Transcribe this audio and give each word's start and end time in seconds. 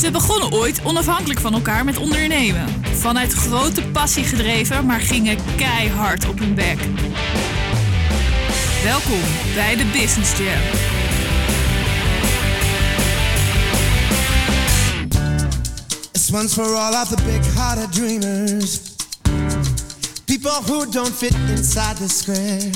Ze 0.00 0.10
begonnen 0.10 0.52
ooit 0.52 0.80
onafhankelijk 0.84 1.40
van 1.40 1.54
elkaar 1.54 1.84
met 1.84 1.96
ondernemen. 1.96 2.66
Vanuit 2.94 3.32
grote 3.32 3.82
passie 3.82 4.24
gedreven, 4.24 4.86
maar 4.86 5.00
gingen 5.00 5.38
keihard 5.56 6.28
op 6.28 6.38
hun 6.38 6.54
bek. 6.54 6.78
Welkom 8.84 9.20
bij 9.54 9.76
de 9.76 9.84
Business 9.92 10.32
Jam. 10.38 10.60
This 16.12 16.30
one's 16.32 16.52
for 16.52 16.74
all 16.74 17.02
of 17.02 17.08
the 17.08 17.22
big-hearted 17.24 17.92
dreamers. 17.92 18.80
People 20.24 20.60
who 20.66 20.90
don't 20.90 21.14
fit 21.16 21.34
inside 21.56 21.94
the 21.94 22.08
square. 22.08 22.70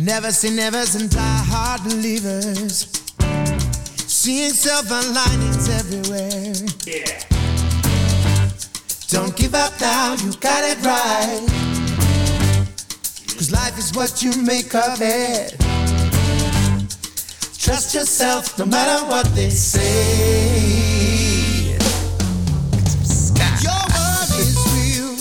Never 0.00 0.32
say 0.32 0.50
nevers 0.50 0.94
and 0.94 1.10
die-hard 1.10 1.82
believers. 1.82 2.86
Seeing 4.26 4.50
silver 4.50 5.00
linings 5.12 5.68
everywhere. 5.68 6.52
Yeah. 6.84 7.22
Don't 9.06 9.36
give 9.36 9.54
up 9.54 9.72
now, 9.80 10.14
you 10.14 10.32
got 10.40 10.64
it 10.64 10.78
right. 10.84 11.46
Cause 13.36 13.52
life 13.52 13.78
is 13.78 13.92
what 13.94 14.24
you 14.24 14.32
make 14.42 14.74
of 14.74 14.98
it. 15.00 15.54
Trust 17.56 17.94
yourself 17.94 18.58
no 18.58 18.66
matter 18.66 19.06
what 19.06 19.26
they 19.36 19.48
say. 19.50 19.78
Your 23.62 23.84
word 23.94 24.30
is 24.42 24.58
real. 24.74 25.14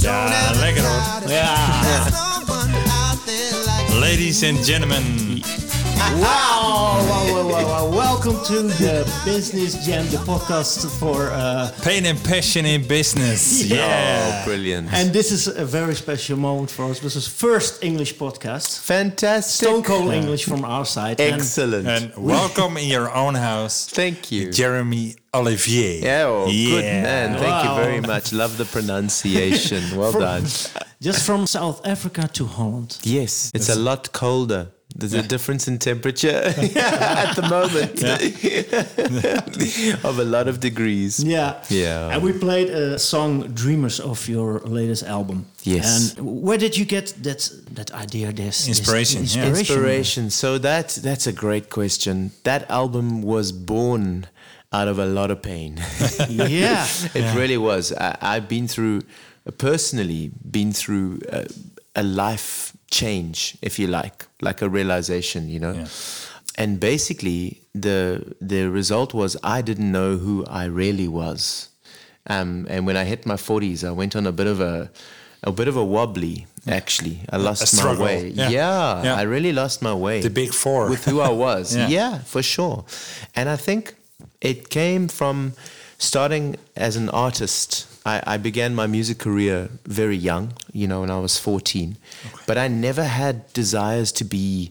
Don't 0.00 0.32
Ja, 0.32 0.48
ever 0.48 0.60
lekker 0.60 0.80
hoor. 0.80 1.00
doubt 1.04 1.22
it. 1.24 1.30
Ja. 1.32 2.08
No 2.08 2.54
one 2.54 2.74
out 2.88 3.26
there 3.26 3.52
like 3.66 4.00
Ladies 4.00 4.42
and 4.42 4.56
gentlemen, 4.64 5.42
Wow, 6.02 6.18
wow, 6.18 7.32
wow, 7.32 7.48
wow, 7.48 7.64
wow. 7.64 7.90
Welcome 7.96 8.44
to 8.46 8.62
the 8.62 9.08
Business 9.24 9.86
Jam, 9.86 10.04
the 10.08 10.16
podcast 10.18 10.84
for. 10.98 11.30
Uh, 11.30 11.70
pain 11.82 12.04
and 12.06 12.22
passion 12.24 12.66
in 12.66 12.86
business. 12.86 13.62
Yeah. 13.72 14.42
Oh, 14.42 14.44
brilliant. 14.44 14.92
and 14.92 15.12
this 15.12 15.30
is 15.32 15.46
a 15.46 15.64
very 15.64 15.94
special 15.94 16.36
moment 16.36 16.70
for 16.70 16.90
us. 16.90 16.98
This 16.98 17.14
is 17.16 17.28
first 17.28 17.82
English 17.84 18.16
podcast. 18.16 18.80
Fantastic. 18.80 19.68
Stone 19.68 19.84
cold 19.84 20.12
English 20.12 20.44
from 20.44 20.64
our 20.64 20.84
side. 20.84 21.20
Excellent. 21.20 21.86
And 21.86 22.12
welcome 22.16 22.76
in 22.76 22.88
your 22.88 23.08
own 23.14 23.34
house, 23.36 23.86
Thank 24.00 24.32
you. 24.32 24.50
Jeremy 24.52 25.14
Olivier. 25.32 26.00
Yeah, 26.02 26.24
oh, 26.26 26.46
good 26.46 26.84
man. 26.84 27.38
Thank 27.38 27.46
Wow. 27.46 27.76
you 27.78 27.84
very 27.84 28.00
much. 28.00 28.32
Love 28.32 28.58
the 28.58 28.64
pronunciation. 28.66 29.96
Well 29.96 30.12
done. 30.12 30.42
just 31.00 31.24
from 31.24 31.46
South 31.46 31.80
Africa 31.86 32.28
to 32.34 32.44
Holland. 32.46 32.98
Yes, 33.04 33.50
it's 33.54 33.68
a 33.70 33.76
lot 33.78 34.12
colder. 34.12 34.66
There's 34.94 35.14
a 35.14 35.22
difference 35.22 35.68
in 35.68 35.78
temperature 35.78 36.28
at 36.76 37.34
the 37.34 37.42
moment 37.48 38.02
of 40.04 40.18
a 40.18 40.24
lot 40.24 40.48
of 40.48 40.60
degrees. 40.60 41.22
Yeah. 41.22 41.62
Yeah. 41.68 42.10
And 42.10 42.22
we 42.22 42.32
played 42.32 42.68
a 42.70 42.98
song 42.98 43.52
"Dreamers" 43.54 44.00
of 44.00 44.28
your 44.28 44.60
latest 44.60 45.02
album. 45.04 45.46
Yes. 45.62 46.16
And 46.16 46.42
where 46.42 46.58
did 46.58 46.76
you 46.76 46.84
get 46.84 47.14
that 47.22 47.50
that 47.72 47.92
idea? 47.92 48.32
This 48.32 48.66
this 48.66 48.78
Inspiration, 48.78 49.24
yeah. 49.24 49.48
Inspiration. 49.48 50.30
So 50.30 50.58
that 50.58 50.88
that's 51.02 51.26
a 51.26 51.32
great 51.32 51.70
question. 51.70 52.32
That 52.44 52.70
album 52.70 53.22
was 53.22 53.52
born 53.52 54.26
out 54.72 54.88
of 54.88 54.98
a 54.98 55.06
lot 55.06 55.30
of 55.30 55.42
pain. 55.42 55.80
Yeah. 56.28 56.86
it 57.14 57.36
really 57.36 57.58
was. 57.58 57.92
I, 57.92 58.16
I've 58.20 58.48
been 58.48 58.68
through, 58.68 59.02
personally, 59.58 60.30
been 60.50 60.72
through 60.72 61.20
a, 61.28 61.46
a 61.94 62.02
life 62.02 62.74
change, 62.92 63.56
if 63.62 63.78
you 63.78 63.86
like, 63.88 64.26
like 64.40 64.62
a 64.62 64.68
realization, 64.68 65.48
you 65.48 65.58
know. 65.58 65.72
Yeah. 65.72 65.88
And 66.58 66.78
basically, 66.78 67.60
the 67.74 68.22
the 68.50 68.68
result 68.70 69.14
was 69.14 69.36
I 69.42 69.62
didn't 69.62 69.90
know 69.90 70.18
who 70.18 70.44
I 70.62 70.64
really 70.66 71.08
was. 71.08 71.68
Um, 72.26 72.66
and 72.70 72.86
when 72.86 72.96
I 72.96 73.04
hit 73.04 73.26
my 73.26 73.36
forties, 73.36 73.82
I 73.82 73.90
went 73.90 74.14
on 74.14 74.26
a 74.26 74.32
bit 74.32 74.46
of 74.46 74.60
a 74.60 74.90
a 75.42 75.50
bit 75.50 75.68
of 75.68 75.76
a 75.76 75.84
wobbly. 75.84 76.46
Actually, 76.68 77.18
I 77.34 77.38
lost 77.38 77.74
my 77.82 77.94
way. 77.98 78.28
yeah. 78.34 79.02
Yeah. 79.04 79.16
I 79.20 79.22
really 79.22 79.52
lost 79.52 79.82
my 79.82 79.94
way. 79.94 80.20
The 80.22 80.30
big 80.30 80.52
four. 80.54 80.88
with 80.90 81.04
who 81.10 81.20
I 81.20 81.30
was. 81.46 81.74
Yeah, 81.90 82.18
for 82.24 82.42
sure. 82.42 82.84
And 83.34 83.48
I 83.48 83.56
think 83.56 83.94
it 84.40 84.68
came 84.68 85.08
from 85.08 85.52
starting 85.98 86.56
as 86.76 86.96
an 86.96 87.08
artist. 87.08 87.86
I, 88.04 88.22
I 88.26 88.36
began 88.36 88.74
my 88.74 88.86
music 88.86 89.18
career 89.18 89.70
very 89.84 90.16
young, 90.16 90.54
you 90.72 90.86
know, 90.88 91.00
when 91.00 91.10
I 91.10 91.18
was 91.18 91.38
14. 91.38 91.96
But 92.46 92.58
I 92.58 92.68
never 92.68 93.04
had 93.04 93.52
desires 93.52 94.10
to 94.12 94.24
be 94.24 94.70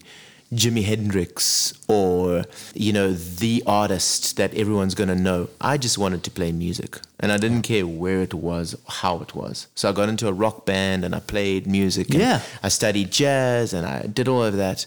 Jimi 0.52 0.84
Hendrix 0.84 1.72
or, 1.88 2.44
you 2.74 2.92
know, 2.92 3.14
the 3.14 3.62
artist 3.66 4.36
that 4.36 4.52
everyone's 4.54 4.94
going 4.94 5.08
to 5.08 5.16
know. 5.16 5.48
I 5.62 5.78
just 5.78 5.96
wanted 5.96 6.22
to 6.24 6.30
play 6.30 6.52
music. 6.52 6.98
And 7.18 7.32
I 7.32 7.38
didn't 7.38 7.62
care 7.62 7.86
where 7.86 8.20
it 8.20 8.34
was, 8.34 8.76
how 8.86 9.20
it 9.20 9.34
was. 9.34 9.68
So 9.74 9.88
I 9.88 9.92
got 9.92 10.10
into 10.10 10.28
a 10.28 10.32
rock 10.32 10.66
band 10.66 11.04
and 11.04 11.14
I 11.14 11.20
played 11.20 11.66
music. 11.66 12.10
and 12.10 12.18
Yeah. 12.20 12.40
I 12.62 12.68
studied 12.68 13.10
jazz 13.10 13.72
and 13.72 13.86
I 13.86 14.02
did 14.02 14.28
all 14.28 14.42
of 14.44 14.56
that. 14.56 14.84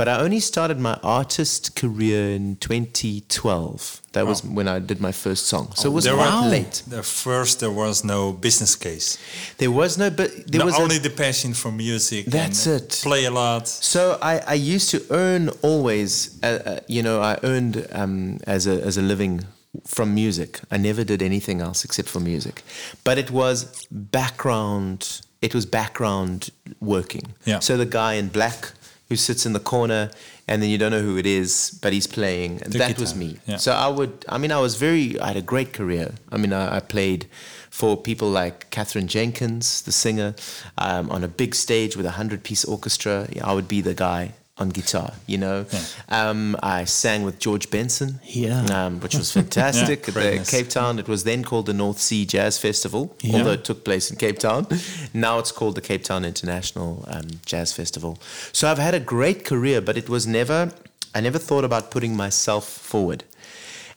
But 0.00 0.08
I 0.08 0.20
only 0.24 0.40
started 0.40 0.78
my 0.80 0.98
artist 1.02 1.76
career 1.76 2.30
in 2.30 2.56
2012. 2.56 4.00
That 4.12 4.26
was 4.26 4.42
when 4.42 4.66
I 4.66 4.78
did 4.78 4.98
my 4.98 5.12
first 5.12 5.46
song. 5.46 5.72
So 5.74 5.90
it 5.90 5.92
was 5.92 6.06
quite 6.08 6.48
late. 6.48 6.82
The 6.88 7.02
first, 7.02 7.60
there 7.60 7.70
was 7.70 8.02
no 8.02 8.32
business 8.32 8.76
case. 8.76 9.18
There 9.58 9.70
was 9.70 9.98
no, 9.98 10.08
but 10.08 10.30
there 10.50 10.60
No, 10.60 10.64
was 10.64 10.78
a- 10.78 10.82
only 10.82 10.96
the 10.96 11.10
passion 11.10 11.52
for 11.52 11.70
music. 11.70 12.24
That's 12.26 12.66
it. 12.66 12.88
Play 13.02 13.26
a 13.26 13.30
lot. 13.30 13.68
So 13.68 14.18
I, 14.22 14.38
I 14.38 14.54
used 14.54 14.88
to 14.92 15.04
earn 15.10 15.50
always, 15.60 16.42
uh, 16.42 16.46
uh, 16.46 16.80
you 16.88 17.02
know, 17.02 17.20
I 17.20 17.36
earned 17.42 17.86
um, 17.92 18.38
as 18.46 18.66
a 18.66 18.80
as 18.88 18.96
a 18.96 19.02
living 19.02 19.44
from 19.86 20.14
music. 20.14 20.60
I 20.70 20.78
never 20.78 21.04
did 21.04 21.20
anything 21.22 21.60
else 21.60 21.84
except 21.84 22.08
for 22.08 22.20
music, 22.20 22.62
but 23.04 23.18
it 23.18 23.30
was 23.30 23.86
background. 23.90 25.20
It 25.42 25.54
was 25.54 25.66
background 25.66 26.48
working. 26.80 27.34
Yeah. 27.44 27.60
So 27.60 27.76
the 27.76 27.86
guy 28.00 28.14
in 28.14 28.28
black 28.28 28.72
who 29.10 29.16
sits 29.16 29.44
in 29.44 29.52
the 29.52 29.60
corner, 29.60 30.10
and 30.48 30.62
then 30.62 30.70
you 30.70 30.78
don't 30.78 30.92
know 30.92 31.02
who 31.02 31.18
it 31.18 31.26
is, 31.26 31.78
but 31.82 31.92
he's 31.92 32.06
playing. 32.06 32.62
And 32.62 32.72
The 32.72 32.78
that 32.78 32.98
was 32.98 33.14
me. 33.14 33.38
yeah. 33.46 33.58
So 33.58 33.72
I 33.72 33.88
would. 33.88 34.24
I 34.28 34.38
mean, 34.38 34.52
I 34.52 34.60
was 34.60 34.76
very. 34.76 35.20
I 35.20 35.26
had 35.28 35.36
a 35.36 35.42
great 35.42 35.72
career. 35.74 36.14
I 36.32 36.36
mean, 36.38 36.52
I, 36.52 36.76
I 36.76 36.80
played 36.80 37.26
for 37.70 37.96
people 37.96 38.28
like 38.30 38.70
Katherine 38.70 39.08
Jenkins, 39.08 39.82
the 39.82 39.92
singer, 39.92 40.34
um, 40.78 41.10
on 41.10 41.24
a 41.24 41.28
big 41.28 41.54
stage 41.54 41.96
with 41.96 42.06
a 42.06 42.12
hundred-piece 42.12 42.64
orchestra. 42.64 43.28
I 43.42 43.52
would 43.52 43.68
be 43.68 43.80
the 43.80 43.94
guy 43.94 44.32
on 44.60 44.68
guitar. 44.68 45.12
You 45.26 45.38
know, 45.38 45.66
um, 46.08 46.56
I 46.62 46.84
sang 46.84 47.22
with 47.24 47.38
George 47.38 47.70
Benson. 47.70 48.20
Yeah. 48.24 48.64
um, 48.66 49.00
which 49.00 49.14
was 49.16 49.32
fantastic 49.32 50.06
Yeah, 50.14 50.22
at 50.22 50.36
nice. 50.36 50.50
Cape 50.50 50.68
Town. 50.68 50.98
It 50.98 51.08
was 51.08 51.24
then 51.24 51.42
called 51.44 51.66
the 51.66 51.72
North 51.74 51.98
Sea 51.98 52.24
Jazz 52.26 52.58
Festival, 52.58 53.16
Yeah. 53.22 53.38
although 53.38 53.52
it 53.52 53.64
took 53.64 53.84
place 53.84 54.10
in 54.10 54.16
Cape 54.18 54.38
Town. 54.38 54.66
Now 55.14 55.38
it's 55.38 55.52
called 55.52 55.74
the 55.76 55.80
Cape 55.80 56.04
Town 56.04 56.24
International 56.24 57.04
um, 57.08 57.26
Jazz 57.46 57.72
Festival. 57.72 58.18
So 58.52 58.68
I've 58.70 58.78
had 58.78 58.94
a 58.94 59.00
great 59.00 59.44
career, 59.44 59.80
but 59.80 59.96
it 59.96 60.08
was 60.08 60.26
never. 60.26 60.72
I 61.14 61.20
never 61.20 61.38
thought 61.38 61.64
about 61.64 61.90
putting 61.90 62.16
myself 62.16 62.68
forward. 62.68 63.24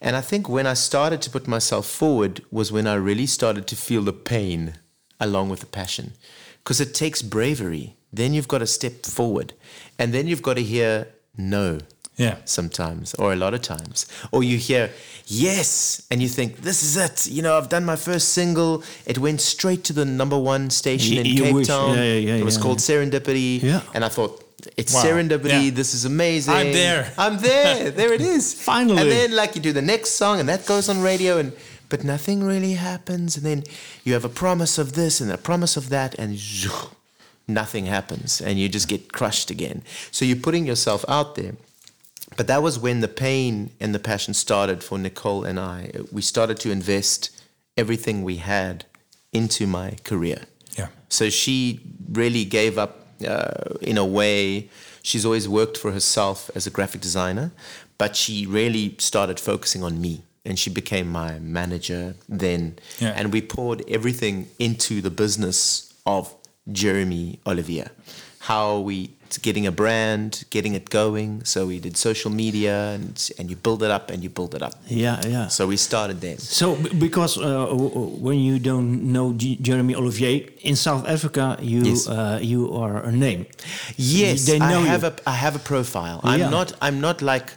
And 0.02 0.16
I 0.16 0.22
think 0.22 0.50
when 0.50 0.66
I 0.68 0.74
started 0.74 1.22
to 1.22 1.30
put 1.30 1.48
myself 1.48 1.86
forward 1.86 2.42
was 2.52 2.72
when 2.72 2.88
I 2.88 2.96
really 2.96 3.26
started 3.28 3.68
to 3.68 3.76
feel 3.76 4.02
the 4.02 4.14
pain 4.14 4.74
along 5.20 5.50
with 5.50 5.60
the 5.60 5.66
passion. 5.68 6.14
Because 6.64 6.82
it 6.82 6.94
takes 6.94 7.22
bravery. 7.22 7.96
Then 8.14 8.34
you've 8.34 8.48
got 8.48 8.60
to 8.60 8.68
step 8.68 9.06
forward. 9.06 9.54
And 10.00 10.14
then 10.14 10.28
you've 10.28 10.42
got 10.44 10.56
to 10.56 10.64
hear 10.64 11.08
no 11.38 11.80
Yeah. 12.18 12.36
sometimes, 12.46 13.14
or 13.16 13.34
a 13.34 13.36
lot 13.36 13.54
of 13.56 13.62
times. 13.62 14.06
Or 14.32 14.44
you 14.44 14.58
hear 14.58 14.92
yes, 15.28 16.02
and 16.12 16.22
you 16.22 16.30
think, 16.30 16.62
this 16.62 16.84
is 16.84 16.96
it. 16.98 17.28
You 17.28 17.42
know, 17.42 17.58
I've 17.58 17.70
done 17.70 17.86
my 17.86 17.96
first 17.96 18.30
single. 18.30 18.84
It 19.06 19.18
went 19.18 19.42
straight 19.42 19.84
to 19.86 19.94
the 19.94 20.06
number 20.06 20.38
one 20.38 20.70
station 20.70 21.18
in 21.18 21.26
you 21.26 21.44
Cape 21.44 21.56
wish. 21.56 21.68
Town. 21.68 21.96
Yeah, 21.98 22.04
yeah, 22.04 22.20
yeah, 22.30 22.36
it 22.42 22.46
was 22.46 22.58
called 22.58 22.80
Serendipity. 22.80 23.62
Yeah. 23.64 23.82
And 23.96 24.06
I 24.06 24.10
thought, 24.10 24.40
it's 24.78 24.94
Wow. 24.94 25.04
serendipity. 25.04 25.66
Yeah. 25.66 25.72
This 25.72 25.94
is 25.94 26.06
amazing. 26.06 26.54
I'm 26.54 26.72
there. 26.72 27.12
I'm 27.18 27.38
there. 27.40 27.92
there 28.00 28.14
it 28.14 28.22
is. 28.22 28.54
Finally. 28.54 29.02
And 29.02 29.12
then 29.12 29.36
like 29.36 29.56
you 29.56 29.62
do 29.62 29.74
the 29.74 29.82
next 29.82 30.12
song 30.12 30.40
and 30.40 30.48
that 30.48 30.66
goes 30.66 30.88
on 30.90 31.02
radio 31.02 31.38
and 31.38 31.52
but 31.90 32.04
nothing 32.04 32.44
really 32.44 32.74
happens 32.74 33.36
and 33.38 33.46
then 33.46 33.64
you 34.06 34.14
have 34.14 34.24
a 34.26 34.30
promise 34.30 34.78
of 34.78 34.94
this 34.94 35.20
and 35.22 35.30
a 35.32 35.38
promise 35.38 35.76
of 35.76 35.90
that 35.90 36.16
and 36.18 36.38
zhoo, 36.60 36.92
nothing 37.48 37.86
happens 37.86 38.42
and 38.42 38.60
you 38.60 38.70
just 38.70 38.88
get 38.88 39.12
crushed 39.12 39.52
again. 39.52 39.84
So 40.12 40.26
you're 40.26 40.38
putting 40.38 40.66
yourself 40.66 41.06
out 41.08 41.36
there. 41.36 41.56
But 42.36 42.48
that 42.48 42.64
was 42.64 42.80
when 42.80 43.02
the 43.02 43.08
pain 43.08 43.72
and 43.80 43.94
the 43.94 44.00
passion 44.00 44.34
started 44.34 44.84
for 44.84 44.98
Nicole 44.98 45.44
and 45.44 45.60
I. 45.60 45.92
We 46.12 46.22
started 46.22 46.58
to 46.62 46.72
invest 46.72 47.30
everything 47.78 48.24
we 48.24 48.38
had 48.38 48.86
into 49.32 49.68
my 49.68 49.98
career. 50.04 50.44
Yeah. 50.78 50.88
So 51.10 51.30
she 51.30 51.80
really 52.12 52.46
gave 52.46 52.78
up 52.78 53.08
uh, 53.28 53.76
in 53.82 53.98
a 53.98 54.06
way. 54.06 54.70
She's 55.04 55.26
always 55.26 55.48
worked 55.48 55.78
for 55.78 55.92
herself 55.92 56.50
as 56.56 56.66
a 56.66 56.70
graphic 56.70 57.02
designer, 57.02 57.52
but 57.98 58.16
she 58.16 58.46
really 58.46 58.96
started 58.98 59.40
focusing 59.40 59.84
on 59.84 60.02
me. 60.02 60.24
And 60.46 60.60
she 60.60 60.70
became 60.70 61.08
my 61.10 61.40
manager 61.40 62.16
then. 62.28 62.78
Yeah. 63.00 63.14
And 63.16 63.32
we 63.32 63.42
poured 63.42 63.82
everything 63.88 64.50
into 64.60 65.02
the 65.02 65.10
business 65.10 65.94
of 66.06 66.36
Jeremy 66.72 67.40
Olivier. 67.46 67.88
how 68.40 68.80
we 68.80 69.10
getting 69.42 69.66
a 69.66 69.72
brand, 69.72 70.44
getting 70.50 70.76
it 70.76 70.90
going. 70.90 71.44
So 71.46 71.66
we 71.68 71.80
did 71.80 71.96
social 71.98 72.30
media, 72.32 72.92
and 72.96 73.16
and 73.40 73.50
you 73.50 73.56
build 73.56 73.82
it 73.84 73.90
up 73.90 74.12
and 74.12 74.22
you 74.24 74.30
build 74.30 74.54
it 74.54 74.62
up. 74.62 74.74
Yeah, 74.88 75.22
yeah. 75.26 75.48
So 75.48 75.66
we 75.68 75.78
started 75.78 76.20
then. 76.22 76.38
So, 76.38 76.76
because 77.00 77.38
uh, 77.38 77.68
when 78.22 78.40
you 78.40 78.60
don't 78.60 79.12
know 79.14 79.34
G- 79.34 79.58
Jeremy 79.62 79.96
Olivier 79.96 80.50
in 80.62 80.76
South 80.76 81.08
Africa, 81.08 81.58
you 81.62 81.82
Yes. 81.84 82.08
uh, 82.08 82.40
you 82.42 82.74
are 82.76 82.98
a 83.02 83.12
name. 83.12 83.46
Yes, 83.98 84.46
they 84.46 84.60
know 84.60 84.82
I 84.84 84.88
have 84.92 85.04
you. 85.04 85.10
a 85.26 85.30
I 85.30 85.36
have 85.36 85.56
a 85.56 85.60
profile. 85.64 86.20
I'm 86.24 86.52
not 86.52 86.74
I'm 86.82 87.00
not 87.00 87.22
like 87.22 87.54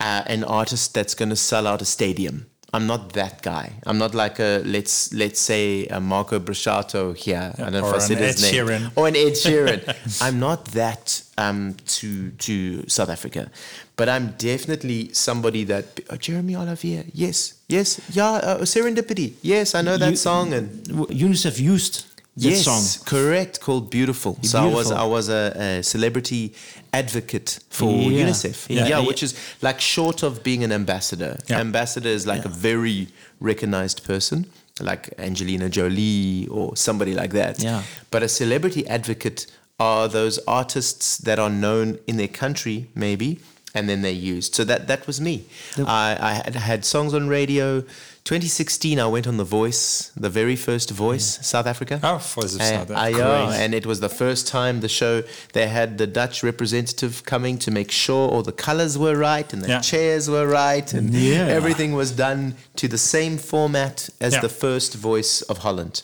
uh, 0.00 0.22
an 0.34 0.44
artist 0.44 0.94
that's 0.94 1.14
going 1.18 1.30
to 1.30 1.36
sell 1.36 1.66
out 1.66 1.82
a 1.82 1.84
stadium. 1.84 2.46
I'm 2.72 2.86
not 2.86 3.14
that 3.14 3.40
guy. 3.42 3.72
I'm 3.86 3.96
not 3.96 4.14
like 4.14 4.38
a 4.40 4.60
let's 4.64 5.12
let's 5.14 5.40
say 5.40 5.86
a 5.86 6.00
Marco 6.00 6.38
Borsato 6.38 7.16
here. 7.16 7.52
I 7.56 7.62
don't 7.62 7.72
know 7.72 7.84
or 7.84 7.90
if 7.90 7.94
I 7.96 7.98
said 7.98 8.18
an 8.18 8.24
his 8.24 8.44
Ed 8.44 8.52
name. 8.52 8.66
Sheeran. 8.66 8.92
Or 8.96 9.08
an 9.08 9.16
Ed 9.16 9.32
Sheeran. 9.32 10.20
I'm 10.22 10.38
not 10.38 10.66
that 10.66 11.22
um, 11.38 11.74
to 11.98 12.30
to 12.30 12.86
South 12.88 13.08
Africa, 13.08 13.50
but 13.96 14.08
I'm 14.10 14.34
definitely 14.36 15.10
somebody 15.14 15.64
that 15.64 16.00
oh, 16.10 16.16
Jeremy 16.16 16.56
Olivier. 16.56 17.06
Yes, 17.14 17.54
yes, 17.68 18.00
yeah. 18.12 18.32
Uh, 18.32 18.58
Serendipity. 18.64 19.32
Yes, 19.40 19.74
I 19.74 19.80
know 19.80 19.96
that 19.96 20.10
You- 20.10 20.16
song 20.16 20.52
and 20.52 20.84
W- 20.88 21.28
UNICEF 21.28 21.58
used 21.58 22.04
that 22.42 22.50
yes, 22.50 22.64
song. 22.64 22.82
correct. 23.06 23.60
Called 23.60 23.90
Beautiful. 23.90 24.38
So 24.42 24.58
I 24.58 24.66
was 24.78 24.90
I 24.90 25.04
was 25.04 25.28
a, 25.28 25.52
a 25.78 25.82
celebrity 25.82 26.54
advocate 26.92 27.58
for 27.70 27.90
Yeah. 27.92 28.24
UNICEF. 28.26 28.56
Yeah. 28.68 28.76
Yeah, 28.80 28.88
Yeah. 28.88 29.06
which 29.06 29.22
is 29.22 29.34
like 29.62 29.80
short 29.80 30.22
of 30.22 30.42
being 30.42 30.64
an 30.64 30.72
ambassador. 30.72 31.36
Yeah. 31.48 31.60
Ambassador 31.60 32.08
is 32.18 32.26
like 32.26 32.44
a 32.44 32.48
very 32.48 33.08
recognized 33.40 34.04
person, 34.04 34.46
like 34.80 35.02
Angelina 35.18 35.68
Jolie 35.68 36.46
or 36.50 36.76
somebody 36.76 37.14
like 37.14 37.32
that. 37.32 37.54
Yeah. 37.62 37.82
But 38.10 38.22
a 38.22 38.28
celebrity 38.28 38.86
advocate 38.88 39.46
are 39.80 40.08
those 40.08 40.40
artists 40.46 41.18
that 41.18 41.38
are 41.38 41.50
known 41.50 41.98
in 42.06 42.16
their 42.16 42.28
country, 42.42 42.86
maybe, 42.94 43.38
and 43.74 43.88
then 43.88 44.02
they're 44.02 44.22
used. 44.36 44.54
So 44.54 44.64
that 44.64 44.86
that 44.88 45.06
was 45.06 45.20
me. 45.20 45.44
I, 45.76 46.16
I 46.20 46.32
had, 46.44 46.54
had 46.56 46.84
songs 46.84 47.14
on 47.14 47.28
radio. 47.28 47.84
2016, 48.32 49.00
I 49.00 49.06
went 49.06 49.26
on 49.26 49.38
The 49.38 49.44
Voice, 49.44 50.12
the 50.14 50.28
very 50.28 50.54
first 50.54 50.90
Voice, 50.90 51.38
South 51.46 51.66
Africa. 51.66 51.98
Oh, 52.02 52.18
Voice 52.18 52.54
of 52.56 52.60
South 52.62 52.90
Africa. 52.90 53.16
yeah, 53.18 53.52
and 53.54 53.72
it 53.72 53.86
was 53.86 54.00
the 54.00 54.10
first 54.10 54.46
time 54.46 54.80
the 54.80 54.88
show 55.00 55.22
they 55.54 55.66
had 55.66 55.96
the 55.96 56.06
Dutch 56.06 56.42
representative 56.42 57.24
coming 57.24 57.56
to 57.60 57.70
make 57.70 57.90
sure 57.90 58.28
all 58.28 58.42
the 58.42 58.52
colors 58.52 58.98
were 58.98 59.16
right 59.16 59.50
and 59.54 59.62
the 59.64 59.68
Yeah. 59.68 59.80
chairs 59.80 60.28
were 60.28 60.46
right 60.46 60.92
and 60.92 61.14
Yeah. 61.14 61.46
everything 61.46 61.94
was 61.94 62.10
done 62.10 62.56
to 62.76 62.86
the 62.86 62.98
same 62.98 63.38
format 63.38 64.10
as 64.20 64.34
Yeah. 64.34 64.40
the 64.42 64.50
first 64.50 64.92
voice 64.92 65.40
of 65.50 65.56
Holland. 65.66 66.02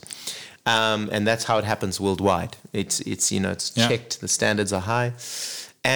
Um, 0.65 1.11
and 1.13 1.27
that's 1.29 1.45
how 1.45 1.59
it 1.59 1.65
happens 1.67 2.01
worldwide. 2.01 2.57
It's 2.73 3.01
it's 3.01 3.31
you 3.33 3.41
know 3.41 3.51
it's 3.51 3.69
checked. 3.69 4.23
The 4.23 4.29
standards 4.29 4.73
are 4.73 4.81
high, 4.95 5.13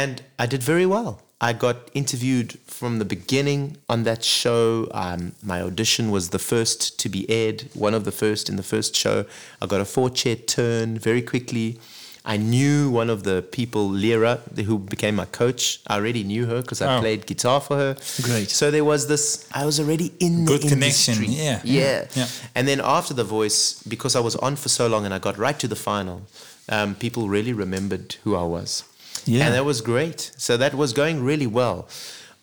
and 0.00 0.20
I 0.38 0.44
did 0.44 0.62
very 0.62 0.84
well. 0.84 1.22
I 1.40 1.52
got 1.52 1.76
interviewed 1.94 2.58
from 2.66 2.98
the 2.98 3.04
beginning 3.04 3.76
on 3.88 4.02
that 4.02 4.24
show. 4.24 4.88
Um, 4.92 5.32
my 5.42 5.62
audition 5.62 6.10
was 6.10 6.30
the 6.30 6.38
first 6.40 6.98
to 6.98 7.08
be 7.08 7.30
aired, 7.30 7.68
one 7.74 7.94
of 7.94 8.04
the 8.04 8.10
first 8.10 8.48
in 8.48 8.56
the 8.56 8.64
first 8.64 8.96
show. 8.96 9.24
I 9.62 9.66
got 9.66 9.80
a 9.80 9.84
four 9.84 10.10
chair 10.10 10.34
turn 10.34 10.98
very 10.98 11.22
quickly. 11.22 11.78
I 12.24 12.36
knew 12.38 12.90
one 12.90 13.08
of 13.08 13.22
the 13.22 13.40
people, 13.52 13.88
Lira, 13.88 14.40
who 14.66 14.78
became 14.80 15.14
my 15.14 15.24
coach. 15.26 15.80
I 15.86 15.94
already 15.94 16.24
knew 16.24 16.46
her 16.46 16.60
because 16.60 16.82
I 16.82 16.96
Oh. 16.96 17.00
played 17.00 17.24
guitar 17.24 17.60
for 17.60 17.76
her. 17.76 17.96
Great. 18.22 18.50
So 18.50 18.70
there 18.72 18.84
was 18.84 19.06
this. 19.06 19.46
I 19.52 19.64
was 19.64 19.78
already 19.78 20.12
in 20.18 20.44
the 20.44 20.58
Good 20.58 20.68
connection, 20.68 21.14
industry. 21.22 21.36
yeah. 21.44 21.60
yeah, 21.64 22.06
Yeah. 22.16 22.26
And 22.56 22.66
then 22.66 22.80
after 22.82 23.14
the 23.14 23.24
voice, 23.24 23.80
because 23.86 24.16
I 24.16 24.20
was 24.20 24.34
on 24.36 24.56
for 24.56 24.68
so 24.68 24.88
long 24.88 25.04
and 25.06 25.14
I 25.14 25.18
got 25.20 25.38
right 25.38 25.58
to 25.60 25.68
the 25.68 25.76
final, 25.76 26.22
um, 26.68 26.96
people 26.96 27.28
really 27.28 27.52
remembered 27.52 28.16
who 28.24 28.34
I 28.34 28.42
was. 28.42 28.82
Yeah. 29.28 29.46
And 29.46 29.54
that 29.54 29.64
was 29.64 29.80
great. 29.80 30.32
So 30.36 30.56
that 30.56 30.74
was 30.74 30.92
going 30.92 31.22
really 31.22 31.46
well. 31.46 31.88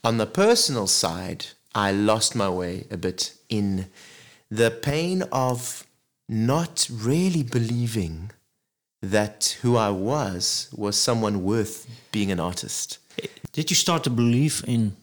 On 0.03 0.17
the 0.17 0.27
personal 0.27 0.87
side, 0.87 1.47
I 1.73 1.91
lost 1.91 2.35
my 2.35 2.49
way 2.49 2.85
a 2.91 2.97
bit 2.97 3.33
in 3.49 3.87
the 4.51 4.69
pain 4.69 5.23
of 5.31 5.85
not 6.29 6.87
really 6.91 7.43
believing 7.43 8.31
that 9.01 9.57
who 9.61 9.75
I 9.77 9.89
was 9.89 10.69
was 10.75 10.95
someone 10.95 11.43
worth 11.43 11.87
being 12.11 12.31
an 12.31 12.39
artist. 12.39 12.99
Did 13.51 13.69
you 13.69 13.75
start 13.75 14.03
to 14.03 14.09
believe 14.09 14.63
in 14.67 14.95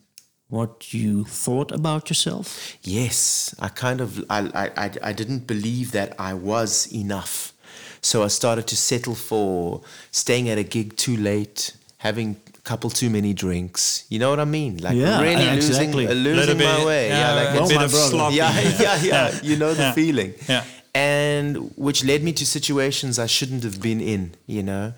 what 0.48 0.92
you 0.92 1.24
thought 1.24 1.72
about 1.72 2.10
yourself? 2.10 2.76
Yes, 2.82 3.54
I 3.58 3.68
kind 3.68 4.00
of 4.00 4.24
I, 4.28 4.40
I, 4.54 4.84
I, 4.84 4.90
I 5.02 5.12
didn't 5.12 5.46
believe 5.46 5.92
that 5.92 6.14
I 6.18 6.34
was 6.34 6.92
enough. 6.92 7.51
So 8.02 8.22
I 8.24 8.28
started 8.28 8.66
to 8.68 8.76
settle 8.76 9.14
for 9.14 9.80
staying 10.10 10.48
at 10.48 10.58
a 10.58 10.64
gig 10.64 10.96
too 10.96 11.16
late, 11.16 11.76
having 11.98 12.36
a 12.56 12.60
couple 12.62 12.90
too 12.90 13.08
many 13.10 13.32
drinks. 13.32 14.04
You 14.08 14.18
know 14.18 14.30
what 14.30 14.40
I 14.40 14.44
mean? 14.44 14.78
Like 14.78 14.96
Yeah, 14.96 15.20
really 15.20 15.48
exactly. 15.56 16.06
losing, 16.06 16.10
uh, 16.10 16.20
Little 16.20 16.54
losing 16.54 16.58
my 16.58 16.76
bit, 16.78 16.86
way. 16.86 17.08
Yeah, 17.08 17.18
yeah, 17.18 17.32
like 17.34 17.48
a 17.48 17.52
it's- 17.54 17.68
bit 17.68 17.82
of 17.82 17.90
brother. 17.92 18.10
sloppy. 18.10 18.36
yeah, 18.42 18.60
yeah, 18.80 19.02
yeah, 19.02 19.40
You 19.42 19.56
know 19.56 19.72
the 19.74 19.82
Yeah. 19.82 19.92
feeling. 19.92 20.34
Yeah. 20.48 20.64
And 20.94 21.72
which 21.76 22.04
led 22.04 22.22
me 22.22 22.32
to 22.32 22.44
situations 22.44 23.18
I 23.18 23.26
shouldn't 23.26 23.62
have 23.62 23.80
been 23.80 24.00
in, 24.00 24.34
you 24.46 24.62
know. 24.62 24.92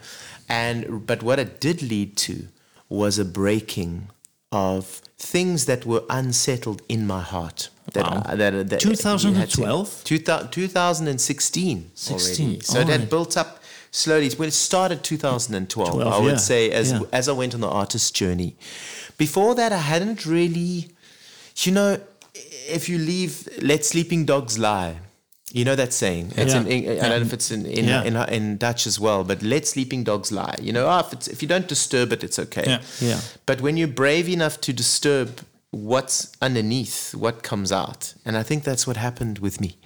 And 0.48 1.06
but 1.06 1.22
what 1.22 1.38
it 1.38 1.60
did 1.60 1.82
lead 1.82 2.16
to 2.26 2.48
was 2.88 3.18
a 3.18 3.24
breaking 3.24 4.08
of 4.50 5.00
things 5.18 5.66
that 5.66 5.84
were 5.86 6.02
unsettled 6.10 6.80
in 6.88 7.06
my 7.06 7.20
heart. 7.20 7.68
That, 7.92 8.04
Wow. 8.04 8.22
I- 8.26 8.34
that, 8.36 8.68
that 8.70 8.80
2012? 8.80 10.04
2000 10.04 10.50
2016 10.50 11.90
16, 11.94 12.46
already. 12.46 12.60
So 12.60 12.78
it 12.80 12.86
had 12.86 12.92
alright. 12.94 13.10
built 13.10 13.36
up 13.36 13.62
slowly. 13.90 14.30
when 14.30 14.48
it 14.48 14.52
started 14.54 15.02
2012, 15.04 15.90
12, 15.92 16.12
I 16.12 16.18
would 16.18 16.32
yeah, 16.32 16.36
say, 16.38 16.70
as 16.70 16.92
yeah. 16.92 17.00
as 17.12 17.28
I 17.28 17.32
went 17.32 17.54
on 17.54 17.60
the 17.60 17.68
artist 17.68 18.14
journey. 18.14 18.56
Before 19.18 19.54
that, 19.54 19.70
I 19.72 19.78
hadn't 19.78 20.24
really, 20.26 20.88
you 21.58 21.72
know, 21.72 21.98
if 22.68 22.88
you 22.88 22.98
leave, 22.98 23.48
let 23.62 23.84
sleeping 23.84 24.24
dogs 24.24 24.58
lie. 24.58 24.96
You 25.52 25.64
know 25.64 25.76
that 25.76 25.92
saying. 25.92 26.32
It's 26.36 26.52
Yeah. 26.52 26.62
in, 26.62 26.66
Eng- 26.66 26.88
I 27.00 27.08
don't 27.08 27.20
know 27.20 27.26
if 27.26 27.32
it's 27.32 27.50
in 27.52 27.64
in, 27.66 27.84
Yeah. 27.84 28.02
in 28.02 28.16
in 28.34 28.56
Dutch 28.56 28.86
as 28.88 28.98
well, 28.98 29.22
but 29.22 29.40
let 29.42 29.66
sleeping 29.68 30.02
dogs 30.04 30.32
lie. 30.32 30.56
You 30.60 30.72
know, 30.72 30.86
oh, 30.88 30.98
if 30.98 31.12
it's 31.12 31.28
if 31.28 31.42
you 31.42 31.48
don't 31.48 31.68
disturb 31.68 32.12
it, 32.12 32.24
it's 32.24 32.38
okay. 32.40 32.64
Yeah. 32.66 32.80
Yeah. 33.00 33.20
But 33.46 33.60
when 33.60 33.76
you're 33.76 33.94
brave 34.04 34.28
enough 34.28 34.60
to 34.62 34.72
disturb 34.72 35.28
what's 35.74 36.32
underneath, 36.40 37.14
what 37.14 37.42
comes 37.42 37.72
out, 37.72 38.14
and 38.24 38.36
I 38.36 38.42
think 38.42 38.64
that's 38.64 38.86
what 38.86 38.96
happened 38.96 39.38
with 39.38 39.60
me. 39.60 39.78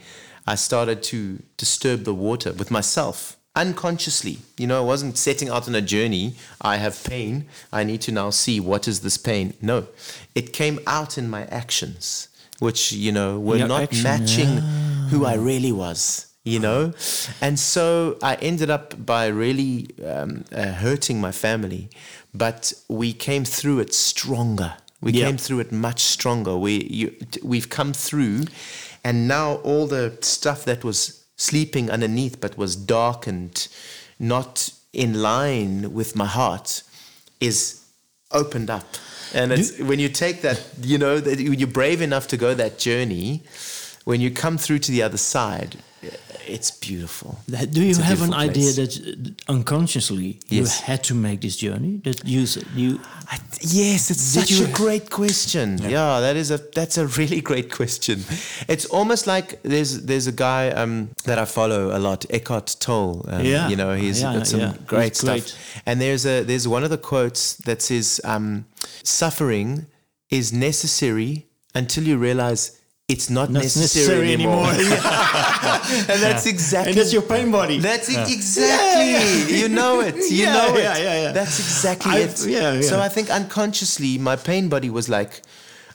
I 0.47 0.55
started 0.55 1.03
to 1.05 1.43
disturb 1.57 2.05
the 2.05 2.15
water 2.15 2.53
with 2.53 2.71
myself 2.71 3.37
unconsciously. 3.55 4.39
You 4.57 4.67
know, 4.69 4.79
I 4.79 4.85
wasn't 4.85 5.19
setting 5.19 5.49
out 5.49 5.67
on 5.69 5.75
a 5.75 5.83
journey. 5.83 6.35
I 6.61 6.77
have 6.77 7.03
pain. 7.05 7.47
I 7.73 7.85
need 7.85 8.01
to 8.03 8.13
now 8.13 8.31
see 8.31 8.61
what 8.61 8.87
is 8.87 9.01
this 9.01 9.19
pain. 9.19 9.55
No, 9.61 9.89
it 10.35 10.53
came 10.53 10.79
out 10.87 11.19
in 11.19 11.29
my 11.29 11.45
actions, 11.47 12.29
which 12.61 12.93
you 12.93 13.13
know 13.13 13.39
were 13.39 13.57
Your 13.57 13.69
not 13.69 13.83
action, 13.83 14.03
matching 14.05 14.57
who 15.11 15.25
I 15.25 15.35
really 15.35 15.73
was 15.73 16.29
you 16.45 16.59
know 16.59 16.93
and 17.41 17.59
so 17.59 18.17
i 18.23 18.37
ended 18.37 18.71
up 18.71 18.95
by 19.05 19.27
really 19.27 19.89
um, 20.07 20.45
uh, 20.53 20.67
hurting 20.67 21.21
my 21.21 21.33
family 21.33 21.91
but 22.33 22.73
we 22.89 23.13
came 23.13 23.45
through 23.45 23.81
it 23.81 23.93
stronger 23.93 24.75
we 25.01 25.13
Yeah. 25.13 25.27
came 25.27 25.39
through 25.39 25.61
it 25.61 25.73
much 25.73 26.01
stronger 26.01 26.57
We 26.57 26.85
you, 26.91 27.15
we've 27.43 27.69
come 27.69 27.93
through 27.93 28.45
and 29.05 29.29
now 29.29 29.55
all 29.65 29.87
the 29.87 30.17
stuff 30.21 30.65
that 30.65 30.85
was 30.85 31.23
sleeping 31.37 31.91
underneath 31.91 32.41
but 32.41 32.57
was 32.59 32.75
dark 32.77 33.27
and 33.27 33.69
not 34.19 34.71
in 34.93 35.23
line 35.23 35.93
with 35.93 36.17
my 36.17 36.27
heart 36.27 36.83
is 37.41 37.81
opened 38.33 38.69
up 38.71 38.87
and 39.33 39.53
it's 39.53 39.79
when 39.79 39.99
you 39.99 40.09
take 40.09 40.43
that 40.43 40.61
you 40.83 40.99
know 40.99 41.21
that 41.21 41.39
you're 41.41 41.69
brave 41.69 42.01
enough 42.03 42.27
to 42.29 42.37
go 42.37 42.55
that 42.55 42.79
journey 42.79 43.43
when 44.05 44.21
you 44.21 44.31
come 44.31 44.59
through 44.59 44.79
to 44.79 44.91
the 44.91 45.03
other 45.03 45.19
side 45.19 45.77
it's 46.47 46.71
beautiful 46.71 47.39
Do 47.47 47.83
you 47.83 47.95
have 47.97 48.23
an 48.23 48.31
beautiful 48.31 48.35
idea 48.35 48.73
that 48.73 49.35
unconsciously 49.49 50.39
you 50.49 50.65
had 50.85 51.03
to 51.05 51.15
make 51.15 51.41
this 51.41 51.57
journey? 51.57 52.01
That 52.05 52.25
you 52.25 52.47
you 52.75 53.01
I, 53.31 53.39
yes, 53.61 54.11
it's 54.11 54.23
such 54.23 54.51
you- 54.51 54.65
a 54.67 54.69
great 54.71 55.11
question. 55.11 55.79
Yeah. 55.79 56.21
that 56.21 56.37
is 56.37 56.51
a 56.51 56.59
that's 56.75 56.97
a 56.99 57.07
really 57.19 57.41
great 57.51 57.71
question. 57.71 58.25
It's 58.69 58.87
almost 58.87 59.27
like 59.27 59.61
there's 59.63 60.03
there's 60.05 60.27
a 60.27 60.33
guy 60.33 60.71
um, 60.71 61.09
that 61.25 61.39
I 61.39 61.45
follow 61.45 61.97
a 61.97 61.99
lot, 61.99 62.25
Eckhart 62.31 62.77
Tolle. 62.81 63.25
Um, 63.29 63.45
Yeah. 63.45 63.69
you 63.69 63.77
know 63.77 63.95
he's 63.95 64.21
Yeah, 64.21 64.35
got 64.39 64.47
some 64.47 64.61
yeah. 64.61 64.75
great 64.87 65.13
He's 65.13 65.19
stuff. 65.21 65.35
great. 65.41 65.83
And 65.87 66.01
there's 66.01 66.25
a 66.25 66.45
there's 66.45 66.67
one 66.67 66.85
of 66.85 66.91
the 66.91 66.99
quotes 66.99 67.57
that 67.67 67.83
says, 67.83 68.21
um, 68.25 68.65
"Suffering 69.03 69.87
is 70.31 70.53
necessary 70.53 71.47
until 71.75 72.05
you 72.05 72.17
realize." 72.19 72.78
It's 73.09 73.31
not, 73.31 73.51
Not 73.51 73.63
necessary, 73.63 73.85
necessary 74.27 74.33
anymore. 74.35 74.67
anymore. 74.69 74.85
and 76.13 76.21
that's 76.21 76.45
exactly 76.45 76.91
and 76.93 77.01
that's 77.01 77.11
your 77.11 77.23
pain 77.23 77.51
body. 77.51 77.79
That's 77.79 78.11
it, 78.11 78.31
exactly. 78.31 79.57
You 79.57 79.71
know 79.71 80.01
it. 80.01 80.17
You 80.17 80.45
Yeah, 80.45 80.53
know 80.53 80.77
it. 80.77 80.83
yeah, 80.83 80.99
yeah, 80.99 81.23
yeah. 81.23 81.33
That's 81.33 81.59
exactly 81.59 82.13
I- 82.13 82.19
it. 82.19 82.47
yeah, 82.47 82.81
So. 82.83 83.01
I 83.01 83.09
think 83.09 83.31
unconsciously, 83.31 84.19
my 84.19 84.37
pain 84.37 84.69
body 84.69 84.91
was 84.91 85.09
like, 85.09 85.41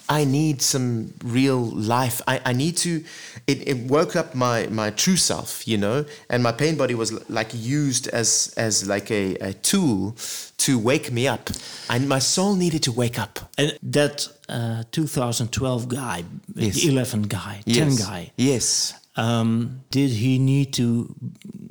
I 0.09 0.25
need 0.25 0.61
some 0.61 1.13
real 1.23 1.59
life. 1.63 2.21
I, 2.27 2.41
I 2.45 2.53
need 2.53 2.75
to. 2.77 3.03
It, 3.47 3.67
it 3.67 3.77
woke 3.89 4.15
up 4.15 4.35
my 4.35 4.67
my 4.67 4.89
true 4.91 5.15
self, 5.17 5.67
you 5.67 5.77
know. 5.77 6.05
And 6.29 6.43
my 6.43 6.51
pain 6.51 6.75
body 6.77 6.93
was 6.95 7.11
like 7.29 7.51
used 7.53 8.07
as 8.09 8.53
as 8.57 8.85
like 8.87 9.09
a, 9.11 9.35
a 9.35 9.53
tool 9.53 10.15
to 10.57 10.77
wake 10.77 11.11
me 11.11 11.27
up. 11.27 11.49
And 11.89 12.07
my 12.09 12.19
soul 12.19 12.55
needed 12.55 12.83
to 12.83 12.91
wake 12.91 13.17
up. 13.17 13.39
And 13.57 13.77
that 13.81 14.27
uh, 14.49 14.83
2012 14.91 15.87
guy, 15.87 16.23
Yes. 16.55 16.75
the 16.75 16.87
11 16.89 17.23
guy, 17.23 17.61
10 17.65 17.73
Yes. 17.75 17.99
guy, 18.05 18.31
Yes. 18.37 18.93
um, 19.15 19.81
did 19.89 20.11
he 20.11 20.37
need 20.37 20.73
to 20.73 21.15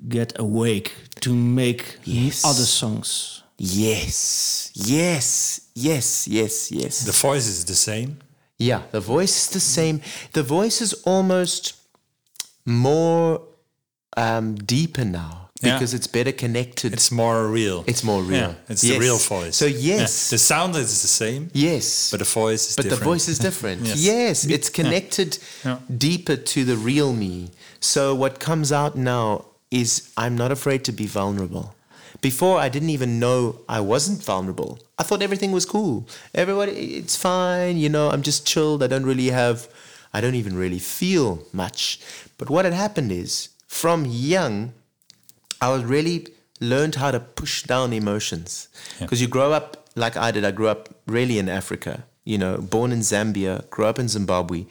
get 0.08 0.38
awake 0.38 0.92
to 1.20 1.34
make 1.34 1.98
Yes. 2.04 2.44
other 2.44 2.64
songs? 2.66 3.41
Yes. 3.64 4.72
Yes. 4.74 5.60
Yes. 5.74 6.26
Yes. 6.26 6.72
Yes. 6.72 7.04
The 7.04 7.12
voice 7.12 7.46
is 7.46 7.64
the 7.64 7.76
same. 7.76 8.18
Yeah, 8.58 8.82
the 8.90 9.00
voice 9.00 9.36
is 9.42 9.48
the 9.50 9.60
same. 9.60 10.00
The 10.32 10.42
voice 10.42 10.80
is 10.80 10.92
almost 11.04 11.74
more 12.66 13.40
um, 14.16 14.54
deeper 14.56 15.04
now 15.04 15.50
Yeah. 15.62 15.74
because 15.74 15.94
it's 15.94 16.06
better 16.08 16.32
connected. 16.32 16.92
It's 16.92 17.10
more 17.10 17.46
real. 17.46 17.82
It's 17.86 18.02
more 18.04 18.22
real. 18.22 18.50
Yeah, 18.50 18.54
it's 18.68 18.82
Yes. 18.84 18.92
the 18.94 19.00
real 19.00 19.18
voice. 19.18 19.56
So 19.56 19.66
Yeah. 19.66 19.96
yes. 20.00 20.30
The 20.30 20.38
sound 20.38 20.74
is 20.76 21.02
the 21.02 21.08
same, 21.08 21.50
yes. 21.54 22.10
but 22.10 22.18
the 22.18 22.24
voice 22.42 22.68
is 22.68 22.76
different. 22.76 22.76
but 22.76 22.82
different. 22.82 23.00
the 23.00 23.04
voice 23.12 23.28
is 23.28 23.38
different. 23.38 23.80
Yes. 23.86 23.96
yes. 23.98 24.44
it's 24.44 24.68
connected 24.70 25.38
Yeah. 25.64 25.78
deeper 26.06 26.36
to 26.36 26.64
the 26.64 26.76
real 26.76 27.12
me. 27.12 27.50
So 27.80 28.14
what 28.14 28.38
comes 28.38 28.70
out 28.72 28.96
now 28.96 29.44
is 29.70 29.88
I'm 30.16 30.36
not 30.36 30.50
afraid 30.52 30.82
to 30.84 30.92
be 30.92 31.06
vulnerable. 31.06 31.74
Before 32.22 32.58
I 32.58 32.68
didn't 32.70 32.90
even 32.90 33.18
know 33.18 33.38
I 33.68 33.80
wasn't 33.80 34.22
vulnerable. 34.24 34.78
I 34.98 35.02
thought 35.02 35.22
everything 35.22 35.52
was 35.52 35.66
cool. 35.66 36.06
Everybody, 36.34 36.72
it's 37.00 37.16
fine. 37.16 37.76
You 37.76 37.88
know, 37.90 38.08
I'm 38.10 38.22
just 38.22 38.46
chilled. 38.46 38.82
I 38.82 38.86
don't 38.86 39.04
really 39.04 39.30
have, 39.30 39.68
I 40.14 40.20
don't 40.22 40.36
even 40.36 40.56
really 40.56 40.78
feel 40.78 41.28
much. 41.52 42.00
But 42.38 42.48
what 42.48 42.64
had 42.64 42.74
happened 42.74 43.10
is, 43.12 43.48
from 43.66 44.04
young, 44.06 44.72
I 45.60 45.68
was 45.74 45.82
really 45.84 46.28
learned 46.60 46.94
how 46.94 47.10
to 47.10 47.18
push 47.20 47.64
down 47.64 47.92
emotions 47.92 48.68
because 49.00 49.20
you 49.20 49.26
grow 49.28 49.52
up 49.52 49.88
like 49.96 50.16
I 50.16 50.30
did. 50.30 50.44
I 50.44 50.52
grew 50.52 50.68
up 50.68 50.88
really 51.06 51.38
in 51.38 51.48
Africa. 51.48 52.04
You 52.24 52.38
know, 52.38 52.58
born 52.58 52.92
in 52.92 53.00
Zambia, 53.00 53.68
grew 53.70 53.86
up 53.86 53.98
in 53.98 54.06
Zimbabwe. 54.08 54.66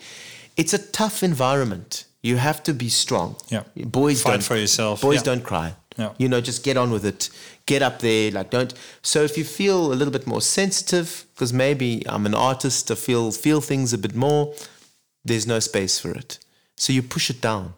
It's 0.55 0.73
a 0.73 0.77
tough 0.77 1.21
environment. 1.21 2.05
You 2.21 2.37
have 2.37 2.63
to 2.63 2.73
be 2.73 2.87
strong. 2.87 3.35
Yeah. 3.49 3.63
boys 3.75 4.21
Fight 4.21 4.31
don't 4.31 4.43
for 4.43 4.55
yourself. 4.55 5.01
Boys 5.01 5.17
Yeah. 5.17 5.23
don't 5.23 5.43
cry. 5.43 5.75
Yeah. 5.97 6.13
You 6.17 6.29
know, 6.29 6.41
just 6.41 6.63
get 6.63 6.77
on 6.77 6.91
with 6.91 7.05
it. 7.05 7.29
Get 7.65 7.81
up 7.81 7.99
there. 7.99 8.31
Like 8.31 8.49
don't. 8.49 8.73
So 9.01 9.23
if 9.23 9.37
you 9.37 9.43
feel 9.43 9.91
a 9.91 9.95
little 9.95 10.11
bit 10.11 10.25
more 10.25 10.41
sensitive, 10.41 11.25
because 11.33 11.53
maybe 11.53 12.03
I'm 12.07 12.25
an 12.25 12.35
artist, 12.35 12.89
I 12.91 12.95
feel 12.95 13.31
feel 13.31 13.61
things 13.61 13.93
a 13.93 13.97
bit 13.97 14.15
more. 14.15 14.53
There's 15.23 15.45
no 15.45 15.59
space 15.59 15.99
for 15.99 16.11
it. 16.11 16.39
So 16.77 16.93
you 16.93 17.03
push 17.03 17.29
it 17.29 17.41
down. 17.41 17.73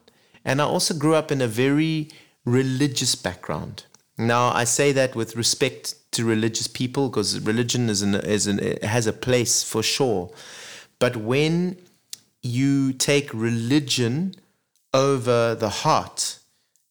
And 0.45 0.61
I 0.61 0.65
also 0.65 0.93
grew 0.93 1.15
up 1.15 1.31
in 1.31 1.41
a 1.41 1.47
very 1.47 2.09
religious 2.45 3.15
background. 3.15 3.85
Now 4.17 4.49
I 4.49 4.65
say 4.65 4.91
that 4.91 5.15
with 5.15 5.35
respect 5.35 5.95
to 6.11 6.23
religious 6.23 6.67
people 6.67 7.09
because 7.09 7.39
religion 7.39 7.89
is 7.89 8.01
an, 8.01 8.15
is 8.15 8.47
an, 8.47 8.77
has 8.83 9.07
a 9.07 9.13
place 9.13 9.63
for 9.63 9.81
sure. 9.81 10.31
But 10.99 11.17
when 11.17 11.77
you 12.41 12.93
take 12.93 13.33
religion 13.33 14.35
over 14.93 15.55
the 15.55 15.69
heart 15.69 16.37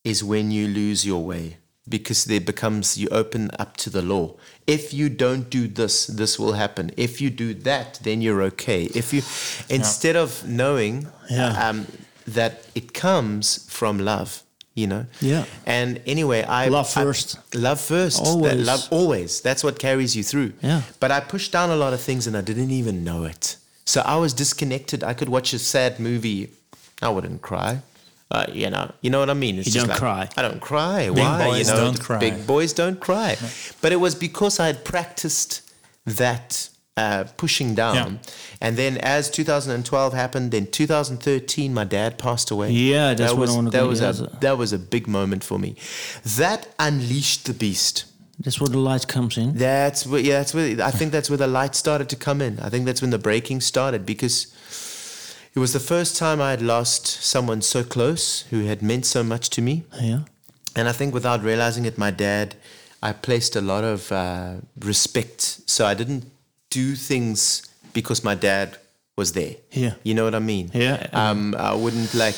is 0.05 0.23
when 0.25 0.51
you 0.51 0.67
lose 0.69 1.07
your 1.07 1.25
way 1.25 1.57
because 1.89 2.25
there 2.27 2.41
becomes 2.41 2.97
you 2.97 3.09
open 3.11 3.51
up 3.59 3.77
to 3.77 3.91
the 3.91 4.03
law. 4.03 4.35
If 4.67 4.95
you 4.95 5.09
don't 5.09 5.51
do 5.51 5.67
this 5.67 6.07
this 6.07 6.39
will 6.39 6.53
happen. 6.53 6.91
If 6.97 7.21
you 7.21 7.31
do 7.31 7.55
that 7.55 8.01
then 8.03 8.23
you're 8.23 8.43
okay. 8.43 8.85
If 8.95 9.13
you 9.13 9.23
instead 9.69 10.17
of 10.17 10.47
knowing 10.49 11.09
Yeah. 11.31 11.69
um, 11.69 11.87
that 12.27 12.65
it 12.75 12.93
comes 12.95 13.69
from 13.71 13.99
love 13.99 14.43
you 14.75 14.87
know? 14.87 15.05
Yeah. 15.21 15.45
and 15.67 16.01
anyway 16.07 16.45
i 16.45 16.69
Love 16.69 16.87
I- 16.97 17.03
first. 17.05 17.37
love 17.55 17.79
first. 17.79 18.17
That 18.25 18.27
Always. 18.31 18.67
love 18.67 18.89
always. 18.91 19.41
That's 19.43 19.63
what 19.63 19.79
carries 19.79 20.17
you 20.17 20.23
through. 20.23 20.53
Yeah. 20.63 20.83
but 20.99 21.11
i 21.11 21.21
pushed 21.21 21.53
down 21.53 21.69
a 21.71 21.77
lot 21.77 21.93
of 21.93 22.01
things 22.01 22.27
and 22.27 22.35
i 22.37 22.41
didn't 22.41 22.71
even 22.71 23.05
know 23.05 23.25
it. 23.25 23.57
So 23.85 24.01
i 24.01 24.17
was 24.17 24.33
disconnected. 24.35 25.05
I 25.05 25.15
could 25.15 25.29
watch 25.29 25.53
a 25.53 25.59
sad 25.59 26.01
movie. 26.01 26.51
I 27.03 27.09
wouldn't 27.11 27.43
cry 27.43 27.83
uh, 28.33 28.47
you 28.53 28.69
know, 28.71 28.91
you 29.03 29.11
know 29.13 29.21
what 29.21 29.31
I 29.31 29.35
mean. 29.35 29.59
It's 29.59 29.67
You 29.69 29.73
just 29.75 29.87
don't 29.87 29.91
like, 29.91 29.99
cry. 29.99 30.29
I 30.39 30.43
don't 30.43 30.61
cry. 30.61 31.11
Why? 31.11 31.47
boys 31.49 31.69
you 31.69 31.75
know, 31.75 31.85
don't 31.85 32.01
cry. 32.01 32.19
Big 32.19 32.47
boys 32.47 32.73
don't 32.73 32.99
cry. 33.09 33.37
But 33.83 33.93
it 33.93 34.01
was 34.07 34.15
because 34.15 34.55
I 34.59 34.67
had 34.67 34.85
practiced 34.85 35.61
that 36.07 36.69
uh, 36.97 37.25
pushing 37.39 37.75
down, 37.75 37.95
Yeah. 37.97 38.33
and 38.61 38.77
then 38.77 38.99
as 38.99 39.31
2012 39.31 40.13
happened, 40.13 40.51
then 40.51 40.67
2013, 40.67 41.73
my 41.73 41.85
dad 41.85 42.19
passed 42.19 42.51
away. 42.51 42.71
Yeah, 42.71 43.15
that's 43.15 43.33
that 43.33 43.39
what 43.39 43.49
was 43.49 43.57
I 43.57 43.71
that 43.71 43.87
was 43.87 44.01
a- 44.21 44.31
that 44.41 44.59
was 44.59 44.73
a 44.75 44.79
big 44.79 45.07
moment 45.09 45.43
for 45.45 45.59
me. 45.59 45.75
That 46.37 46.69
unleashed 46.79 47.47
the 47.47 47.55
beast. 47.55 48.05
That's 48.45 48.61
where 48.61 48.69
the 48.69 48.79
light 48.79 49.07
comes 49.09 49.37
in. 49.39 49.55
That's 49.57 50.05
where, 50.07 50.21
yeah, 50.21 50.39
that's 50.39 50.53
where 50.55 50.83
I 50.83 50.91
think 50.91 51.13
that's 51.13 51.31
where 51.31 51.39
the 51.39 51.47
light 51.61 51.75
started 51.75 52.09
to 52.11 52.17
come 52.17 52.41
in. 52.43 52.59
I 52.61 52.69
think 52.69 52.85
that's 52.87 53.01
when 53.01 53.11
the 53.11 53.19
breaking 53.19 53.61
started 53.63 54.05
because 54.05 54.47
it 55.55 55.59
was 55.59 55.73
the 55.73 55.81
first 55.81 56.17
time 56.17 56.41
I 56.41 56.51
had 56.51 56.63
lost 56.63 57.07
someone 57.07 57.63
so 57.63 57.83
close 57.85 58.43
who 58.51 58.65
had 58.65 58.83
meant 58.83 59.07
so 59.07 59.23
much 59.23 59.51
to 59.51 59.63
me. 59.63 59.85
Yeah. 60.01 60.21
And 60.75 60.89
I 60.89 60.93
think 60.93 61.13
without 61.15 61.43
realizing 61.43 61.85
it, 61.85 61.99
my 61.99 62.11
dad, 62.11 62.55
I 63.03 63.13
placed 63.13 63.57
a 63.57 63.61
lot 63.61 63.85
of 63.85 64.11
uh, 64.13 64.55
respect. 64.81 65.61
So 65.67 65.85
I 65.87 65.95
didn't 65.95 66.25
do 66.71 66.95
things 66.95 67.63
because 67.93 68.25
my 68.25 68.35
dad 68.35 68.79
was 69.17 69.33
there. 69.33 69.57
Yeah. 69.73 69.95
You 70.03 70.15
know 70.15 70.25
what 70.25 70.35
I 70.35 70.39
mean? 70.39 70.71
Yeah. 70.73 71.07
Um, 71.13 71.55
I 71.59 71.75
wouldn't 71.75 72.15
like, 72.15 72.37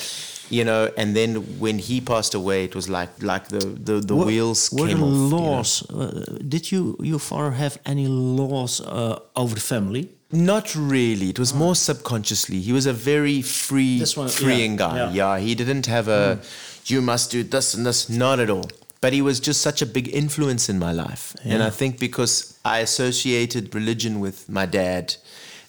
you 0.50 0.64
know, 0.64 0.90
and 0.97 1.14
then 1.14 1.37
when 1.61 1.78
he 1.78 2.00
passed 2.00 2.35
away, 2.35 2.64
it 2.64 2.75
was 2.75 2.88
like 2.88 3.11
like 3.23 3.47
the, 3.49 3.61
the, 3.61 4.00
the 4.00 4.16
Were- 4.16 4.26
wheels 4.26 4.71
were 4.73 4.88
came 4.88 4.99
the 4.99 5.04
off. 5.06 5.12
you 5.12 5.28
know? 5.30 5.37
laws? 5.37 5.90
Uh, 5.90 6.25
did 6.49 6.73
you 6.73 6.97
your 7.00 7.21
father 7.21 7.52
have 7.52 7.78
any 7.87 8.09
laws 8.09 8.80
uh, 8.80 9.21
over 9.37 9.54
the 9.54 9.61
family? 9.61 10.09
Not 10.34 10.74
really. 10.74 11.30
It 11.30 11.38
was 11.38 11.54
more 11.54 11.74
subconsciously. 11.74 12.60
He 12.60 12.72
was 12.72 12.86
a 12.86 12.92
very 12.92 13.40
free, 13.42 14.04
one, 14.14 14.28
freeing 14.28 14.72
yeah, 14.72 14.78
guy. 14.78 14.96
yeah. 14.96 15.12
Yeah. 15.12 15.38
he 15.38 15.54
didn't 15.54 15.86
have 15.86 16.08
a, 16.08 16.38
mm. 16.40 16.90
you 16.90 17.00
must 17.00 17.30
do 17.30 17.42
this 17.42 17.74
and 17.74 17.86
this. 17.86 18.08
Not 18.08 18.40
at 18.40 18.50
all. 18.50 18.68
But 19.00 19.12
he 19.12 19.22
was 19.22 19.38
just 19.38 19.60
such 19.60 19.82
a 19.82 19.86
big 19.86 20.08
influence 20.08 20.68
in 20.68 20.78
my 20.78 20.90
life. 20.90 21.36
And 21.44 21.62
I 21.62 21.68
think 21.68 21.98
because 21.98 22.58
I 22.64 22.78
associated 22.78 23.74
religion 23.74 24.18
with 24.18 24.48
my 24.48 24.64
dad, 24.64 25.16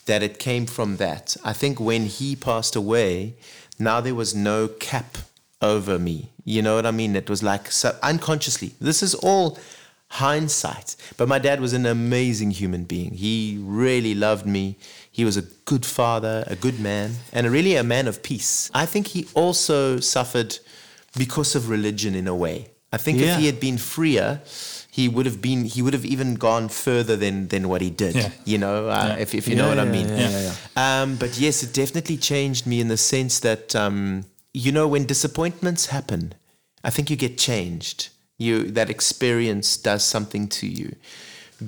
that 0.06 0.24
it 0.24 0.40
came 0.40 0.66
from 0.66 0.98
that. 0.98 1.36
I 1.44 1.54
think 1.54 1.80
when 1.80 2.06
he 2.06 2.36
passed 2.36 2.76
away, 2.76 3.36
now 3.78 4.00
there 4.02 4.16
was 4.16 4.34
no 4.34 4.68
cap 4.68 5.18
over 5.62 6.00
me. 6.00 6.32
You 6.44 6.62
know 6.62 6.76
what 6.76 6.86
I 6.86 6.92
mean? 6.92 7.16
It 7.16 7.30
was 7.30 7.42
like 7.44 7.72
so 7.72 7.98
unconsciously. 8.04 8.76
This 8.80 9.02
is 9.02 9.16
all 9.16 9.58
hindsight. 10.10 10.96
But 11.18 11.28
my 11.28 11.40
dad 11.40 11.60
was 11.60 11.74
an 11.74 11.86
amazing 11.86 12.52
human 12.52 12.84
being. 12.84 13.14
He 13.14 13.58
really 13.62 14.14
loved 14.16 14.46
me. 14.46 14.78
He 15.12 15.26
was 15.26 15.38
a 15.38 15.42
good 15.66 15.86
father, 15.86 16.44
a 16.48 16.56
good 16.56 16.80
man, 16.80 17.16
and 17.34 17.50
really 17.52 17.76
a 17.76 17.84
man 17.84 18.08
of 18.08 18.22
peace. 18.24 18.70
I 18.74 18.86
think 18.86 19.08
he 19.08 19.28
also 19.34 20.00
suffered 20.00 20.58
because 21.18 21.56
of 21.56 21.70
religion 21.70 22.16
in 22.16 22.28
a 22.28 22.36
way. 22.36 22.70
I 22.92 22.98
think 22.98 23.20
Yeah. 23.20 23.34
if 23.34 23.40
he 23.40 23.46
had 23.48 23.60
been 23.60 23.78
freer, 23.78 24.42
he 24.92 25.10
would 25.10 25.26
have 25.26 25.42
been 25.42 25.66
he 25.66 25.82
would 25.82 25.94
have 25.94 26.06
even 26.06 26.36
gone 26.36 26.70
further 26.70 27.18
than 27.18 27.48
than 27.50 27.68
what 27.68 27.82
he 27.82 27.90
did. 27.90 28.16
Yeah. 28.16 28.30
You 28.46 28.58
know, 28.58 28.88
uh, 28.90 29.08
Yeah. 29.10 29.18
if 29.24 29.34
if 29.36 29.48
you 29.48 29.56
know 29.56 29.68
what 29.68 29.80
I 29.80 29.86
mean. 29.86 30.08
Um, 30.78 31.16
but 31.18 31.38
yes, 31.38 31.64
it 31.64 31.74
definitely 31.74 32.18
changed 32.18 32.66
me 32.66 32.80
in 32.80 32.88
the 32.88 32.98
sense 32.98 33.40
that 33.42 33.76
um, 33.76 34.24
you 34.54 34.72
know 34.72 34.88
when 34.88 35.06
disappointments 35.06 35.88
happen, 35.88 36.34
I 36.84 36.90
think 36.90 37.10
you 37.10 37.18
get 37.18 37.38
changed. 37.38 38.10
You 38.38 38.64
that 38.72 38.90
experience 38.90 39.78
does 39.78 40.04
something 40.04 40.48
to 40.50 40.68
you 40.68 40.96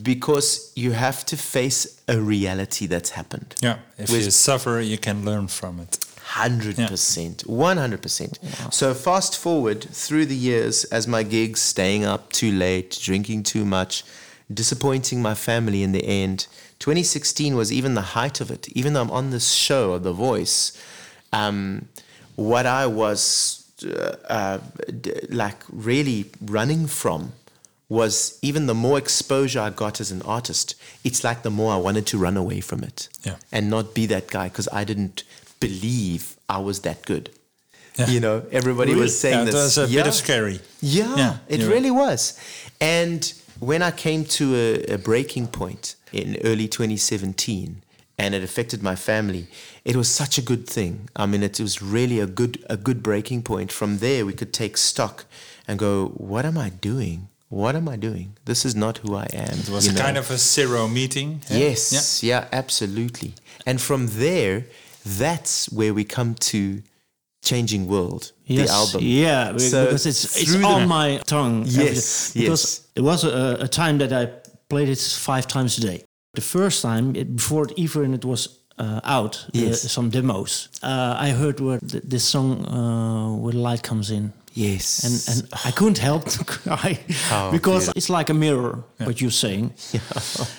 because 0.04 0.72
you 0.76 0.92
have 0.92 1.26
to 1.26 1.38
face 1.38 2.02
a 2.08 2.20
reality 2.20 2.88
that's 2.88 3.12
happened. 3.12 3.56
Yeah, 3.62 3.78
if 3.98 4.10
With- 4.12 4.26
you 4.26 4.32
suffer, 4.32 4.82
you 4.82 4.98
can 4.98 5.24
learn 5.24 5.48
from 5.48 5.80
it. 5.80 5.98
Hundred 6.22 6.76
percent, 6.76 7.48
one 7.48 7.78
hundred 7.78 8.02
percent. 8.02 8.38
So 8.70 8.94
fast 8.94 9.38
forward 9.38 9.82
through 9.82 10.26
the 10.26 10.36
years 10.36 10.84
as 10.86 11.08
my 11.08 11.24
gigs, 11.24 11.62
staying 11.62 12.04
up 12.04 12.34
too 12.34 12.52
late, 12.52 13.00
drinking 13.02 13.44
too 13.44 13.64
much, 13.64 14.04
disappointing 14.54 15.22
my 15.22 15.36
family 15.36 15.84
in 15.84 15.94
the 15.94 16.04
end. 16.06 16.48
2016 16.80 17.56
was 17.56 17.72
even 17.72 17.96
the 17.96 18.02
height 18.14 18.42
of 18.42 18.52
it. 18.52 18.68
Even 18.70 18.94
though 18.94 19.02
I'm 19.02 19.10
on 19.10 19.30
this 19.32 19.52
show, 19.54 19.94
of 19.94 20.04
The 20.04 20.14
Voice, 20.14 20.78
um, 21.32 21.88
what 22.36 22.66
I 22.66 22.86
was 22.88 23.57
uh, 23.86 24.16
uh, 24.30 24.58
d- 25.02 25.14
like 25.30 25.58
really 25.70 26.26
running 26.42 26.88
from 26.88 27.34
was 27.90 28.38
even 28.42 28.66
the 28.68 28.74
more 28.74 28.98
exposure 28.98 29.62
I 29.62 29.70
got 29.70 30.02
as 30.02 30.12
an 30.12 30.22
artist, 30.24 30.76
it's 31.04 31.24
like 31.24 31.44
the 31.44 31.50
more 31.50 31.74
I 31.74 31.78
wanted 31.78 32.06
to 32.08 32.18
run 32.18 32.36
away 32.38 32.60
from 32.62 32.84
it 32.84 33.08
Yeah. 33.24 33.36
and 33.52 33.70
not 33.70 33.94
be 33.94 34.06
that 34.08 34.28
guy 34.28 34.50
because 34.50 34.68
I 34.74 34.84
didn't 34.84 35.24
believe 35.62 36.36
I 36.50 36.58
was 36.60 36.82
that 36.82 37.06
good. 37.06 37.30
Yeah. 37.96 38.10
You 38.10 38.20
know, 38.20 38.44
everybody 38.52 38.92
Really? 38.92 39.04
was 39.04 39.20
saying 39.20 39.40
Yeah, 39.48 39.48
it 39.50 39.54
was 39.54 39.78
a 39.78 39.88
bit 39.88 40.06
of 40.08 40.14
scary. 40.14 40.60
Yeah, 40.82 41.16
Yeah, 41.16 41.38
it 41.48 41.62
really 41.64 41.90
was. 41.92 42.38
And 42.82 43.34
when 43.60 43.82
I 43.82 43.92
came 43.92 44.24
to 44.26 44.56
a, 44.56 44.94
a 44.96 44.98
breaking 44.98 45.48
point 45.48 45.96
in 46.12 46.38
early 46.44 46.68
2017, 46.68 47.82
and 48.18 48.34
it 48.34 48.44
affected 48.44 48.82
my 48.82 48.96
family. 48.96 49.48
It 49.86 49.96
was 49.96 50.10
such 50.10 50.38
a 50.38 50.42
good 50.42 50.68
thing. 50.68 51.10
I 51.16 51.26
mean, 51.26 51.44
it 51.44 51.60
was 51.60 51.82
really 51.82 52.20
a 52.20 52.26
good 52.28 52.64
a 52.70 52.78
good 52.78 53.02
breaking 53.04 53.44
point. 53.44 53.72
From 53.72 54.00
there, 54.00 54.26
we 54.26 54.34
could 54.34 54.54
take 54.54 54.78
stock 54.78 55.26
and 55.68 55.78
go, 55.80 56.08
"What 56.18 56.46
am 56.46 56.58
I 56.58 56.70
doing? 56.70 57.28
What 57.50 57.76
am 57.76 57.88
I 57.88 57.96
doing? 57.96 58.36
This 58.46 58.66
is 58.66 58.76
not 58.76 58.98
who 59.00 59.16
I 59.16 59.28
am." 59.34 59.60
It 59.60 59.70
was 59.70 59.86
you 59.86 59.92
a 59.92 59.96
know? 59.96 60.02
kind 60.02 60.18
of 60.18 60.30
a 60.32 60.38
zero 60.38 60.88
meeting. 60.88 61.42
yeah? 61.50 61.58
Yes, 61.58 62.24
yeah. 62.24 62.46
absolutely. 62.52 63.34
And 63.66 63.80
from 63.82 64.08
there, 64.08 64.66
that's 65.06 65.70
where 65.72 65.94
we 65.94 66.04
come 66.04 66.36
to 66.52 66.82
Changing 67.44 67.88
World, 67.88 68.32
Yes, 68.46 68.68
the 68.68 68.74
album. 68.74 69.02
Yeah, 69.04 69.58
So 69.58 69.86
because 69.86 70.06
it's 70.06 70.24
it's 70.26 70.52
through 70.52 70.66
on 70.66 70.82
the- 70.82 70.88
my 70.88 71.18
tongue. 71.26 71.64
Yes, 71.66 72.34
Because 72.34 72.64
yes. 72.66 72.82
it 72.96 73.02
was 73.02 73.24
a, 73.24 73.58
a 73.62 73.68
time 73.68 74.00
that 74.00 74.12
I 74.12 74.26
played 74.70 74.90
it 74.90 75.00
five 75.00 75.48
times 75.48 75.78
a 75.78 75.82
day. 75.82 76.04
The 76.38 76.42
first 76.44 76.82
time, 76.82 77.16
it, 77.16 77.36
before 77.36 77.66
it 77.66 77.74
even 77.78 78.14
it 78.14 78.24
was 78.24 78.48
uh, 78.80 79.00
out, 79.04 79.36
uh, 79.46 79.50
Yes. 79.54 79.92
some 79.92 80.10
demos, 80.10 80.70
uh, 80.84 81.26
I 81.28 81.30
heard 81.32 81.60
where 81.60 81.80
th- 81.80 82.04
this 82.10 82.24
song 82.24 82.66
uh, 82.68 83.42
"Where 83.42 83.54
the 83.54 83.60
Light 83.72 83.82
Comes 83.82 84.10
In." 84.12 84.32
Yes. 84.54 85.04
And, 85.04 85.14
and 85.38 85.54
I 85.68 85.72
couldn't 85.72 85.98
help 86.00 86.24
to 86.26 86.44
cry 86.56 87.00
How 87.30 87.52
because 87.52 87.86
beautiful. 87.86 87.94
it's 87.98 88.10
like 88.10 88.30
a 88.32 88.34
mirror 88.34 88.84
what 89.06 89.20
you're 89.22 89.32
saying. 89.46 89.72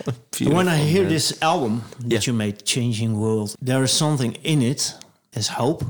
And 0.06 0.16
Beautiful, 0.30 0.56
when 0.56 0.68
I 0.68 0.76
hear 0.92 1.02
man. 1.02 1.12
this 1.12 1.32
album 1.42 1.82
that 2.08 2.12
Yeah. 2.12 2.32
you 2.32 2.32
made, 2.38 2.54
Changing 2.64 3.18
World, 3.20 3.54
there 3.66 3.82
is 3.85 3.92
something 3.92 4.37
in 4.42 4.62
it. 4.62 4.94
There's 5.32 5.49
hope. 5.49 5.85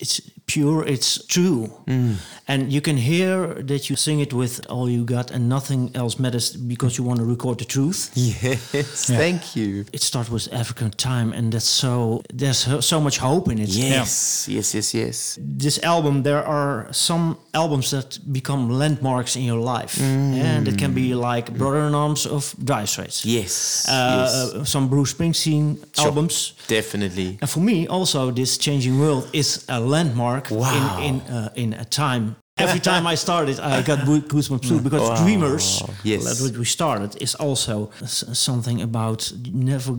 It's 0.00 0.20
pure, 0.52 0.84
it's 0.94 1.24
true. 1.26 1.68
Mm. 1.86 2.14
And 2.48 2.72
you 2.72 2.80
can 2.80 2.96
hear 2.96 3.62
that 3.70 3.82
you 3.88 3.96
sing 3.96 4.20
it 4.20 4.32
with 4.32 4.54
all 4.68 4.88
you 4.90 5.04
got 5.04 5.30
and 5.30 5.48
nothing 5.48 5.90
else 5.94 6.18
matters 6.18 6.56
because 6.72 6.92
you 6.98 7.04
want 7.08 7.18
to 7.20 7.24
record 7.34 7.58
the 7.58 7.64
truth. 7.64 8.10
Yes, 8.16 9.06
thank 9.06 9.40
you. 9.56 9.84
It 9.92 10.02
starts 10.02 10.28
with 10.30 10.48
African 10.52 10.90
time 10.90 11.28
and 11.36 11.52
that's 11.52 11.68
so, 11.82 12.22
there's 12.40 12.58
so- 12.86 13.00
much 13.00 13.18
hope 13.18 13.52
in 13.52 13.58
it. 13.58 13.68
Yes, 13.68 14.46
yes, 14.48 14.74
yes, 14.74 14.94
yes. 14.94 15.38
this 15.60 15.78
album, 15.82 16.22
there 16.22 16.44
are 16.46 16.86
some 16.92 17.36
albums 17.54 17.90
that 17.90 18.18
become 18.32 18.62
landmarks 18.82 19.36
in 19.36 19.42
your 19.42 19.60
life, 19.76 19.94
Mm. 20.00 20.34
and 20.44 20.68
it 20.68 20.76
can 20.78 20.92
be 20.94 21.14
like 21.14 21.46
Brother 21.60 21.82
in 21.88 21.94
Arms 21.94 22.26
of 22.26 22.54
Dire 22.64 22.86
Straits. 22.86 23.24
Yes, 23.24 23.86
Uh, 23.88 23.92
yes. 23.92 24.34
uh, 24.34 24.64
some 24.64 24.88
Bruce 24.88 25.12
Springsteen 25.14 25.76
Sure. 25.94 26.06
albums. 26.06 26.52
Definitely. 26.68 27.38
And 27.40 27.48
for 27.50 27.62
me, 27.62 27.86
also, 27.88 28.30
this 28.32 28.58
Changing 28.58 28.98
World 29.00 29.24
is 29.32 29.64
a 29.68 29.78
landmark 29.80 30.39
Wow. 30.50 30.98
in 31.02 31.14
in, 31.14 31.20
uh, 31.36 31.52
in 31.54 31.72
a 31.74 31.84
time. 31.84 32.36
Every 32.58 32.80
time 32.80 33.06
I 33.12 33.16
started, 33.16 33.58
I 33.58 33.82
got 33.82 34.04
goo- 34.08 34.20
goosebumps 34.32 34.68
too 34.68 34.80
because 34.80 35.00
Wow. 35.08 35.24
Dreamers, 35.24 35.82
Yes. 36.04 36.24
that's 36.24 36.40
what 36.42 36.56
we 36.58 36.64
started, 36.64 37.16
is 37.22 37.34
also 37.34 37.90
something 38.32 38.82
about 38.82 39.32
never 39.52 39.92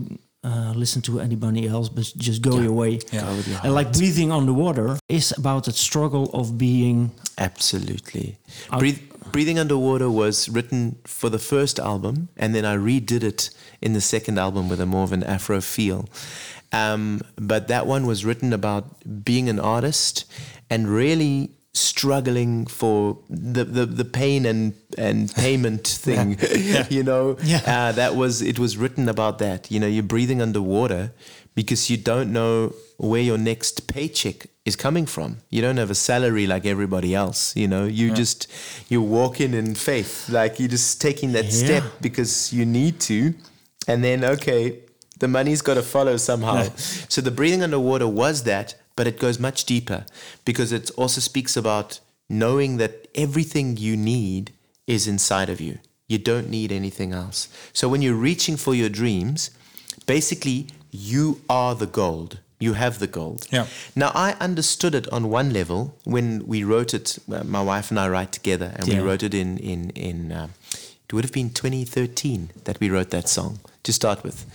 uh, 0.44 0.72
listen 0.76 1.02
to 1.02 1.20
anybody 1.20 1.66
else, 1.68 1.88
but 1.88 2.04
just 2.16 2.40
go 2.42 2.60
your 2.60 2.72
way. 2.72 2.98
Yeah. 3.12 3.22
Go 3.22 3.32
your 3.50 3.60
And 3.64 3.74
like 3.74 3.92
breathing 3.92 4.30
underwater 4.32 4.96
is 5.08 5.32
about 5.38 5.64
that 5.64 5.74
struggle 5.76 6.24
of 6.32 6.56
being 6.56 7.10
Absolutely. 7.38 8.36
Breathe, 8.78 8.98
Breathing 9.32 9.58
Underwater 9.58 10.10
was 10.10 10.48
written 10.48 10.96
for 11.06 11.30
the 11.30 11.38
first 11.38 11.78
album, 11.78 12.28
and 12.36 12.54
then 12.54 12.64
I 12.64 12.76
redid 12.76 13.22
it 13.22 13.50
in 13.80 13.92
the 13.94 14.00
second 14.00 14.38
album 14.38 14.68
with 14.68 14.80
a 14.80 14.86
more 14.86 15.04
of 15.04 15.12
an 15.12 15.22
Afro 15.24 15.60
feel. 15.60 16.04
Um, 16.72 17.20
but 17.36 17.68
that 17.68 17.86
one 17.86 18.06
was 18.06 18.24
written 18.24 18.52
about 18.52 19.24
being 19.24 19.48
an 19.48 19.60
artist 19.60 20.24
and 20.70 20.88
really 20.88 21.50
struggling 21.74 22.66
for 22.66 23.18
the, 23.30 23.64
the, 23.64 23.86
the 23.86 24.04
pain 24.04 24.44
and, 24.46 24.74
and 24.98 25.34
payment 25.34 25.86
thing. 26.06 26.38
you 26.90 27.02
know, 27.02 27.36
Yeah. 27.42 27.60
uh, 27.66 27.92
that 27.92 28.14
was 28.16 28.42
it 28.42 28.58
was 28.58 28.76
written 28.76 29.08
about 29.08 29.38
that. 29.38 29.70
You 29.70 29.80
know, 29.80 29.86
you're 29.86 30.02
breathing 30.02 30.40
underwater 30.42 31.12
because 31.54 31.90
you 31.90 31.96
don't 31.96 32.32
know 32.32 32.72
where 32.96 33.22
your 33.22 33.38
next 33.38 33.86
paycheck 33.86 34.46
is 34.64 34.76
coming 34.76 35.06
from. 35.06 35.38
You 35.50 35.60
don't 35.62 35.76
have 35.78 35.90
a 35.90 35.94
salary 35.94 36.46
like 36.46 36.64
everybody 36.66 37.14
else. 37.14 37.54
You 37.56 37.68
know, 37.68 37.84
you 37.84 38.12
just 38.14 38.46
you're 38.88 39.08
walking 39.20 39.52
in 39.54 39.74
faith, 39.74 40.28
like 40.28 40.58
you're 40.60 40.68
just 40.70 41.00
taking 41.00 41.32
that 41.32 41.50
step 41.52 41.84
because 42.00 42.52
you 42.52 42.64
need 42.64 43.00
to, 43.00 43.34
and 43.88 44.02
then 44.04 44.24
okay, 44.24 44.78
the 45.22 45.28
money's 45.38 45.62
got 45.68 45.74
to 45.74 45.82
follow 45.96 46.16
somehow. 46.30 46.54
So 47.14 47.18
the 47.22 47.30
breathing 47.38 47.62
underwater 47.62 48.08
was 48.24 48.42
that, 48.42 48.74
but 48.96 49.06
it 49.06 49.16
goes 49.24 49.38
much 49.48 49.58
deeper 49.72 50.00
because 50.44 50.70
it 50.78 50.90
also 51.02 51.20
speaks 51.20 51.56
about 51.56 52.00
knowing 52.28 52.78
that 52.82 52.92
everything 53.14 53.76
you 53.86 53.94
need 53.96 54.44
is 54.86 55.06
inside 55.06 55.48
of 55.54 55.60
you. 55.66 55.74
You 56.12 56.18
don't 56.18 56.48
need 56.50 56.70
anything 56.72 57.10
else. 57.22 57.38
So 57.72 57.84
when 57.90 58.02
you're 58.04 58.22
reaching 58.30 58.56
for 58.64 58.74
your 58.74 58.90
dreams, 59.02 59.50
basically 60.06 60.66
you 60.90 61.40
are 61.48 61.74
the 61.74 61.86
gold. 61.86 62.38
You 62.58 62.74
have 62.74 62.98
the 62.98 63.06
gold. 63.20 63.46
Yeah. 63.50 63.66
Now 63.96 64.10
I 64.14 64.28
understood 64.48 64.94
it 64.94 65.06
on 65.12 65.30
one 65.30 65.52
level 65.52 65.80
when 66.04 66.26
we 66.46 66.58
wrote 66.70 66.94
it. 66.94 67.18
uh, 67.32 67.42
My 67.44 67.62
wife 67.72 67.90
and 67.90 67.98
I 67.98 68.06
write 68.14 68.30
together, 68.32 68.68
and 68.76 68.86
we 68.88 68.94
wrote 69.08 69.22
it 69.28 69.34
in 69.34 69.58
in 69.58 69.90
in. 69.90 70.18
Uh, 70.32 70.48
it 71.08 71.12
would 71.14 71.24
have 71.24 71.32
been 71.40 71.50
2013 71.50 72.50
that 72.64 72.78
we 72.80 72.88
wrote 72.88 73.10
that 73.10 73.28
song 73.28 73.58
to 73.82 73.92
start 73.92 74.22
with, 74.24 74.46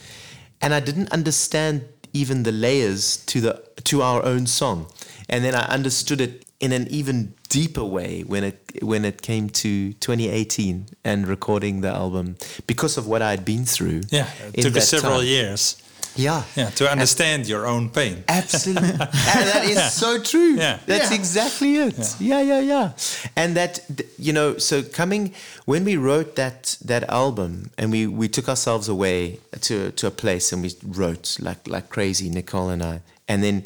and 0.61 0.73
I 0.73 0.79
didn't 0.79 1.11
understand 1.11 1.85
even 2.13 2.43
the 2.43 2.51
layers 2.51 3.17
to 3.27 3.41
the 3.41 3.63
to 3.85 4.01
our 4.01 4.23
own 4.23 4.47
song, 4.47 4.87
and 5.29 5.43
then 5.43 5.55
I 5.55 5.65
understood 5.67 6.21
it 6.21 6.45
in 6.59 6.71
an 6.71 6.87
even 6.89 7.33
deeper 7.49 7.83
way 7.83 8.23
when 8.23 8.43
it 8.43 8.59
when 8.81 9.05
it 9.05 9.21
came 9.21 9.49
to 9.49 9.93
2018 9.93 10.87
and 11.03 11.27
recording 11.27 11.81
the 11.81 11.89
album 11.89 12.35
because 12.65 12.97
of 12.97 13.07
what 13.07 13.21
I 13.21 13.31
had 13.31 13.45
been 13.45 13.65
through. 13.65 14.01
Yeah, 14.09 14.29
it 14.53 14.61
took 14.61 14.75
us 14.77 14.89
several 14.89 15.19
time. 15.19 15.27
years. 15.27 15.81
Yeah, 16.17 16.43
Yeah, 16.55 16.69
to 16.71 16.89
understand 16.89 17.47
your 17.47 17.65
own 17.65 17.89
pain. 17.89 18.23
Absolutely. 18.27 18.89
and 18.89 18.99
that 18.99 19.63
is 19.65 19.93
so 19.93 20.21
true. 20.21 20.55
Yeah. 20.55 20.79
That's 20.85 21.11
exactly 21.11 21.75
it. 21.77 22.15
Yeah. 22.19 22.41
yeah, 22.41 22.59
yeah, 22.59 22.91
And 23.35 23.55
that 23.55 23.79
you 24.17 24.33
know, 24.33 24.57
so 24.57 24.83
coming 24.83 25.33
when 25.65 25.83
we 25.85 25.97
wrote 25.97 26.35
that 26.35 26.77
that 26.83 27.09
album 27.09 27.71
and 27.77 27.91
we 27.91 28.07
we 28.07 28.27
took 28.27 28.49
ourselves 28.49 28.89
away 28.89 29.39
to 29.61 29.91
to 29.91 30.07
a 30.07 30.11
place 30.11 30.51
and 30.51 30.61
we 30.63 30.71
wrote 30.83 31.37
like 31.39 31.67
like 31.67 31.89
crazy, 31.89 32.29
Nicole 32.29 32.69
and 32.69 32.83
I. 32.83 33.01
And 33.27 33.43
then 33.43 33.65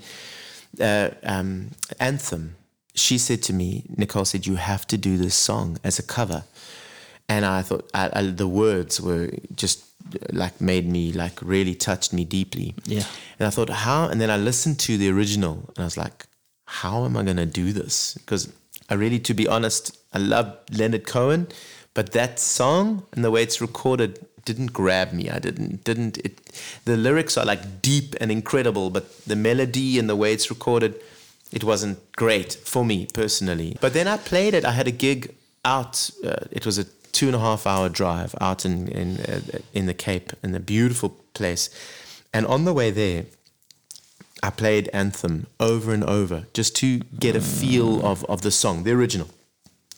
uh, 0.80 1.10
um, 1.24 1.72
Anthem, 2.00 2.56
she 2.94 3.18
said 3.18 3.42
to 3.44 3.54
me, 3.54 3.84
Nicole 3.98 4.26
said, 4.26 4.46
you 4.46 4.56
have 4.56 4.86
to 4.88 4.98
do 4.98 5.18
this 5.18 5.36
song 5.36 5.78
as 5.84 6.00
a 6.00 6.04
cover. 6.04 6.44
And 7.30 7.46
I 7.46 7.62
thought 7.62 7.90
I, 7.94 8.10
I, 8.14 8.22
the 8.24 8.48
words 8.48 9.00
were 9.00 9.32
just 9.56 9.86
like 10.32 10.60
made 10.62 10.88
me 10.90 11.12
like 11.12 11.42
really 11.42 11.76
touched 11.76 12.14
me 12.14 12.26
deeply. 12.26 12.74
Yeah. 12.86 13.04
And 13.40 13.48
I 13.48 13.50
thought, 13.50 13.70
how? 13.70 14.08
And 14.08 14.20
then 14.20 14.30
I 14.30 14.38
listened 14.38 14.80
to 14.80 14.98
the 14.98 15.10
original 15.10 15.66
and 15.76 15.80
I 15.80 15.84
was 15.84 15.98
like, 15.98 16.26
how 16.66 17.06
am 17.06 17.18
I 17.18 17.24
going 17.24 17.38
to 17.38 17.46
do 17.46 17.74
this? 17.74 18.16
Because 18.16 18.52
I 18.90 18.96
really, 18.96 19.20
to 19.20 19.34
be 19.34 19.48
honest, 19.48 19.98
I 20.14 20.20
love 20.20 20.58
Leonard 20.72 21.06
Cohen, 21.06 21.48
but 21.94 22.14
that 22.14 22.40
song 22.40 23.04
and 23.14 23.24
the 23.24 23.32
way 23.32 23.44
it's 23.44 23.62
recorded 23.62 24.26
didn't 24.46 24.74
grab 24.74 25.14
me. 25.14 25.30
I 25.30 25.40
didn't, 25.40 25.84
didn't, 25.84 26.18
it, 26.20 26.40
the 26.86 26.98
lyrics 26.98 27.38
are 27.38 27.46
like 27.46 27.82
deep 27.82 28.16
and 28.20 28.32
incredible, 28.32 28.90
but 28.90 29.26
the 29.26 29.36
melody 29.36 30.00
and 30.00 30.10
the 30.10 30.16
way 30.16 30.34
it's 30.34 30.50
recorded, 30.50 30.96
it 31.52 31.64
wasn't 31.64 32.00
great 32.14 32.54
for 32.54 32.84
me 32.86 33.08
personally. 33.14 33.78
But 33.82 33.94
then 33.94 34.08
I 34.08 34.18
played 34.18 34.54
it. 34.54 34.66
I 34.66 34.72
had 34.72 34.88
a 34.88 34.92
gig 34.92 35.36
out. 35.64 36.10
Uh, 36.24 36.46
it 36.52 36.66
was 36.66 36.80
a 36.80 36.86
two 37.12 37.28
and 37.28 37.36
a 37.36 37.40
half 37.40 37.66
hour 37.68 37.90
drive 37.90 38.36
out 38.42 38.66
in 38.66 38.88
in 38.88 39.20
uh, 39.20 39.60
in 39.74 39.86
the 39.86 39.94
Cape 39.94 40.34
in 40.44 40.56
a 40.56 40.60
beautiful 40.60 41.10
place, 41.34 41.70
and 42.34 42.46
on 42.46 42.66
the 42.66 42.74
way 42.74 42.92
there, 42.92 43.26
I 44.44 44.50
played 44.50 44.90
Anthem 44.94 45.48
over 45.60 45.94
and 45.94 46.04
over 46.04 46.46
just 46.54 46.76
to 46.78 47.00
get 47.20 47.36
a 47.36 47.42
feel 47.42 48.06
of 48.06 48.26
of 48.26 48.42
the 48.42 48.52
song, 48.52 48.84
the 48.84 48.92
original. 48.92 49.30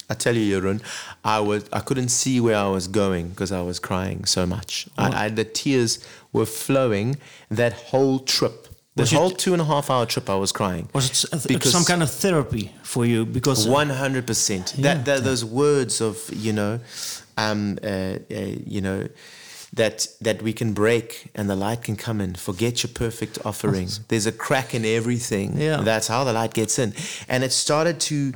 I 0.10 0.15
tell 0.15 0.36
you, 0.36 0.60
Jeroen, 0.60 0.82
I 1.23 1.39
was 1.39 1.65
I 1.71 1.80
couldn't 1.80 2.10
see 2.10 2.39
where 2.39 2.58
I 2.58 2.67
was 2.67 2.88
going 2.88 3.30
because 3.30 3.52
I 3.52 3.62
was 3.62 3.80
crying 3.80 4.26
so 4.26 4.45
much. 4.45 4.88
I, 4.97 5.26
I, 5.26 5.30
the 5.30 5.45
tears 5.45 6.06
were 6.32 6.45
flowing 6.45 7.17
that 7.49 7.73
whole 7.73 8.19
trip. 8.19 8.67
The 8.95 9.01
Was 9.03 9.12
it- 9.12 9.15
whole 9.15 9.32
two 9.32 9.53
and 9.53 9.62
a 9.62 9.65
half 9.65 9.89
hour 9.89 10.06
trip, 10.06 10.29
I 10.29 10.36
was 10.36 10.51
crying. 10.51 10.88
Was 10.93 11.10
it 11.10 11.34
uh, 11.34 11.39
Because- 11.47 11.71
some 11.71 11.84
kind 11.86 12.03
of 12.03 12.12
therapy 12.12 12.71
for 12.84 13.06
you? 13.06 13.25
Because 13.25 13.67
uh, 13.67 13.71
One 13.71 13.89
hundred 13.89 14.25
percent. 14.27 14.73
That 14.77 15.06
that 15.06 15.23
those 15.23 15.43
words 15.43 15.99
of 16.01 16.17
you 16.32 16.53
know, 16.53 16.79
um, 17.38 17.79
uh, 17.84 17.88
uh, 17.88 18.19
you 18.67 18.82
know, 18.82 19.08
that 19.73 20.08
that 20.21 20.41
we 20.43 20.53
can 20.53 20.73
break 20.73 21.32
and 21.34 21.49
the 21.49 21.56
light 21.56 21.82
can 21.82 21.95
come 21.95 22.21
in. 22.23 22.36
Forget 22.36 22.84
your 22.84 22.91
perfect 22.93 23.39
offering. 23.43 23.89
There's 24.10 24.27
a 24.27 24.32
crack 24.32 24.73
in 24.75 24.86
everything. 24.86 25.58
Yeah. 25.60 25.82
That's 25.84 26.08
how 26.08 26.23
the 26.23 26.34
light 26.34 26.53
gets 26.53 26.77
in, 26.77 26.93
and 27.27 27.43
it 27.43 27.51
started 27.51 27.99
to. 28.01 28.34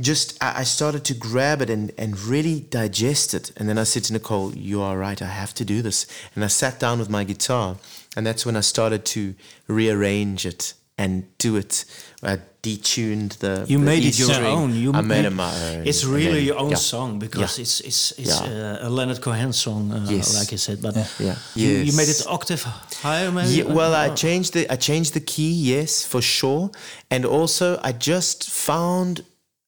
Just 0.00 0.36
I 0.42 0.60
I 0.60 0.64
started 0.64 1.04
to 1.04 1.14
grab 1.14 1.60
it 1.62 1.70
and, 1.70 1.92
and 1.96 2.18
really 2.18 2.60
digest 2.60 3.34
it, 3.34 3.52
and 3.56 3.68
then 3.68 3.78
I 3.78 3.84
said 3.84 4.04
to 4.04 4.12
Nicole, 4.12 4.52
"You 4.56 4.82
are 4.82 4.98
right. 4.98 5.22
I 5.22 5.26
have 5.26 5.52
to 5.54 5.64
do 5.64 5.82
this." 5.82 6.06
And 6.34 6.44
I 6.44 6.48
sat 6.48 6.80
down 6.80 6.98
with 6.98 7.08
my 7.08 7.24
guitar, 7.24 7.76
and 8.16 8.26
that's 8.26 8.44
when 8.44 8.56
I 8.56 8.62
started 8.62 9.04
to 9.04 9.20
rearrange 9.68 10.46
it 10.46 10.74
and 10.96 11.22
do 11.38 11.56
it. 11.56 11.84
I 12.22 12.38
detuned 12.62 13.38
the. 13.38 13.64
You 13.68 13.78
the 13.78 13.84
made 13.84 14.04
it 14.04 14.18
your 14.18 14.30
string. 14.32 14.46
own. 14.56 14.74
You 14.74 14.92
I 14.92 15.00
made 15.02 15.24
it 15.26 15.32
my 15.32 15.52
own. 15.70 15.86
It's 15.86 16.04
really 16.04 16.32
then- 16.40 16.44
your 16.46 16.58
own 16.58 16.70
yeah. 16.70 16.76
song 16.78 17.18
because 17.20 17.58
Yeah. 17.58 17.62
it's 17.62 17.80
it's 17.80 18.12
it's 18.18 18.40
Yeah. 18.40 18.78
uh, 18.82 18.88
a 18.88 18.90
Leonard 18.90 19.20
Cohen 19.20 19.52
song, 19.52 19.92
uh, 19.92 20.06
Yes. 20.10 20.34
like 20.38 20.50
you 20.52 20.58
said. 20.58 20.80
But 20.80 20.94
Yeah. 21.18 21.36
you, 21.54 21.68
you 21.68 21.92
made 21.96 22.08
it 22.08 22.24
octave 22.26 22.62
higher, 23.02 23.30
maybe. 23.30 23.62
Well, 23.62 23.94
I 23.94 24.08
Oh. 24.10 24.14
changed 24.14 24.52
the 24.52 24.66
I 24.72 24.76
changed 24.76 25.12
the 25.12 25.20
key, 25.24 25.52
yes, 25.74 26.04
for 26.04 26.22
sure, 26.22 26.70
and 27.10 27.24
also 27.24 27.78
I 27.88 27.92
just 27.92 28.50
found 28.50 29.22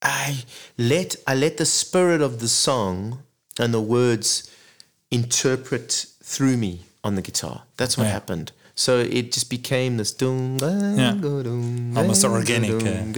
I 0.07 0.45
let 0.79 1.16
I 1.27 1.35
let 1.35 1.57
the 1.57 1.66
spirit 1.66 2.21
of 2.21 2.38
the 2.38 2.49
song 2.49 3.23
and 3.59 3.75
the 3.75 3.81
words 3.81 4.49
interpret 5.11 6.07
through 6.23 6.57
me 6.57 6.83
on 7.03 7.14
the 7.16 7.23
guitar. 7.23 7.62
That's 7.77 7.97
what 7.99 8.05
Yeah. 8.05 8.12
happened. 8.12 8.53
So 8.79 8.99
it 8.99 9.33
just 9.33 9.49
became 9.49 9.97
this 9.97 10.12
doom, 10.12 10.59
Yeah. 10.61 11.15
Almost 11.97 12.25
organic, 12.27 12.71
uh, 12.73 13.17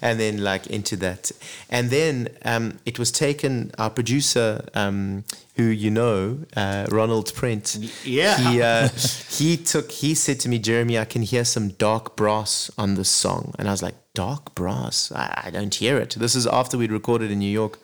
and 0.00 0.18
then 0.18 0.42
like 0.42 0.66
into 0.68 0.96
that, 0.96 1.30
and 1.68 1.90
then 1.90 2.28
um, 2.46 2.78
it 2.86 2.98
was 2.98 3.12
taken. 3.12 3.70
Our 3.78 3.90
producer, 3.90 4.64
um, 4.72 5.24
who 5.56 5.64
you 5.64 5.90
know, 5.90 6.38
uh, 6.56 6.86
Ronald 6.90 7.34
Prent, 7.34 7.76
yeah. 8.04 8.38
he 8.38 8.62
uh, 8.62 8.88
he 9.28 9.58
took 9.58 9.92
he 9.92 10.14
said 10.14 10.40
to 10.40 10.48
me, 10.48 10.58
Jeremy, 10.58 10.98
I 10.98 11.04
can 11.04 11.20
hear 11.20 11.44
some 11.44 11.68
dark 11.68 12.16
brass 12.16 12.70
on 12.78 12.94
this 12.94 13.10
song, 13.10 13.54
and 13.58 13.68
I 13.68 13.70
was 13.72 13.82
like, 13.82 13.96
dark 14.14 14.54
brass? 14.54 15.12
I, 15.12 15.42
I 15.46 15.50
don't 15.50 15.74
hear 15.74 15.98
it. 15.98 16.16
This 16.18 16.34
is 16.34 16.46
after 16.46 16.78
we'd 16.78 16.90
recorded 16.90 17.30
in 17.30 17.38
New 17.38 17.50
York, 17.50 17.78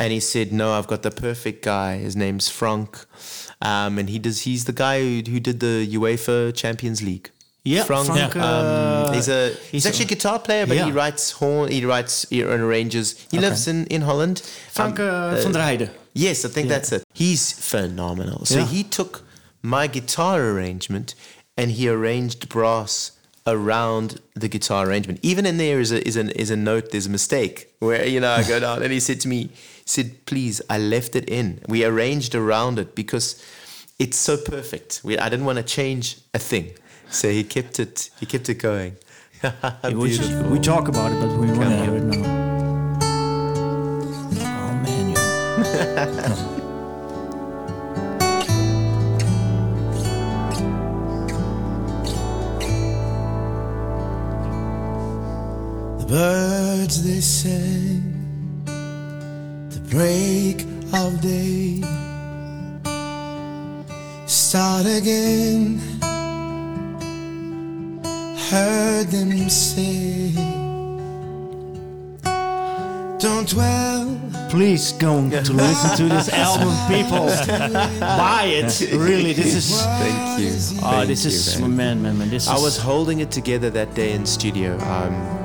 and 0.00 0.10
he 0.10 0.20
said, 0.20 0.52
no, 0.52 0.72
I've 0.72 0.86
got 0.86 1.02
the 1.02 1.10
perfect 1.10 1.62
guy. 1.62 1.98
His 1.98 2.16
name's 2.16 2.48
Frank, 2.48 3.04
um, 3.62 3.98
and 3.98 4.08
he 4.10 4.18
does. 4.18 4.40
He's 4.42 4.64
the 4.64 4.72
guy 4.72 5.00
who, 5.00 5.22
who 5.30 5.40
did 5.40 5.60
the 5.60 5.88
UEFA 5.98 6.54
Champions 6.54 7.00
League. 7.02 7.30
Yeah, 7.64 7.84
Frank. 7.84 8.06
Frank, 8.08 8.34
um, 8.36 8.42
uh, 8.42 9.12
he's 9.12 9.28
a 9.28 9.50
he's, 9.50 9.70
he's 9.70 9.86
actually 9.86 10.06
a- 10.06 10.14
guitar 10.14 10.38
player, 10.40 10.66
but 10.66 10.76
he 10.78 10.90
writes 10.90 11.30
horn. 11.32 11.70
He 11.70 11.84
writes 11.84 12.26
he 12.28 12.42
arranges. 12.42 13.06
He 13.30 13.38
lives 13.38 13.66
in 13.68 13.86
in 13.86 14.02
Holland. 14.02 14.40
Frank 14.72 14.98
Um, 14.98 15.06
uh, 15.08 15.36
uh, 15.38 15.42
van 15.42 15.52
der 15.52 15.60
Heijden. 15.60 15.90
Yes, 16.12 16.44
I 16.44 16.48
think 16.48 16.68
that's 16.68 16.90
it. 16.92 17.02
He's 17.14 17.52
phenomenal. 17.52 18.44
So 18.44 18.58
Yeah. 18.58 18.66
he 18.66 18.82
took 18.82 19.22
my 19.62 19.86
guitar 19.86 20.40
arrangement 20.42 21.14
and 21.56 21.70
he 21.70 21.88
arranged 21.88 22.48
brass 22.48 23.12
around 23.46 24.20
the 24.34 24.48
guitar 24.48 24.86
arrangement. 24.88 25.18
Even 25.22 25.46
in 25.46 25.56
there 25.58 25.80
is 25.80 25.92
a 25.92 26.00
is 26.06 26.16
an 26.16 26.30
is 26.30 26.50
a 26.50 26.56
note. 26.56 26.90
There's 26.90 27.06
a 27.06 27.10
mistake 27.10 27.68
where 27.80 28.04
you 28.06 28.20
know 28.20 28.32
I 28.32 28.42
go 28.42 28.58
down 28.60 28.82
and 28.82 28.92
he 28.92 29.00
said 29.00 29.20
to 29.20 29.28
me, 29.28 29.48
he 29.84 29.88
said, 29.88 30.24
"Please, 30.26 30.62
I 30.70 30.78
left 30.78 31.14
it 31.16 31.28
in. 31.28 31.60
We 31.68 31.84
arranged 31.84 32.34
around 32.34 32.78
it 32.78 32.94
because 32.94 33.36
it's 33.98 34.16
so 34.16 34.36
perfect. 34.36 35.00
We, 35.04 35.18
I 35.18 35.28
didn't 35.28 35.44
want 35.46 35.58
to 35.58 35.64
change 35.64 36.18
a 36.34 36.38
thing, 36.38 36.72
so 37.10 37.28
he 37.30 37.44
kept 37.44 37.78
it. 37.80 38.10
He 38.20 38.26
kept 38.26 38.48
it 38.48 38.54
going. 38.54 38.96
We, 39.84 39.94
Beautiful. 40.08 40.50
we 40.50 40.58
talk 40.60 40.86
about 40.88 41.10
it, 41.12 41.20
but 41.20 41.30
we 41.36 41.46
want 41.48 41.60
to 41.62 41.66
on. 41.66 41.84
hear 41.84 41.96
it 41.96 42.04
now. 42.04 42.22
Oh 44.44 44.72
man, 44.84 46.22
The 55.98 56.06
birds 56.06 57.02
they 57.04 57.20
sing, 57.20 58.11
the 58.11 58.11
break 59.92 60.62
of 60.94 61.20
day. 61.20 61.82
Start 64.26 64.86
again. 64.86 65.78
Heard 68.48 69.08
them 69.08 69.50
say, 69.50 70.32
Don't 73.18 73.46
dwell. 73.46 74.18
please 74.48 74.92
go 74.92 75.28
to 75.28 75.52
listen 75.52 75.96
to 75.98 76.14
this 76.14 76.30
album, 76.30 76.72
people. 76.88 77.26
Buy 78.00 78.44
it. 78.46 78.80
Really, 78.92 79.34
this 79.34 79.54
is. 79.54 79.82
Thank 79.82 80.40
you. 80.40 80.80
Oh, 80.82 80.90
Thank 80.90 81.08
this 81.08 81.24
you, 81.24 81.30
is 81.30 81.60
man. 81.60 81.76
man, 81.76 82.02
man, 82.02 82.18
man. 82.18 82.30
This 82.30 82.48
I 82.48 82.56
is, 82.56 82.62
was 82.62 82.78
holding 82.78 83.20
it 83.20 83.30
together 83.30 83.68
that 83.70 83.94
day 83.94 84.12
in 84.12 84.24
studio. 84.24 84.78
Um, 84.80 85.41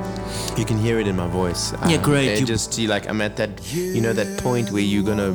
you 0.58 0.64
can 0.64 0.78
hear 0.78 0.98
it 0.98 1.06
in 1.06 1.16
my 1.16 1.28
voice. 1.28 1.72
Um, 1.72 1.88
Yeah, 1.90 1.98
great. 2.02 2.40
You- 2.40 2.46
just 2.46 2.78
you 2.78 2.88
like 2.88 3.08
I'm 3.08 3.20
at 3.20 3.36
that 3.36 3.50
you 3.72 4.00
know 4.00 4.12
that 4.12 4.42
point 4.42 4.70
where 4.72 4.82
you're 4.82 5.04
gonna 5.04 5.30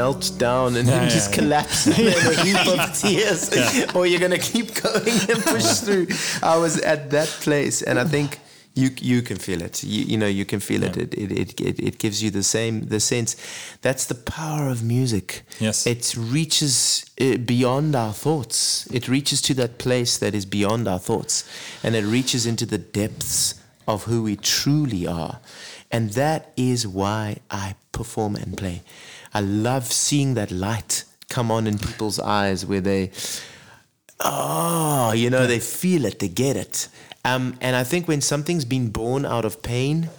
melt 0.00 0.32
down 0.38 0.76
and 0.76 0.88
then 0.88 1.02
yeah, 1.02 1.08
just 1.16 1.30
yeah. 1.30 1.36
collapse 1.38 1.86
in 1.98 2.06
a 2.06 2.34
heap 2.44 2.66
of 2.74 2.98
tears, 2.98 3.50
or 3.94 4.06
you're 4.06 4.20
gonna 4.20 4.38
keep 4.38 4.68
going 4.82 5.16
and 5.30 5.42
push 5.44 5.68
through. 5.84 6.06
I 6.42 6.56
was 6.56 6.80
at 6.80 7.10
that 7.10 7.28
place, 7.28 7.82
and 7.82 7.98
I 7.98 8.04
think. 8.04 8.38
You, 8.72 8.90
you 9.00 9.20
can 9.20 9.36
feel 9.36 9.62
it. 9.62 9.82
You, 9.82 10.04
you 10.04 10.16
know 10.16 10.28
you 10.28 10.44
can 10.44 10.60
feel 10.60 10.84
it. 10.84 10.96
It, 10.96 11.12
it, 11.14 11.32
it. 11.32 11.60
it 11.60 11.80
it 11.80 11.98
gives 11.98 12.22
you 12.22 12.30
the 12.30 12.44
same 12.44 12.86
the 12.86 13.00
sense. 13.00 13.34
That's 13.82 14.06
the 14.06 14.14
power 14.14 14.68
of 14.70 14.80
music. 14.84 15.42
Yes. 15.58 15.86
It 15.88 16.14
reaches 16.16 17.04
uh, 17.20 17.36
beyond 17.38 17.96
our 17.96 18.12
thoughts. 18.12 18.86
It 18.92 19.08
reaches 19.08 19.42
to 19.42 19.54
that 19.54 19.78
place 19.78 20.18
that 20.18 20.34
is 20.36 20.46
beyond 20.46 20.86
our 20.86 21.00
thoughts. 21.00 21.42
And 21.82 21.96
it 21.96 22.04
reaches 22.04 22.46
into 22.46 22.64
the 22.64 22.78
depths 22.78 23.59
of 23.94 24.04
who 24.04 24.22
we 24.22 24.36
truly 24.36 25.06
are. 25.06 25.40
And 25.90 26.10
that 26.10 26.52
is 26.56 26.86
why 26.86 27.38
I 27.50 27.74
perform 27.92 28.36
and 28.36 28.56
play. 28.56 28.82
I 29.34 29.40
love 29.40 29.92
seeing 29.92 30.34
that 30.34 30.50
light 30.50 31.04
come 31.28 31.50
on 31.50 31.66
in 31.66 31.78
people's 31.78 32.18
eyes 32.18 32.66
where 32.66 32.80
they, 32.80 33.12
oh, 34.20 35.12
you 35.12 35.30
know, 35.30 35.46
they 35.46 35.60
feel 35.60 36.04
it, 36.04 36.18
they 36.18 36.28
get 36.28 36.56
it. 36.56 36.88
Um, 37.24 37.56
and 37.60 37.76
I 37.76 37.84
think 37.84 38.08
when 38.08 38.20
something's 38.20 38.64
been 38.64 38.90
born 38.90 39.24
out 39.24 39.44
of 39.44 39.62
pain, 39.62 40.10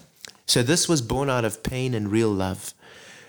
so 0.46 0.64
this 0.64 0.88
was 0.88 1.02
born 1.02 1.30
out 1.30 1.46
of 1.46 1.64
pain 1.64 1.94
and 1.94 2.12
real 2.12 2.30
love. 2.30 2.74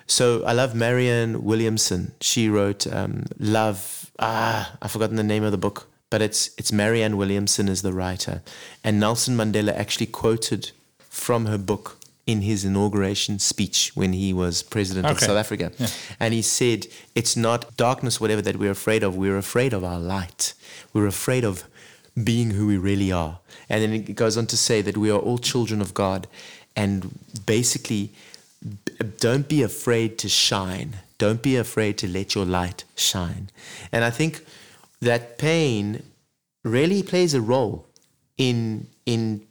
So 0.06 0.44
I 0.44 0.52
love 0.52 0.74
Marianne 0.74 1.42
Williamson. 1.44 2.12
She 2.20 2.48
wrote 2.48 2.86
um, 2.92 3.24
Love. 3.38 4.10
Ah, 4.18 4.76
I've 4.82 4.90
forgotten 4.90 5.16
the 5.16 5.22
name 5.22 5.42
of 5.42 5.52
the 5.52 5.58
book, 5.58 5.88
but 6.12 6.20
it's 6.20 6.50
it's 6.58 6.70
Marianne 6.70 7.16
Williamson 7.16 7.68
is 7.68 7.80
the 7.80 7.94
writer, 8.00 8.42
and 8.84 9.00
Nelson 9.00 9.34
Mandela 9.34 9.74
actually 9.74 10.10
quoted 10.22 10.70
from 11.08 11.46
her 11.46 11.56
book 11.56 11.96
in 12.26 12.42
his 12.42 12.64
inauguration 12.64 13.38
speech 13.38 13.92
when 13.94 14.12
he 14.12 14.32
was 14.42 14.62
president 14.62 15.06
of 15.06 15.18
South 15.18 15.38
Africa, 15.44 15.72
and 16.20 16.34
he 16.34 16.42
said, 16.42 16.86
"It's 17.14 17.34
not 17.34 17.76
darkness, 17.78 18.20
whatever 18.20 18.42
that 18.42 18.56
we're 18.58 18.76
afraid 18.80 19.02
of. 19.02 19.16
We're 19.16 19.38
afraid 19.38 19.72
of 19.72 19.82
our 19.82 19.98
light. 19.98 20.54
We're 20.92 21.08
afraid 21.08 21.44
of." 21.44 21.64
being 22.14 22.50
who 22.50 22.66
we 22.66 22.76
really 22.76 23.10
are. 23.10 23.38
And 23.70 23.82
then 23.82 23.92
it 23.94 24.14
goes 24.14 24.36
on 24.36 24.46
to 24.48 24.56
say 24.68 24.82
that 24.82 24.98
we 24.98 25.10
are 25.10 25.18
all 25.18 25.38
children 25.38 25.80
of 25.80 25.94
God. 25.94 26.28
And 26.76 26.94
basically, 27.46 28.12
b- 28.60 28.92
don't 29.18 29.48
be 29.48 29.62
afraid 29.62 30.18
to 30.18 30.28
shine. 30.28 30.90
Don't 31.16 31.40
be 31.40 31.56
afraid 31.56 31.96
to 32.02 32.06
let 32.06 32.34
your 32.34 32.44
light 32.44 32.84
shine. 32.96 33.48
And 33.92 34.04
I 34.04 34.10
think 34.10 34.44
that 35.02 35.36
pain 35.36 36.02
really 36.64 37.02
plays 37.02 37.34
a 37.34 37.40
role 37.40 37.86
in, 38.38 38.86
in 39.04 39.42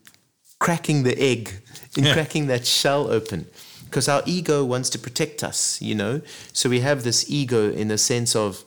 cracking 0.59 1.03
the 1.03 1.17
egg, 1.21 1.61
in 1.97 2.05
Yeah. 2.05 2.13
cracking 2.13 2.47
that 2.47 2.65
shell 2.65 3.11
open. 3.11 3.45
Because 3.85 4.07
our 4.07 4.23
ego 4.25 4.63
wants 4.63 4.89
to 4.91 4.97
protect 4.99 5.43
us, 5.43 5.81
you 5.81 5.93
know? 5.93 6.21
So 6.53 6.69
we 6.69 6.79
have 6.79 7.03
this 7.03 7.29
ego 7.29 7.69
in 7.71 7.89
the 7.89 7.97
sense 7.97 8.35
of 8.35 8.63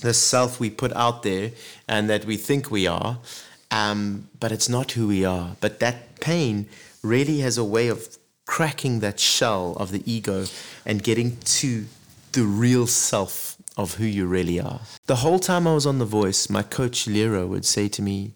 the 0.00 0.12
self 0.12 0.58
we 0.58 0.68
put 0.68 0.92
out 0.94 1.22
there 1.22 1.52
and 1.86 2.10
that 2.10 2.24
we 2.24 2.36
think 2.36 2.70
we 2.70 2.86
are, 2.88 3.18
um, 3.70 4.28
but 4.40 4.50
it's 4.50 4.68
not 4.68 4.92
who 4.92 5.06
we 5.06 5.24
are. 5.24 5.56
But 5.60 5.78
that 5.78 6.20
pain 6.20 6.66
really 7.02 7.38
has 7.38 7.56
a 7.56 7.64
way 7.64 7.86
of 7.88 8.18
cracking 8.46 8.98
that 9.00 9.20
shell 9.20 9.76
of 9.78 9.92
the 9.92 10.02
ego 10.10 10.46
and 10.84 11.02
getting 11.04 11.36
to 11.60 11.86
the 12.32 12.42
real 12.42 12.86
self 12.88 13.49
of 13.82 13.94
who 13.94 14.04
you 14.04 14.26
really 14.26 14.60
are. 14.60 14.80
The 15.06 15.16
whole 15.16 15.38
time 15.38 15.66
I 15.66 15.74
was 15.74 15.86
on 15.86 15.98
The 15.98 16.04
Voice, 16.04 16.48
my 16.50 16.62
coach 16.62 17.06
Lira 17.06 17.46
would 17.46 17.64
say 17.64 17.88
to 17.88 18.02
me, 18.02 18.34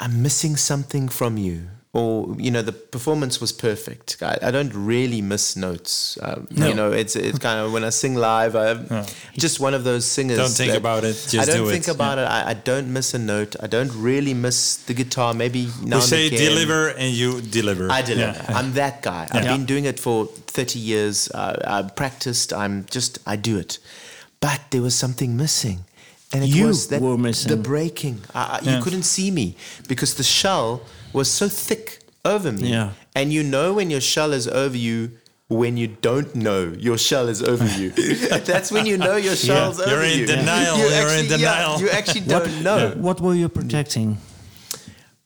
I'm 0.00 0.22
missing 0.22 0.56
something 0.56 1.08
from 1.08 1.36
you. 1.36 1.68
Or 1.94 2.34
you 2.38 2.50
know 2.50 2.62
the 2.62 2.72
performance 2.72 3.38
was 3.38 3.52
perfect. 3.52 4.16
I, 4.22 4.38
I 4.44 4.50
don't 4.50 4.72
really 4.72 5.20
miss 5.20 5.56
notes. 5.56 6.16
Um, 6.22 6.46
You 6.50 6.72
know 6.72 6.90
it's 6.90 7.16
it's 7.16 7.38
kind 7.38 7.60
of 7.60 7.70
when 7.74 7.84
I 7.84 7.90
sing 7.90 8.14
live. 8.14 8.56
I'm 8.56 9.04
just 9.36 9.60
one 9.60 9.74
of 9.74 9.84
those 9.84 10.06
singers. 10.06 10.38
Don't 10.38 10.48
think 10.48 10.72
about 10.74 11.04
it, 11.04 11.08
I 11.28 11.28
just 11.36 11.50
don't 11.50 11.66
do 11.66 11.70
think 11.70 11.88
it. 11.88 11.94
about 11.94 12.16
it. 12.16 12.22
I, 12.22 12.52
I 12.52 12.54
don't 12.54 12.88
miss 12.94 13.12
a 13.12 13.18
note. 13.18 13.56
I 13.60 13.66
don't 13.66 13.92
really 13.94 14.32
miss 14.32 14.76
the 14.86 14.94
guitar. 14.94 15.34
Maybe 15.34 15.66
now 15.82 15.96
We 15.96 16.00
and 16.00 16.02
say 16.02 16.26
again. 16.28 16.38
deliver 16.48 16.88
and 16.96 17.12
you 17.12 17.42
deliver. 17.42 17.90
I 17.92 18.00
deliver. 18.00 18.38
Yeah. 18.42 18.56
I'm 18.58 18.72
that 18.72 19.02
guy. 19.02 19.28
I've 19.30 19.44
been 19.44 19.66
doing 19.66 19.84
it 19.84 20.00
for 20.00 20.24
30 20.46 20.78
years. 20.78 21.28
Uh, 21.30 21.60
I've 21.66 21.94
practiced. 21.94 22.54
I'm 22.54 22.86
just, 22.86 23.18
I 23.26 23.36
do 23.36 23.58
it. 23.58 23.78
But 24.40 24.60
there 24.70 24.80
was 24.80 24.94
something 24.94 25.36
missing. 25.36 25.84
And 26.34 26.42
it 26.44 26.48
You 26.48 26.66
was 26.66 26.88
that, 26.88 27.00
were 27.02 27.18
missing. 27.18 27.50
the 27.50 27.56
breaking. 27.56 28.20
I, 28.34 28.40
I, 28.40 28.60
Yeah. 28.62 28.76
You 28.76 28.82
couldn't 28.82 29.02
see 29.04 29.30
me 29.30 29.56
because 29.88 30.14
the 30.14 30.22
shell 30.22 30.82
was 31.12 31.28
so 31.30 31.48
thick 31.48 31.98
over 32.24 32.50
me. 32.52 32.68
Yeah. 32.70 32.92
And 33.14 33.32
you 33.32 33.42
know 33.42 33.74
when 33.74 33.90
your 33.90 34.00
shell 34.00 34.32
is 34.32 34.46
over 34.48 34.76
you 34.76 35.10
when 35.48 35.76
you 35.76 35.86
don't 35.86 36.34
know 36.34 36.72
your 36.78 36.96
shell 36.96 37.28
is 37.28 37.42
over 37.42 37.66
you. 37.78 37.90
That's 38.50 38.72
when 38.72 38.86
you 38.86 38.96
know 38.96 39.16
your 39.16 39.36
shell's 39.36 39.78
over 39.80 39.90
you. 39.90 39.96
You're 39.96 40.04
in 40.12 40.18
you. 40.20 40.26
denial, 40.26 40.78
You 40.78 40.84
you're 40.84 41.08
in 41.20 41.26
yeah, 41.26 41.36
denial. 41.36 41.80
you 41.80 41.90
actually 41.90 42.20
don't 42.22 42.62
know. 42.62 42.94
What 42.96 43.20
were 43.20 43.34
you 43.34 43.48
protecting? 43.50 44.16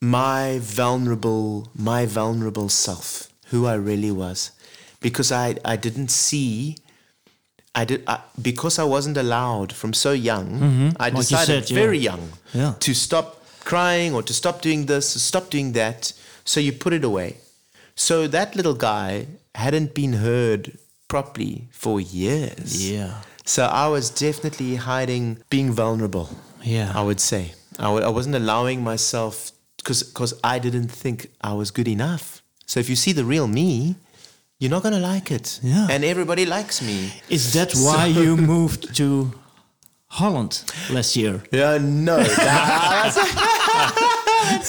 my 0.00 0.58
vulnerable 0.60 1.68
my 1.74 2.04
vulnerable 2.06 2.68
self 2.68 3.28
who 3.46 3.66
i 3.66 3.72
really 3.74 4.10
was 4.10 4.50
because 5.00 5.32
i 5.32 5.54
i 5.64 5.74
didn't 5.74 6.10
see 6.10 6.76
i 7.80 7.84
did 7.90 8.00
I, 8.06 8.16
because 8.50 8.74
i 8.84 8.86
wasn't 8.96 9.16
allowed 9.24 9.70
from 9.80 9.92
so 10.04 10.10
young 10.30 10.46
i 10.46 10.60
Mm-hmm. 10.66 10.88
Like 11.02 11.12
you 11.12 11.18
decided 11.18 11.62
said, 11.64 11.70
yeah. 11.70 11.82
very 11.84 11.98
young 12.10 12.24
Yeah. 12.60 12.72
to 12.86 12.90
stop 13.06 13.26
crying 13.72 14.10
or 14.16 14.22
to 14.30 14.32
stop 14.42 14.56
doing 14.66 14.86
this 14.86 15.12
to 15.14 15.18
stop 15.30 15.44
doing 15.54 15.72
that 15.80 16.12
so 16.44 16.56
you 16.66 16.72
put 16.84 16.92
it 16.98 17.04
away 17.04 17.30
so 17.94 18.14
that 18.36 18.48
little 18.58 18.78
guy 18.90 19.26
hadn't 19.54 19.90
been 20.00 20.14
heard 20.26 20.62
properly 21.08 21.54
for 21.82 21.94
years 22.00 22.68
Yeah. 22.92 23.12
so 23.44 23.60
i 23.84 23.86
was 23.94 24.04
definitely 24.10 24.72
hiding 24.90 25.24
being 25.54 25.70
vulnerable 25.82 26.28
Yeah. 26.76 26.90
I 27.00 27.02
would 27.08 27.20
say. 27.32 27.42
I 27.78 27.86
w- 27.92 28.04
I 28.10 28.10
wasn't 28.18 28.34
allowing 28.42 28.78
myself 28.92 29.34
because 29.78 30.00
because 30.10 30.32
I 30.54 30.56
didn't 30.66 30.90
think 31.02 31.18
I 31.50 31.52
was 31.60 31.68
good 31.78 31.86
enough. 31.96 32.24
So 32.70 32.80
if 32.82 32.86
you 32.90 32.96
see 33.04 33.12
the 33.14 33.24
real 33.34 33.46
me, 33.60 33.94
you're 34.58 34.70
not 34.70 34.82
gonna 34.82 35.00
like 35.00 35.30
it. 35.30 35.60
Yeah. 35.62 35.86
And 35.90 36.04
everybody 36.04 36.46
likes 36.46 36.80
me. 36.82 37.12
Is 37.28 37.52
that 37.52 37.72
why 37.74 38.06
you 38.06 38.36
moved 38.54 38.94
to 38.96 39.32
Holland 40.06 40.64
last 40.90 41.16
year? 41.16 41.42
Yeah, 41.52 41.78
no. 41.78 42.16
that's, 42.22 43.18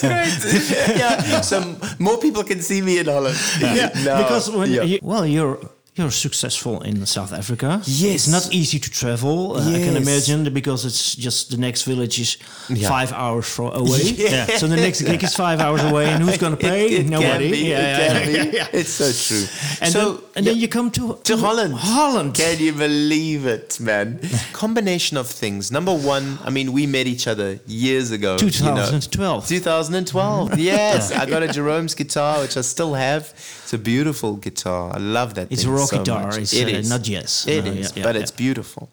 great. 0.00 0.98
yeah. 0.98 1.40
So 1.40 1.76
more 1.98 2.18
people 2.18 2.44
can 2.44 2.60
see 2.60 2.82
me 2.82 2.98
in 2.98 3.06
Holland. 3.06 3.38
Yeah. 3.60 3.88
because 4.22 4.50
when 4.50 4.70
yeah. 4.70 4.82
you, 4.82 4.98
well, 5.02 5.26
you're 5.26 5.58
you're 5.98 6.10
successful 6.10 6.80
in 6.82 7.04
South 7.06 7.32
Africa. 7.32 7.80
Yes. 7.84 8.14
it's 8.14 8.28
not 8.28 8.48
easy 8.54 8.78
to 8.78 8.90
travel. 8.90 9.56
uh, 9.56 9.60
I 9.76 9.78
can 9.86 9.96
imagine 9.96 10.52
because 10.52 10.84
it's 10.84 11.16
just 11.16 11.50
the 11.50 11.56
next 11.56 11.82
village 11.82 12.18
is 12.20 12.36
Yeah. 12.68 12.88
five 12.88 13.12
hours 13.12 13.58
away. 13.58 14.02
Yeah. 14.28 14.46
So 14.58 14.66
the 14.68 14.76
next 14.76 15.02
gig 15.02 15.22
is 15.24 15.34
five 15.34 15.60
hours 15.60 15.82
away, 15.82 16.06
and 16.12 16.22
who's 16.22 16.38
going 16.38 16.56
to 16.58 16.62
pay? 16.70 16.86
It, 16.86 17.00
it 17.00 17.06
Nobody. 17.08 17.50
Be, 17.50 17.58
Yeah, 17.70 18.18
it 18.18 18.28
yeah, 18.34 18.58
yeah. 18.58 18.78
It's 18.80 18.90
so 18.90 19.08
true. 19.26 19.46
And 19.82 19.92
so 19.92 20.00
then, 20.12 20.22
and 20.36 20.46
then 20.46 20.56
you 20.62 20.68
come 20.68 20.90
to 20.98 21.18
to 21.24 21.36
Holland. 21.36 21.74
Holland. 21.74 22.34
Can 22.34 22.58
you 22.66 22.72
believe 22.72 23.42
it, 23.46 23.78
man? 23.80 24.20
Combination 24.52 25.16
of 25.18 25.26
things. 25.42 25.70
Number 25.70 25.94
one, 26.14 26.38
I 26.46 26.50
mean, 26.50 26.72
we 26.72 26.86
met 26.86 27.06
each 27.06 27.26
other 27.26 27.58
years 27.66 28.10
ago. 28.10 28.36
you 28.40 28.46
know. 28.46 28.86
2012. 28.86 29.48
2012. 29.48 30.58
Yes, 30.58 31.12
I 31.12 31.24
got 31.26 31.42
a 31.42 31.48
Jeroen's 31.48 31.94
guitar, 31.94 32.40
which 32.42 32.56
I 32.56 32.62
still 32.62 32.94
have. 32.94 33.22
It's 33.64 33.72
a 33.74 33.78
beautiful 33.78 34.36
guitar. 34.36 34.92
I 34.94 34.98
love 34.98 35.34
that. 35.34 35.46
It's 35.50 35.62
thing 35.64 35.72
rock 35.72 35.87
guitar. 35.90 36.26
much. 36.26 36.38
It's, 36.38 36.52
It 36.52 36.66
uh, 36.66 36.78
is. 36.78 36.88
not 36.90 37.02
jazz. 37.02 37.44
It 37.48 37.64
No, 37.64 37.70
is, 37.72 37.78
yeah, 37.78 37.92
yeah, 37.96 38.02
but 38.04 38.14
yeah. 38.14 38.20
it's 38.22 38.30
beautiful. 38.30 38.88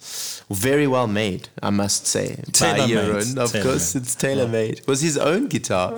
Very 0.49 0.87
well 0.87 1.07
made, 1.07 1.49
I 1.61 1.69
must 1.71 2.07
say. 2.07 2.35
By 2.35 2.43
Tailor-made. 2.51 2.89
Jeroen, 2.89 3.37
of 3.37 3.51
course, 3.63 3.93
Tailor-made. 3.93 4.03
it's 4.03 4.15
tailor 4.15 4.47
made. 4.47 4.77
It 4.79 4.87
was 4.87 5.01
his 5.01 5.17
own 5.17 5.47
guitar. 5.47 5.91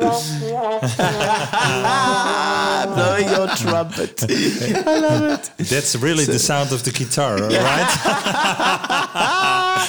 Blowing 2.96 3.30
your 3.30 3.48
trumpet. 3.56 4.24
I 4.30 5.00
love 5.00 5.24
it. 5.34 5.52
That's 5.58 5.96
really 5.98 6.26
the 6.26 6.40
sound 6.40 6.72
of 6.72 6.84
the 6.84 6.92
guitar, 6.92 7.38
right? 7.38 7.88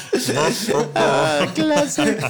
classic. 1.55 2.21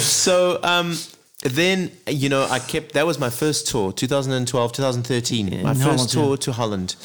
so 0.00 0.58
um, 0.62 0.96
then 1.42 1.90
you 2.06 2.28
know 2.28 2.46
I 2.50 2.58
kept 2.58 2.92
that 2.92 3.06
was 3.06 3.18
my 3.18 3.30
first 3.30 3.66
tour 3.66 3.92
2012 3.92 4.72
2013 4.72 5.62
my 5.62 5.70
In 5.70 5.74
first 5.74 5.80
Holland, 5.82 6.08
tour 6.10 6.30
yeah. 6.30 6.36
to 6.36 6.52
Holland 6.52 6.96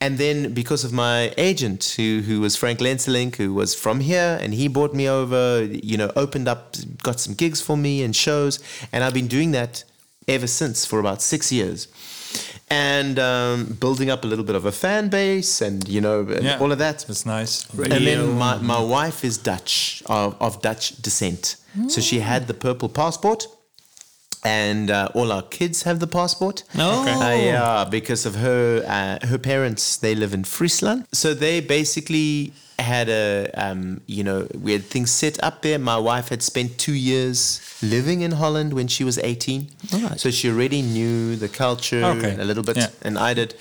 and 0.00 0.16
then 0.18 0.54
because 0.54 0.82
of 0.84 0.92
my 0.92 1.32
agent 1.36 1.94
who 1.98 2.22
who 2.26 2.40
was 2.40 2.56
Frank 2.56 2.78
Lenselink 2.80 3.36
who 3.36 3.52
was 3.52 3.74
from 3.74 4.00
here 4.00 4.38
and 4.40 4.54
he 4.54 4.66
brought 4.68 4.94
me 4.94 5.08
over 5.08 5.62
you 5.64 5.96
know 5.98 6.10
opened 6.16 6.48
up 6.48 6.74
got 7.02 7.20
some 7.20 7.34
gigs 7.34 7.60
for 7.60 7.76
me 7.76 8.02
and 8.02 8.16
shows 8.16 8.58
and 8.92 9.04
I've 9.04 9.14
been 9.14 9.28
doing 9.28 9.50
that 9.52 9.84
ever 10.26 10.46
since 10.46 10.86
for 10.86 10.98
about 10.98 11.20
6 11.20 11.52
years 11.52 11.88
and 12.70 13.18
um, 13.18 13.76
building 13.78 14.08
up 14.08 14.24
a 14.24 14.26
little 14.26 14.44
bit 14.44 14.54
of 14.56 14.64
a 14.64 14.72
fan 14.72 15.08
base 15.10 15.60
and 15.60 15.86
you 15.86 16.00
know 16.00 16.20
and 16.20 16.42
Yeah. 16.44 16.58
all 16.60 16.72
of 16.72 16.78
that 16.78 17.04
That's 17.06 17.26
nice. 17.26 17.66
and 17.74 18.06
then 18.06 18.38
my, 18.38 18.56
my 18.56 18.80
wife 18.80 19.22
is 19.22 19.36
Dutch, 19.36 20.02
of, 20.06 20.34
of 20.40 20.62
Dutch 20.62 20.96
descent. 21.02 21.56
So 21.88 22.00
she 22.00 22.20
had 22.20 22.48
the 22.48 22.54
purple 22.54 22.88
passport. 22.88 23.46
And 24.44 24.90
uh, 24.90 25.08
all 25.14 25.30
our 25.30 25.42
kids 25.42 25.82
have 25.84 26.00
the 26.00 26.06
passport. 26.08 26.64
Oh. 26.76 27.02
Okay. 27.02 27.12
Uh, 27.12 27.44
yeah, 27.52 27.84
because 27.88 28.26
of 28.26 28.34
her, 28.36 28.82
uh, 28.86 29.24
her 29.26 29.38
parents, 29.38 29.96
they 29.98 30.14
live 30.16 30.34
in 30.34 30.42
Friesland. 30.44 31.06
So 31.12 31.32
they 31.32 31.60
basically 31.60 32.52
had 32.78 33.08
a, 33.08 33.48
um, 33.54 34.00
you 34.06 34.24
know, 34.24 34.48
we 34.60 34.72
had 34.72 34.82
things 34.84 35.12
set 35.12 35.40
up 35.44 35.62
there. 35.62 35.78
My 35.78 35.96
wife 35.96 36.30
had 36.30 36.42
spent 36.42 36.76
two 36.78 36.94
years 36.94 37.60
living 37.82 38.22
in 38.22 38.32
Holland 38.32 38.72
when 38.72 38.88
she 38.88 39.04
was 39.04 39.18
18. 39.18 39.68
Alright. 39.94 40.18
So 40.18 40.30
she 40.32 40.50
already 40.50 40.82
knew 40.82 41.36
the 41.36 41.48
culture 41.48 42.02
Okay. 42.04 42.34
a 42.36 42.44
little 42.44 42.64
bit, 42.64 42.76
Yeah. 42.78 42.88
and 43.02 43.16
I 43.18 43.34
did. 43.34 43.54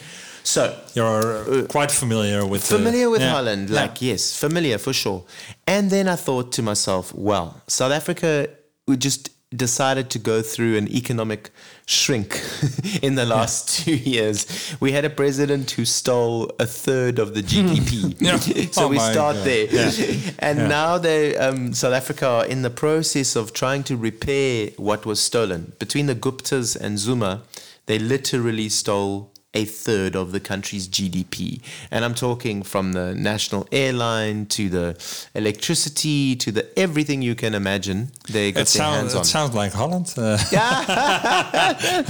So 0.44 0.76
You're 0.96 1.62
uh, 1.64 1.68
quite 1.68 1.92
familiar 1.92 2.44
with 2.44 2.68
the- 2.68 2.78
familiar 2.78 3.08
with 3.12 3.22
yeah. 3.22 3.30
Holland, 3.34 3.70
Yeah. 3.70 3.82
like 3.82 4.02
yes, 4.02 4.36
familiar 4.36 4.80
for 4.80 4.94
sure. 4.94 5.24
And 5.68 5.92
then 5.92 6.08
I 6.08 6.16
thought 6.16 6.52
to 6.54 6.64
myself, 6.64 7.14
well, 7.14 7.62
South 7.68 7.92
Africa 7.92 8.48
would 8.88 9.00
just 9.02 9.30
decided 9.56 10.10
to 10.10 10.20
go 10.20 10.42
through 10.42 10.78
an 10.78 10.88
economic 10.88 11.50
shrink 11.86 12.42
in 13.02 13.16
the 13.16 13.26
last 13.26 13.84
two 13.84 13.96
years. 13.96 14.46
We 14.80 14.94
had 14.94 15.04
a 15.04 15.10
president 15.10 15.72
who 15.72 15.84
stole 15.84 16.52
a 16.60 16.66
third 16.66 17.20
of 17.20 17.34
the 17.34 17.42
GDP. 17.44 18.16
Yeah. 18.22 18.38
so 18.72 18.86
Oh 18.86 18.88
we 18.88 18.98
start 19.00 19.36
God. 19.36 19.46
there. 19.46 19.66
Yeah. 19.66 20.32
And 20.40 20.60
Yeah. 20.60 20.68
now 20.68 20.98
they 20.98 21.36
um, 21.36 21.74
South 21.74 21.94
Africa 21.94 22.28
are 22.28 22.46
in 22.46 22.62
the 22.62 22.70
process 22.70 23.36
of 23.36 23.52
trying 23.52 23.84
to 23.84 23.98
repair 23.98 24.70
what 24.78 25.06
was 25.06 25.20
stolen. 25.20 25.74
Between 25.80 26.06
the 26.06 26.16
Guptas 26.16 26.76
and 26.80 26.98
Zuma, 26.98 27.42
they 27.88 28.00
literally 28.00 28.70
stole 28.70 29.31
a 29.54 29.66
third 29.66 30.16
of 30.16 30.32
the 30.32 30.40
country's 30.40 30.88
GDP. 30.88 31.62
And 31.92 32.06
I'm 32.06 32.16
talking 32.16 32.64
from 32.64 32.94
the 32.94 33.14
national 33.14 33.68
airline 33.72 34.46
to 34.48 34.70
the 34.70 35.30
electricity 35.36 36.36
to 36.38 36.52
the 36.54 36.80
everything 36.80 37.22
you 37.22 37.36
can 37.36 37.54
imagine. 37.54 38.12
They 38.32 38.52
got 38.54 38.62
It, 38.62 38.64
their 38.64 38.66
sound, 38.66 38.96
hands 38.96 39.14
it 39.16 39.26
sounds 39.26 39.54
like 39.54 39.74
Holland. 39.74 40.14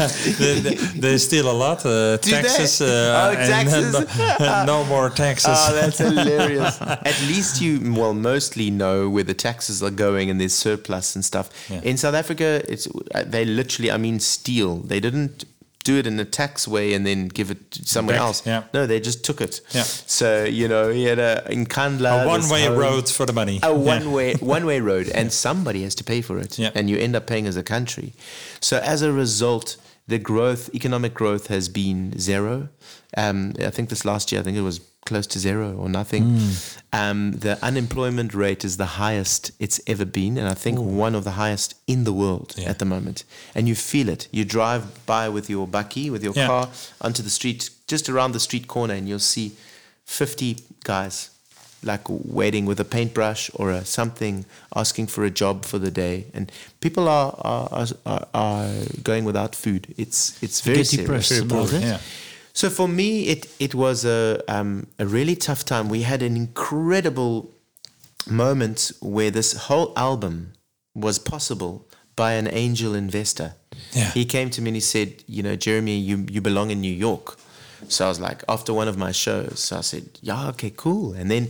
Uh, 0.01 0.08
they, 0.39 0.60
they, 0.60 0.75
they 0.75 1.17
steal 1.17 1.49
a 1.49 1.51
lot. 1.51 1.86
Uh, 1.86 2.17
taxes. 2.17 2.82
Uh, 2.82 3.10
Oh, 3.12 3.32
and 3.38 3.49
taxes. 3.71 4.39
No, 4.39 4.65
no 4.65 4.86
more 4.86 5.10
taxes. 5.10 5.49
Oh, 5.58 5.73
that's 5.73 5.97
hilarious. 5.97 6.80
At 6.82 7.19
least 7.27 7.62
you, 7.62 7.80
well, 7.93 8.13
mostly 8.13 8.69
know 8.69 9.10
where 9.10 9.23
the 9.23 9.34
taxes 9.34 9.82
are 9.84 9.91
going 9.91 10.30
and 10.30 10.39
there's 10.39 10.54
surplus 10.54 11.15
and 11.15 11.23
stuff. 11.25 11.49
Yeah. 11.69 11.82
In 11.84 11.97
South 11.97 12.15
Africa, 12.15 12.62
it's 12.67 12.88
they 13.25 13.45
literally, 13.45 13.91
I 13.91 13.97
mean, 13.97 14.19
steal. 14.19 14.77
They 14.77 14.99
didn't 14.99 15.45
do 15.83 15.97
it 15.97 16.05
in 16.05 16.19
a 16.19 16.25
tax 16.25 16.67
way 16.67 16.93
and 16.93 17.05
then 17.05 17.27
give 17.27 17.49
it 17.51 17.71
to 17.71 17.85
someone 17.85 18.15
Back, 18.15 18.21
else. 18.21 18.45
yeah. 18.45 18.63
No, 18.73 18.85
they 18.85 18.99
just 18.99 19.23
took 19.23 19.41
it. 19.41 19.61
Yeah. 19.71 19.83
So 19.83 20.43
you 20.43 20.67
know, 20.67 20.89
he 20.89 21.03
had 21.05 21.19
a 21.19 21.43
Nkandla 21.49 22.23
a 22.23 22.27
one-way 22.27 22.67
road 22.69 23.09
for 23.09 23.25
the 23.25 23.33
money. 23.33 23.59
a 23.63 23.73
one 23.73 24.11
way 24.11 24.33
one 24.39 24.65
way 24.65 24.79
road, 24.79 25.09
and 25.09 25.31
somebody 25.31 25.83
has 25.83 25.95
to 25.95 26.03
pay 26.03 26.21
for 26.21 26.37
it, 26.39 26.59
Yeah. 26.59 26.71
and 26.75 26.89
you 26.89 26.97
end 26.97 27.15
up 27.15 27.25
paying 27.27 27.47
as 27.47 27.57
a 27.57 27.63
country. 27.63 28.13
So 28.59 28.77
as 28.77 29.01
a 29.01 29.11
result, 29.11 29.77
the 30.07 30.19
growth, 30.19 30.69
economic 30.75 31.13
growth, 31.13 31.47
has 31.47 31.69
been 31.69 32.17
zero. 32.19 32.69
Um, 33.17 33.53
I 33.59 33.69
think 33.71 33.89
this 33.89 34.05
last 34.05 34.31
year, 34.31 34.41
I 34.41 34.43
think 34.43 34.57
it 34.57 34.61
was 34.61 34.79
close 35.05 35.27
to 35.27 35.39
zero 35.39 35.75
or 35.75 35.89
nothing. 35.89 36.23
Hmm. 36.23 36.49
Um, 36.93 37.31
the 37.31 37.57
unemployment 37.63 38.33
rate 38.33 38.63
is 38.63 38.77
the 38.77 38.85
highest 38.85 39.51
it's 39.59 39.79
ever 39.87 40.05
been, 40.05 40.37
and 40.37 40.47
I 40.47 40.53
think 40.53 40.79
one 40.79 41.15
of 41.15 41.23
the 41.23 41.31
highest 41.31 41.75
in 41.87 42.03
the 42.03 42.13
world 42.13 42.53
Yeah. 42.57 42.69
at 42.69 42.79
the 42.79 42.85
moment. 42.85 43.23
And 43.55 43.67
you 43.67 43.75
feel 43.75 44.09
it. 44.09 44.27
You 44.31 44.45
drive 44.45 44.83
by 45.05 45.27
with 45.29 45.49
your 45.49 45.67
bakkie, 45.67 46.11
with 46.11 46.23
your 46.23 46.33
Yeah. 46.35 46.47
car, 46.47 46.69
onto 47.01 47.23
the 47.23 47.29
street, 47.29 47.69
just 47.87 48.09
around 48.09 48.33
the 48.33 48.39
street 48.39 48.67
corner, 48.67 48.93
and 48.93 49.07
you'll 49.09 49.19
see 49.35 49.51
50 50.05 50.57
guys 50.83 51.29
like 51.83 52.01
waiting 52.07 52.67
with 52.67 52.79
a 52.79 52.85
paintbrush 52.85 53.49
or 53.55 53.71
a 53.71 53.83
something, 53.83 54.45
asking 54.75 55.07
for 55.07 55.25
a 55.25 55.31
job 55.31 55.65
for 55.65 55.79
the 55.79 55.89
day, 55.89 56.25
and 56.33 56.51
people 56.79 57.07
are 57.09 57.33
are, 57.39 57.67
are- 57.71 57.87
are, 58.05 58.27
are 58.33 58.69
going 59.01 59.25
without 59.25 59.55
food. 59.55 59.87
It's 59.97 60.33
it's 60.43 60.61
very 60.61 60.77
Get 60.77 60.87
serious. 60.87 61.07
depressed 61.07 61.41
about 61.41 61.73
it. 61.73 61.81
Yeah. 61.81 61.99
So 62.53 62.69
for 62.69 62.87
me, 62.87 63.27
it 63.27 63.47
it 63.59 63.73
was 63.75 64.05
a 64.05 64.41
um, 64.47 64.87
a 64.99 65.05
really 65.05 65.35
tough 65.35 65.63
time. 65.65 65.89
We 65.89 66.03
had 66.03 66.21
an 66.21 66.35
incredible 66.35 67.51
moment 68.27 68.91
where 69.01 69.31
this 69.31 69.53
whole 69.53 69.93
album 69.95 70.53
was 70.93 71.19
possible 71.19 71.87
by 72.15 72.33
an 72.33 72.47
angel 72.51 72.93
investor. 72.93 73.55
Yeah. 73.93 74.11
He 74.11 74.25
came 74.25 74.49
to 74.51 74.61
me 74.61 74.69
and 74.69 74.75
he 74.75 74.81
said, 74.81 75.23
"You 75.27 75.43
know, 75.43 75.55
Jeremy, 75.55 75.97
you 75.97 76.25
you 76.29 76.41
belong 76.41 76.71
in 76.71 76.81
New 76.81 76.93
York. 76.93 77.37
So 77.87 78.05
I 78.05 78.09
was 78.09 78.19
like, 78.19 78.43
after 78.47 78.73
one 78.73 78.87
of 78.87 78.97
my 78.97 79.11
shows, 79.11 79.59
so 79.59 79.77
I 79.77 79.81
said, 79.81 80.19
yeah, 80.21 80.49
okay, 80.49 80.71
cool. 80.75 81.13
And 81.13 81.29
then 81.29 81.49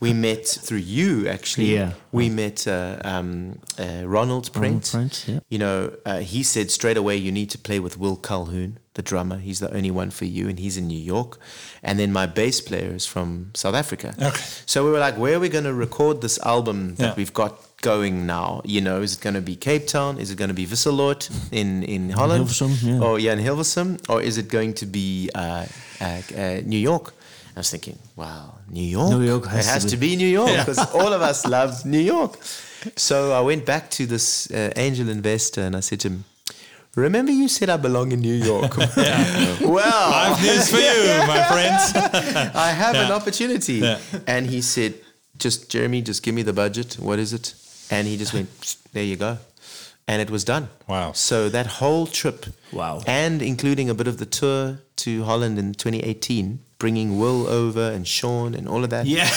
we 0.00 0.12
met 0.28 0.46
through 0.46 0.78
you, 0.78 1.28
actually. 1.28 1.74
Yeah. 1.74 1.92
We 2.10 2.30
met 2.30 2.66
uh, 2.66 2.98
um, 3.04 3.58
uh, 3.78 4.02
Ronald 4.04 4.52
Prent. 4.52 4.90
Prent, 4.90 5.24
yeah. 5.28 5.40
You 5.48 5.58
know, 5.58 5.92
uh, 6.06 6.18
he 6.18 6.42
said 6.42 6.70
straight 6.70 6.96
away, 6.96 7.16
you 7.16 7.32
need 7.32 7.50
to 7.50 7.58
play 7.58 7.80
with 7.80 7.98
Will 7.98 8.16
Calhoun, 8.16 8.78
the 8.98 9.02
drummer. 9.10 9.38
He's 9.48 9.60
the 9.60 9.70
only 9.78 9.92
one 10.02 10.10
for 10.10 10.26
you, 10.36 10.44
and 10.50 10.58
he's 10.58 10.76
in 10.76 10.86
New 10.94 11.02
York. 11.14 11.38
And 11.82 11.94
then 12.00 12.10
my 12.20 12.26
bass 12.26 12.60
player 12.68 12.90
is 13.00 13.06
from 13.06 13.28
South 13.54 13.76
Africa. 13.82 14.08
Okay. 14.30 14.44
So 14.66 14.76
we 14.84 14.90
were 14.94 14.98
like, 15.06 15.16
where 15.22 15.34
are 15.36 15.40
we 15.46 15.48
going 15.48 15.68
to 15.72 15.76
record 15.86 16.20
this 16.20 16.36
album 16.54 16.78
that 16.96 17.04
Yeah. 17.10 17.14
we've 17.20 17.32
got 17.42 17.52
going 17.90 18.26
now? 18.26 18.60
You 18.74 18.80
know, 18.86 19.00
is 19.06 19.12
it 19.16 19.20
going 19.26 19.36
to 19.42 19.46
be 19.52 19.54
Cape 19.68 19.86
Town? 19.86 20.18
Is 20.18 20.28
it 20.32 20.36
going 20.40 20.52
to 20.54 20.60
be 20.62 20.66
Wisseloord 20.66 21.22
in, 21.52 21.84
in 21.84 22.10
Holland? 22.10 22.46
Hilversum, 22.48 22.72
yeah. 22.82 23.04
Or 23.06 23.18
yeah, 23.24 23.34
in 23.34 23.38
Hilversum? 23.48 23.88
Or 24.12 24.20
is 24.20 24.36
it 24.36 24.48
going 24.48 24.74
to 24.74 24.86
be 24.86 25.30
uh, 25.34 25.64
uh, 26.00 26.04
uh, 26.36 26.60
New 26.72 26.82
York? 26.90 27.14
I 27.56 27.60
was 27.60 27.70
thinking, 27.70 27.98
wow, 28.16 28.54
New 28.78 28.88
York? 28.96 29.10
New 29.10 29.22
York 29.32 29.46
has 29.46 29.66
it 29.66 29.68
to 29.68 29.74
has 29.74 29.84
be- 29.84 29.90
to 29.90 29.96
be 29.96 30.16
New 30.16 30.32
York 30.40 30.50
because 30.58 30.78
all 30.92 31.12
of 31.12 31.22
us 31.22 31.46
love 31.56 31.84
New 31.84 32.00
York. 32.14 32.32
So 32.96 33.16
I 33.32 33.40
went 33.50 33.64
back 33.64 33.90
to 33.98 34.06
this 34.06 34.50
uh, 34.50 34.72
angel 34.76 35.08
investor 35.08 35.62
and 35.66 35.74
I 35.76 35.80
said 35.80 36.00
to 36.00 36.08
him, 36.08 36.24
Remember 36.96 37.30
you 37.32 37.48
said 37.48 37.70
I 37.70 37.76
belong 37.76 38.12
in 38.12 38.20
New 38.20 38.34
York? 38.34 38.76
yeah. 38.96 39.56
well, 39.62 40.12
I 40.12 40.28
have 40.34 40.42
news 40.42 40.68
for 40.70 40.78
you, 40.78 41.26
my 41.26 41.42
friends. 41.52 42.54
I 42.54 42.70
have 42.70 42.96
an 42.96 43.12
opportunity. 43.12 43.74
Yeah. 43.74 43.98
And 44.26 44.46
he 44.46 44.60
said, 44.62 44.94
just 45.36 45.70
Jeremy, 45.70 46.02
just 46.02 46.22
give 46.22 46.34
me 46.34 46.42
the 46.42 46.52
budget. 46.52 46.94
What 46.98 47.18
is 47.18 47.32
it? 47.32 47.54
And 47.90 48.06
he 48.08 48.16
just 48.16 48.34
went, 48.34 48.76
there 48.92 49.04
you 49.04 49.16
go. 49.16 49.38
And 50.08 50.20
it 50.22 50.30
was 50.30 50.42
done. 50.42 50.68
Wow. 50.88 51.12
So 51.12 51.48
that 51.50 51.66
whole 51.66 52.06
trip, 52.06 52.46
Wow. 52.72 53.02
and 53.06 53.42
including 53.42 53.90
a 53.90 53.94
bit 53.94 54.08
of 54.08 54.16
the 54.18 54.26
tour 54.26 54.78
to 54.96 55.22
Holland 55.24 55.58
in 55.58 55.74
2018, 55.74 56.58
bringing 56.78 57.18
Will 57.18 57.46
over 57.46 57.90
and 57.92 58.08
Sean 58.08 58.54
and 58.54 58.66
all 58.68 58.82
of 58.84 58.90
that. 58.90 59.06
Yeah. 59.06 59.28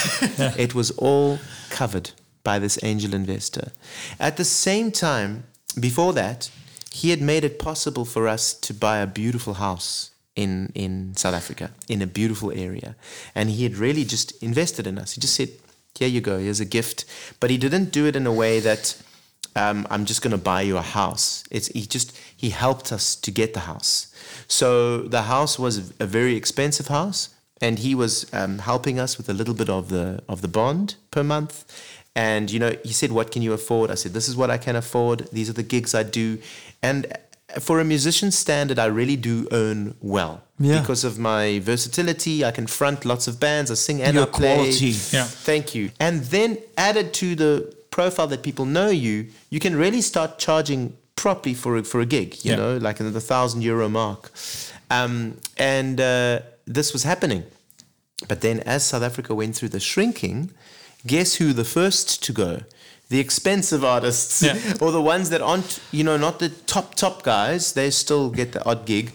it 0.58 0.74
was 0.74 0.92
all 0.92 1.40
covered 1.70 2.12
by 2.44 2.58
this 2.58 2.80
angel 2.84 3.14
investor. 3.14 3.72
At 4.20 4.38
the 4.38 4.46
same 4.46 4.92
time, 4.92 5.44
before 5.80 6.14
that, 6.14 6.50
he 6.92 7.10
had 7.10 7.22
made 7.22 7.44
it 7.44 7.58
possible 7.58 8.06
for 8.06 8.28
us 8.28 8.54
to 8.54 8.74
buy 8.74 8.98
a 8.98 9.08
beautiful 9.08 9.56
house 9.56 10.12
in, 10.36 10.72
in 10.76 11.16
South 11.16 11.34
Africa, 11.34 11.72
in 11.88 12.02
a 12.02 12.08
beautiful 12.08 12.52
area. 12.52 12.96
And 13.34 13.50
he 13.50 13.64
had 13.64 13.76
really 13.76 14.04
just 14.04 14.42
invested 14.44 14.86
in 14.86 14.98
us. 14.98 15.14
He 15.14 15.22
just 15.22 15.36
said, 15.36 15.50
Here 15.98 16.08
you 16.08 16.22
go, 16.22 16.38
here's 16.38 16.60
a 16.60 16.66
gift. 16.66 17.06
But 17.40 17.50
he 17.50 17.58
didn't 17.58 17.92
do 17.92 18.06
it 18.06 18.16
in 18.16 18.28
a 18.28 18.34
way 18.34 18.60
that 18.60 19.02
um, 19.56 19.88
I'm 19.90 20.06
just 20.06 20.22
going 20.22 20.32
to 20.32 20.38
buy 20.38 20.62
you 20.62 20.78
a 20.78 20.82
house. 20.82 21.44
It's 21.52 21.68
he 21.68 21.86
just 21.86 22.18
he 22.36 22.50
helped 22.50 22.92
us 22.92 23.16
to 23.16 23.32
get 23.32 23.54
the 23.54 23.62
house. 23.62 24.14
So 24.48 25.04
the 25.04 25.24
house 25.24 25.60
was 25.60 25.94
a 26.00 26.06
very 26.06 26.36
expensive 26.36 26.88
house, 26.88 27.30
and 27.60 27.80
he 27.80 27.94
was 27.94 28.32
um, 28.34 28.60
helping 28.60 29.00
us 29.00 29.18
with 29.18 29.30
a 29.30 29.34
little 29.34 29.54
bit 29.54 29.70
of 29.70 29.90
the 29.90 30.22
of 30.28 30.42
the 30.42 30.48
bond 30.48 30.96
per 31.12 31.24
month. 31.24 31.66
And 32.16 32.52
you 32.52 32.60
know, 32.60 32.76
he 32.84 32.94
said, 32.94 33.12
"What 33.12 33.32
can 33.32 33.42
you 33.42 33.54
afford?" 33.54 33.90
I 33.92 33.96
said, 33.96 34.14
"This 34.14 34.28
is 34.28 34.36
what 34.36 34.50
I 34.50 34.58
can 34.58 34.76
afford. 34.76 35.28
These 35.32 35.50
are 35.50 35.54
the 35.54 35.64
gigs 35.64 35.96
I 35.96 36.04
do." 36.04 36.38
And 36.84 37.06
for 37.60 37.80
a 37.80 37.84
musician 37.86 38.32
standard, 38.32 38.78
I 38.80 38.86
really 38.86 39.16
do 39.18 39.48
earn 39.52 39.96
well 40.02 40.42
Yeah. 40.60 40.80
because 40.80 41.04
of 41.04 41.18
my 41.20 41.60
versatility. 41.60 42.46
I 42.46 42.52
can 42.52 42.68
front 42.68 43.04
lots 43.06 43.28
of 43.28 43.40
bands. 43.40 43.70
I 43.72 43.76
sing 43.76 44.02
and 44.02 44.16
Your 44.16 44.24
I 44.24 44.38
play. 44.38 44.56
quality. 44.56 44.94
Yeah. 45.12 45.26
Thank 45.26 45.76
you. 45.76 45.92
And 46.00 46.24
then 46.26 46.58
added 46.78 47.14
to 47.16 47.36
the 47.36 47.74
profile 47.92 48.28
that 48.28 48.42
people 48.42 48.66
know 48.66 48.90
you, 48.90 49.28
you 49.50 49.60
can 49.60 49.76
really 49.76 50.02
start 50.02 50.38
charging 50.40 50.94
properly 51.18 51.54
for 51.54 51.76
a, 51.78 51.84
for 51.84 52.00
a 52.00 52.06
gig. 52.06 52.36
You 52.44 52.52
Yeah. 52.52 52.56
know, 52.58 52.78
like 52.78 53.00
in 53.02 53.12
the 53.14 53.22
thousand 53.22 53.62
euro 53.64 53.90
mark. 53.90 54.32
Um, 54.90 55.38
and 55.58 56.00
uh, 56.00 56.40
this 56.66 56.94
was 56.94 57.04
happening. 57.04 57.44
But 58.28 58.40
then, 58.42 58.60
as 58.62 58.86
South 58.86 59.04
Africa 59.04 59.34
went 59.36 59.56
through 59.58 59.70
the 59.70 59.80
shrinking, 59.80 60.52
guess 61.06 61.36
who 61.36 61.54
the 61.54 61.64
first 61.66 62.24
to 62.24 62.34
go? 62.34 62.62
The 63.10 63.20
expensive 63.20 63.84
artists, 63.84 64.42
Yeah. 64.42 64.56
or 64.82 64.92
the 64.92 65.02
ones 65.02 65.30
that 65.30 65.42
aren't, 65.42 65.80
you 65.92 66.04
know, 66.04 66.18
not 66.18 66.40
the 66.40 66.50
top 66.66 66.96
top 66.96 67.24
guys. 67.24 67.74
They 67.74 67.92
still 67.92 68.30
get 68.30 68.52
the 68.54 68.64
odd 68.66 68.86
gig, 68.86 69.12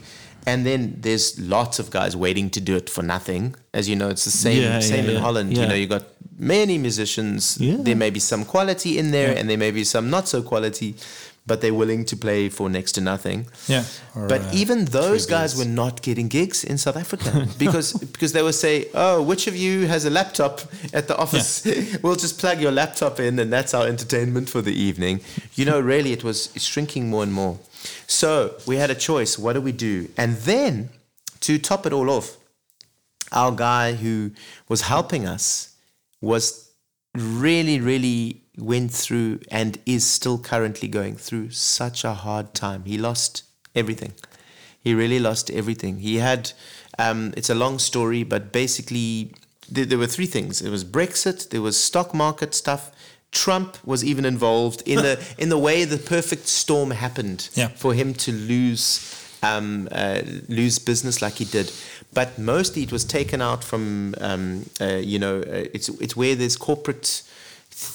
and 0.46 0.66
then 0.66 0.96
there's 1.00 1.38
lots 1.40 1.78
of 1.78 1.90
guys 1.90 2.14
waiting 2.14 2.50
to 2.50 2.60
do 2.60 2.76
it 2.76 2.90
for 2.90 3.02
nothing. 3.02 3.54
As 3.72 3.88
you 3.88 3.96
know, 3.96 4.08
it's 4.10 4.24
the 4.24 4.30
same 4.30 4.62
Yeah, 4.62 4.80
same 4.80 5.06
yeah, 5.06 5.12
in. 5.12 5.16
Holland. 5.22 5.56
You 5.56 5.66
know, 5.66 5.74
you 5.74 5.86
got 5.86 6.04
many 6.38 6.76
musicians. 6.78 7.54
There 7.56 7.96
may 7.96 8.10
be 8.10 8.20
some 8.20 8.44
quality 8.44 8.98
in 8.98 9.10
there, 9.12 9.34
and 9.36 9.48
there 9.48 9.58
may 9.58 9.70
be 9.70 9.84
some 9.84 10.10
not 10.10 10.28
so 10.28 10.42
quality, 10.42 10.94
but 11.46 11.60
they're 11.60 11.74
willing 11.74 12.04
to 12.06 12.16
play 12.16 12.48
for 12.48 12.68
next 12.68 12.92
to 12.92 13.00
nothing. 13.00 13.46
Yeah. 13.68 13.84
Or, 14.14 14.26
But 14.28 14.40
uh, 14.40 14.50
even 14.52 14.86
those 14.86 15.26
guys 15.26 15.54
beers. 15.54 15.66
were 15.66 15.72
not 15.74 16.02
getting 16.02 16.28
gigs 16.28 16.64
in 16.64 16.76
South 16.78 16.96
Africa 16.96 17.46
because 17.58 17.92
because 17.92 18.32
they 18.32 18.42
would 18.42 18.54
say, 18.54 18.88
"Oh, 18.94 19.22
which 19.22 19.46
of 19.46 19.54
you 19.56 19.86
has 19.86 20.04
a 20.04 20.10
laptop 20.10 20.60
at 20.92 21.06
the 21.08 21.16
office? 21.16 21.64
we'll 22.02 22.16
just 22.16 22.38
plug 22.40 22.60
your 22.60 22.72
laptop 22.72 23.20
in, 23.20 23.38
and 23.38 23.52
that's 23.52 23.72
our 23.74 23.86
entertainment 23.86 24.48
for 24.48 24.62
the 24.62 24.72
evening." 24.72 25.20
You 25.54 25.64
know, 25.64 25.80
really, 25.80 26.12
it 26.12 26.24
was 26.24 26.50
shrinking 26.56 27.08
more 27.10 27.22
and 27.22 27.32
more. 27.32 27.58
So 28.06 28.54
we 28.66 28.76
had 28.76 28.90
a 28.90 28.94
choice. 28.94 29.38
What 29.38 29.52
do 29.54 29.60
we 29.60 29.72
do? 29.72 30.08
And 30.16 30.36
then 30.38 30.88
to 31.40 31.58
top 31.58 31.86
it 31.86 31.92
all 31.92 32.10
off, 32.10 32.36
our 33.30 33.52
guy 33.52 33.94
who 33.94 34.30
was 34.68 34.80
helping 34.82 35.26
us 35.26 35.76
was 36.20 36.72
really, 37.14 37.80
really 37.80 38.42
went 38.58 38.90
through 38.92 39.40
and 39.50 39.78
is 39.86 40.04
still 40.06 40.38
currently 40.38 40.88
going 40.88 41.16
through 41.16 41.50
such 41.50 42.04
a 42.04 42.14
hard 42.14 42.54
time. 42.54 42.84
He 42.84 42.96
lost 42.98 43.42
everything. 43.74 44.12
He 44.82 44.94
really 44.94 45.18
lost 45.18 45.50
everything. 45.50 45.98
He 45.98 46.16
had, 46.16 46.52
um, 46.98 47.34
it's 47.36 47.50
a 47.50 47.54
long 47.54 47.78
story, 47.78 48.22
but 48.22 48.52
basically, 48.52 49.32
there, 49.68 49.84
there 49.84 49.98
were 49.98 50.06
three 50.06 50.26
things. 50.26 50.62
It 50.62 50.70
was 50.70 50.84
Brexit, 50.84 51.50
there 51.50 51.62
was 51.62 51.76
stock 51.82 52.14
market 52.14 52.54
stuff. 52.54 52.90
Trump 53.32 53.76
was 53.84 54.04
even 54.04 54.24
involved 54.24 54.82
in 54.86 54.96
the 55.02 55.22
in 55.38 55.48
the 55.50 55.58
way 55.58 55.84
the 55.84 55.98
perfect 55.98 56.46
storm 56.46 56.92
happened 56.92 57.50
Yeah. 57.54 57.68
for 57.68 57.92
him 57.92 58.14
to 58.14 58.32
lose 58.32 59.12
um, 59.42 59.88
uh, 59.92 60.22
lose 60.48 60.78
business 60.78 61.20
like 61.20 61.34
he 61.34 61.44
did. 61.44 61.70
But 62.14 62.38
mostly 62.38 62.82
it 62.84 62.92
was 62.92 63.04
taken 63.04 63.42
out 63.42 63.62
from 63.64 64.14
um, 64.20 64.66
uh, 64.80 65.00
you 65.02 65.18
know 65.18 65.40
uh, 65.40 65.64
it's 65.74 65.88
it's 66.00 66.16
where 66.16 66.34
there's 66.36 66.56
corporate. 66.56 67.22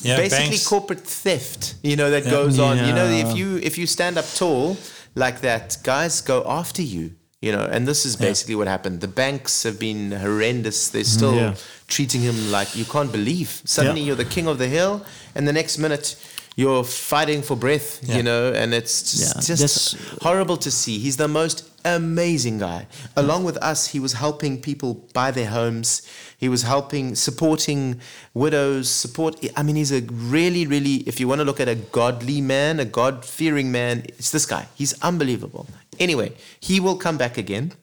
Yeah, 0.02 0.18
basically 0.18 0.50
banks. 0.50 0.68
corporate 0.68 1.06
theft 1.24 1.76
you 1.84 1.96
know 1.96 2.10
that 2.12 2.24
Yeah. 2.26 2.32
goes 2.38 2.60
on 2.60 2.78
you 2.78 2.94
know 2.94 3.08
if 3.24 3.36
you 3.36 3.58
if 3.70 3.78
you 3.80 3.88
stand 3.88 4.18
up 4.18 4.26
tall 4.36 4.78
like 5.16 5.42
that 5.42 5.78
guys 5.84 6.22
go 6.22 6.38
after 6.60 6.84
you 6.84 7.04
you 7.42 7.52
know 7.52 7.66
and 7.74 7.88
this 7.88 8.06
is 8.06 8.16
basically 8.16 8.56
what 8.56 8.68
happened 8.68 9.02
the 9.02 9.08
banks 9.08 9.64
have 9.64 9.78
been 9.80 10.12
horrendous 10.12 10.90
they're 10.90 11.02
mm, 11.04 11.18
still 11.18 11.36
Yeah. 11.36 11.54
treating 11.88 12.22
him 12.22 12.52
like 12.52 12.70
you 12.76 12.86
can't 12.86 13.12
believe 13.12 13.50
suddenly 13.66 14.02
Yeah. 14.02 14.08
you're 14.08 14.24
the 14.24 14.34
king 14.36 14.48
of 14.48 14.58
the 14.60 14.68
hill 14.68 14.94
and 15.36 15.48
the 15.48 15.54
next 15.54 15.78
minute 15.80 16.16
you're 16.56 16.84
fighting 16.84 17.42
for 17.42 17.56
breath 17.58 17.90
Yeah. 18.04 18.18
you 18.18 18.24
know 18.24 18.54
and 18.54 18.74
it's 18.74 18.96
just, 19.12 19.50
Yeah, 19.50 19.56
just 19.56 19.96
horrible 20.22 20.58
to 20.58 20.70
see 20.70 21.00
he's 21.00 21.18
the 21.18 21.28
most 21.28 21.64
amazing 21.86 22.58
guy. 22.60 22.88
Along 23.16 23.44
with 23.44 23.58
us 23.58 23.88
he 23.88 24.00
was 24.00 24.14
helping 24.14 24.62
people 24.62 25.06
buy 25.14 25.32
their 25.32 25.48
homes. 25.50 26.02
He 26.38 26.50
was 26.50 26.64
helping 26.64 27.16
supporting 27.16 28.00
widows 28.34 28.90
support 28.90 29.36
i 29.56 29.62
mean 29.64 29.76
he's 29.76 29.92
a 29.92 30.02
really 30.02 30.66
really 30.66 30.96
if 31.12 31.20
you 31.20 31.28
want 31.28 31.40
to 31.40 31.46
look 31.46 31.60
at 31.60 31.68
a 31.68 31.76
godly 31.76 32.40
man 32.42 32.80
a 32.80 32.86
god-fearing 32.86 33.72
man 33.72 34.04
it's 34.18 34.32
this 34.32 34.46
guy. 34.46 34.68
He's 34.76 34.94
unbelievable. 35.02 35.68
Anyway 36.00 36.34
he 36.60 36.80
will 36.80 36.96
come 36.98 37.18
back 37.18 37.38
again 37.38 37.74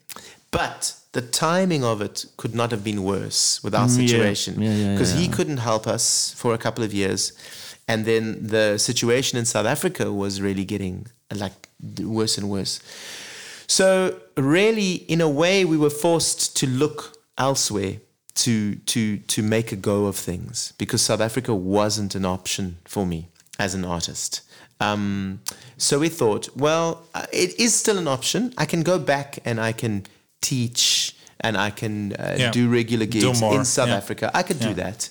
but 0.50 0.94
the 1.12 1.22
timing 1.22 1.84
of 1.84 2.00
it 2.02 2.24
could 2.36 2.54
not 2.54 2.70
have 2.70 2.82
been 2.84 3.02
worse 3.02 3.62
with 3.62 3.74
our 3.74 3.86
Mm, 3.86 4.00
yeah. 4.00 4.06
situation. 4.08 4.52
Yeah, 4.62 4.74
yeah, 4.74 4.92
because 4.92 5.14
yeah, 5.14 5.20
he 5.22 5.28
couldn't 5.28 5.58
help 5.58 5.86
us 5.86 6.32
for 6.36 6.52
a 6.54 6.58
couple 6.58 6.82
of 6.84 6.92
years 6.92 7.32
and 7.86 8.04
then 8.04 8.24
the 8.54 8.76
situation 8.78 9.38
in 9.38 9.44
south 9.44 9.66
africa 9.66 10.12
was 10.12 10.40
really 10.46 10.64
getting 10.64 11.06
like 11.44 11.68
worse 12.18 12.36
and 12.38 12.46
worse 12.50 12.80
so 13.68 14.18
really, 14.36 14.92
in 15.08 15.20
a 15.20 15.28
way, 15.28 15.64
we 15.64 15.76
were 15.76 15.90
forced 15.90 16.56
to 16.56 16.66
look 16.66 17.16
elsewhere 17.36 18.00
to 18.34 18.74
to 18.86 19.18
to 19.18 19.42
make 19.42 19.72
a 19.72 19.76
go 19.76 20.06
of 20.06 20.16
things 20.16 20.72
because 20.78 21.02
South 21.02 21.20
Africa 21.20 21.54
wasn't 21.54 22.14
an 22.14 22.24
option 22.24 22.78
for 22.84 23.04
me 23.06 23.28
as 23.58 23.74
an 23.74 23.84
artist. 23.84 24.42
Um, 24.80 25.40
so 25.76 25.98
we 25.98 26.08
thought, 26.08 26.48
well, 26.56 27.02
uh, 27.14 27.26
it 27.32 27.58
is 27.58 27.74
still 27.74 27.98
an 27.98 28.06
option. 28.06 28.52
I 28.56 28.64
can 28.64 28.82
go 28.82 28.98
back 28.98 29.38
and 29.44 29.60
I 29.60 29.72
can 29.72 30.06
teach 30.40 31.16
and 31.40 31.56
I 31.56 31.70
can 31.70 32.12
uh, 32.12 32.36
Yeah. 32.38 32.50
do 32.52 32.68
regular 32.68 33.06
gigs 33.06 33.40
more, 33.40 33.54
in 33.56 33.64
South 33.64 33.88
yeah. 33.88 33.96
Africa. 33.96 34.30
I 34.34 34.42
could 34.44 34.60
do 34.60 34.74
that. 34.74 35.10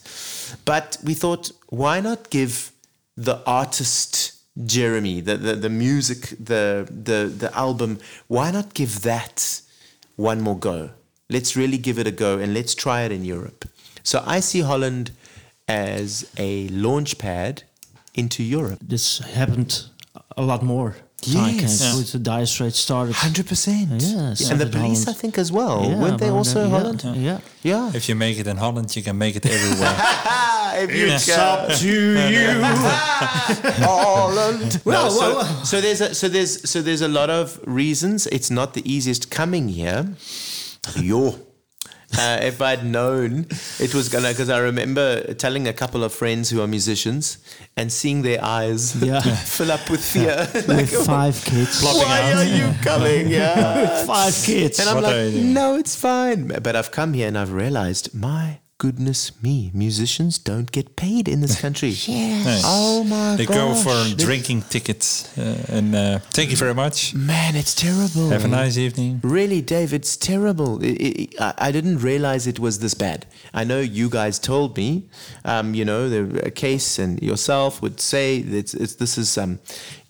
But 0.63 0.98
we 1.04 1.13
thought, 1.13 1.52
why 1.70 2.00
not 2.00 2.30
give 2.30 2.72
the 3.17 3.41
artist 3.46 4.37
Jeremy, 4.65 5.22
the, 5.22 5.38
the, 5.38 5.56
the 5.56 5.70
music, 5.70 6.34
the, 6.39 6.88
the, 6.89 7.32
the 7.38 7.56
album, 7.56 8.00
why 8.28 8.52
not 8.52 8.74
give 8.74 9.02
that 9.02 9.62
one 10.15 10.41
more 10.41 10.58
go? 10.58 10.91
Let's 11.30 11.56
really 11.56 11.78
give 11.78 12.00
it 12.00 12.08
a 12.08 12.12
go 12.12 12.39
and 12.39 12.54
let's 12.54 12.74
try 12.74 13.02
it 13.02 13.12
in 13.12 13.24
Europe. 13.26 13.65
So 14.04 14.24
I 14.26 14.39
see 14.39 14.62
Holland 14.62 15.12
as 15.67 16.30
a 16.38 16.70
launch 16.70 17.17
pad 17.17 17.63
into 18.15 18.43
Europe. 18.43 18.80
This 18.82 19.20
happened 19.20 19.86
a 20.36 20.41
lot 20.41 20.63
more 20.63 20.96
Yes. 21.23 21.82
and 21.82 21.97
with 21.97 22.12
the 22.12 22.19
Dire 22.19 22.45
Straits 22.45 22.77
started. 22.80 23.15
Hundred 23.15 23.47
percent. 23.47 23.89
Yeah, 24.03 24.36
and 24.51 24.62
the 24.62 24.67
police, 24.67 25.03
Holland. 25.03 25.10
I 25.10 25.13
think, 25.13 25.38
as 25.39 25.51
well. 25.51 25.84
Yeah, 25.84 25.99
Weren't 25.99 26.19
they 26.19 26.30
also 26.30 26.60
there, 26.60 26.67
yeah, 26.69 26.77
Holland? 26.77 27.03
Yeah. 27.03 27.39
Yeah. 27.63 27.91
If 27.95 28.08
you 28.08 28.15
make 28.15 28.38
it 28.38 28.45
in 28.47 28.58
Holland, 28.58 28.95
you 28.95 29.01
can 29.01 29.17
make 29.17 29.36
it 29.36 29.45
everywhere. 29.45 29.95
if 30.84 30.91
you 30.95 31.07
It's 31.07 31.26
go- 31.28 31.68
to 31.70 31.88
you. 32.34 32.61
Holland. 33.84 34.76
No, 34.86 34.91
Well, 34.91 35.09
so, 35.11 35.20
well, 35.20 35.36
well. 35.38 35.65
so 35.65 35.82
there's 35.82 36.01
a, 36.01 36.13
so 36.13 36.28
there's 36.30 36.70
so 36.70 36.82
there's 36.82 37.01
a 37.01 37.07
lot 37.07 37.30
of 37.30 37.59
reasons. 37.65 38.28
It's 38.28 38.51
not 38.51 38.74
the 38.74 38.84
easiest 38.89 39.32
coming 39.32 39.70
here. 39.70 40.13
Yo. 40.95 41.36
Uh, 42.18 42.39
if 42.41 42.62
I'd 42.62 42.86
known 42.86 43.47
it 43.80 43.93
was 43.93 44.08
gonna, 44.08 44.30
because 44.30 44.49
I 44.49 44.60
remember 44.60 45.34
telling 45.34 45.68
a 45.68 45.74
couple 45.74 46.03
of 46.05 46.14
friends 46.14 46.49
who 46.49 46.62
are 46.62 46.68
musicians 46.68 47.38
and 47.76 47.91
seeing 47.91 48.22
their 48.22 48.41
eyes 48.43 48.95
Yeah. 49.03 49.20
fill 49.20 49.72
up 49.72 49.89
with 49.89 50.03
fear. 50.03 50.47
With 50.68 51.05
five 51.05 51.36
kids. 51.43 51.84
Why 51.84 52.32
are 52.34 52.45
you 52.45 52.74
coming? 52.82 53.28
Yeah. 53.30 53.82
With 53.82 54.08
five 54.16 54.34
kids. 54.45 54.80
And 54.80 54.88
I'm 54.89 54.95
What 54.95 55.03
like, 55.03 55.34
no, 55.34 55.76
it's 55.76 55.95
fine. 55.97 56.47
But 56.47 56.76
I've 56.78 56.91
come 56.91 57.14
here 57.14 57.28
and 57.28 57.38
I've 57.38 57.51
realized, 57.51 58.14
my 58.16 58.60
goodness 58.80 59.32
me, 59.41 59.71
musicians 59.73 60.38
don't 60.38 60.71
get 60.71 60.95
paid 60.95 61.28
in 61.28 61.41
this 61.41 61.59
country. 61.59 61.93
Nice. 62.07 62.63
Oh 62.65 63.03
my 63.03 63.15
god. 63.15 63.38
They 63.39 63.45
gosh. 63.45 63.55
go 63.55 63.73
for 63.75 64.09
They- 64.15 64.23
drinking 64.23 64.61
tickets. 64.69 65.36
Uh, 65.38 65.65
and 65.69 65.95
uh, 65.95 66.19
thank 66.32 66.51
you 66.51 66.57
very 66.57 66.73
much. 66.73 67.13
Man, 67.15 67.55
it's 67.55 67.73
terrible. 67.75 68.30
Have 68.30 68.45
a 68.45 68.47
nice 68.47 68.78
evening. 68.78 69.19
Really, 69.23 69.61
Dave, 69.61 69.93
it's 69.93 70.15
terrible. 70.15 70.80
I 70.84 70.88
I- 70.88 71.28
I, 71.47 71.53
I 71.67 71.71
didn't 71.71 71.97
realize 71.99 72.47
it 72.47 72.59
was 72.59 72.80
this 72.80 72.93
bad. 72.93 73.25
I 73.53 73.63
know 73.63 73.80
you 73.80 74.09
guys 74.09 74.39
told 74.39 74.78
me, 74.78 75.09
um, 75.43 75.73
you 75.73 75.84
know, 75.86 76.07
the 76.09 76.45
a 76.45 76.51
case 76.51 76.99
and 76.99 77.21
yourself 77.21 77.82
would 77.82 77.99
say 77.99 78.41
that 78.41 78.73
it's, 78.73 78.95
this 78.95 79.17
is, 79.17 79.38
um, 79.38 79.59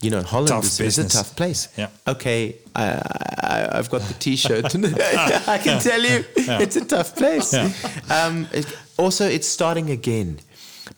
you 0.02 0.10
know, 0.10 0.22
Holland 0.22 0.50
Tough 0.50 0.66
is, 0.66 0.80
is 0.80 0.98
a 1.00 1.10
tough 1.10 1.36
place. 1.36 1.70
Yeah. 1.78 1.90
Okay, 2.08 2.56
I, 2.76 3.68
I've 3.72 3.90
got 3.90 4.02
the 4.02 4.14
T-shirt. 4.14 4.66
I 5.48 5.58
can 5.58 5.82
tell 5.82 6.02
you, 6.02 6.24
it's 6.36 6.76
a 6.76 6.86
tough 6.86 7.16
place. 7.16 7.54
Yeah. 7.54 7.72
Um, 8.10 8.48
it- 8.54 8.72
also, 8.98 9.28
it's 9.28 9.48
starting 9.48 9.90
again. 9.90 10.40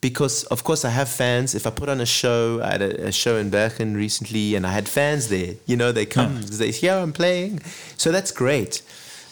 Because 0.01 0.43
of 0.45 0.63
course 0.63 0.85
I 0.85 0.89
have 0.91 1.09
fans. 1.09 1.55
If 1.55 1.65
I 1.65 1.71
put 1.71 1.89
on 1.89 1.99
a 1.99 2.05
show, 2.05 2.61
I 2.61 2.71
had 2.73 2.81
a, 2.81 3.07
a 3.07 3.11
show 3.11 3.37
in 3.37 3.49
Bergen 3.49 3.97
recently, 3.97 4.55
and 4.55 4.65
I 4.65 4.71
had 4.71 4.87
fans 4.87 5.27
there. 5.29 5.55
You 5.65 5.75
know, 5.77 5.91
they 5.91 6.05
come, 6.05 6.41
they 6.43 6.71
hear 6.71 6.93
I'm 6.93 7.11
playing, 7.11 7.59
so 7.97 8.11
that's 8.11 8.31
great. 8.31 8.83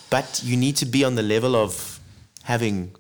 But 0.09 0.41
you 0.43 0.57
need 0.57 0.75
to 0.77 0.85
be 0.85 1.03
on 1.05 1.15
the 1.15 1.21
level 1.21 1.55
of 1.55 1.99
having 2.43 2.91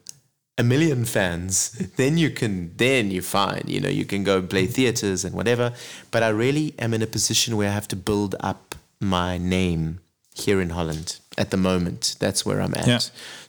a 0.57 0.63
million 0.63 1.05
fans. 1.05 1.69
then 1.97 2.17
you 2.17 2.29
can, 2.29 2.71
then 2.77 3.11
you're 3.11 3.21
fine. 3.21 3.63
You 3.67 3.79
know, 3.79 3.89
you 3.89 4.05
can 4.05 4.23
go 4.23 4.39
and 4.39 4.49
play 4.49 4.63
mm-hmm. 4.63 4.73
theaters 4.73 5.23
and 5.23 5.35
whatever. 5.35 5.73
But 6.11 6.23
I 6.23 6.29
really 6.29 6.73
am 6.79 6.93
in 6.93 7.01
a 7.01 7.07
position 7.07 7.57
where 7.57 7.69
I 7.69 7.73
have 7.73 7.87
to 7.89 7.95
build 7.95 8.35
up 8.39 8.75
my 8.99 9.37
name 9.37 9.99
here 10.33 10.61
in 10.61 10.71
Holland 10.71 11.19
at 11.37 11.51
the 11.51 11.57
moment. 11.57 12.15
That's 12.19 12.45
where 12.45 12.61
I'm 12.61 12.73
at. 12.75 12.87
Yeah. 12.87 12.99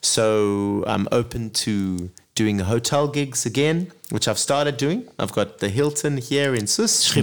So 0.01 0.83
I'm 0.87 1.07
open 1.11 1.49
to 1.65 2.09
doing 2.35 2.59
hotel 2.59 3.07
gigs 3.07 3.45
again, 3.45 3.91
which 4.11 4.27
I've 4.27 4.39
started 4.39 4.77
doing. 4.77 5.07
I've 5.17 5.33
got 5.33 5.59
the 5.59 5.69
Hilton 5.69 6.17
here 6.17 6.55
in 6.55 6.67
Sus. 6.67 7.13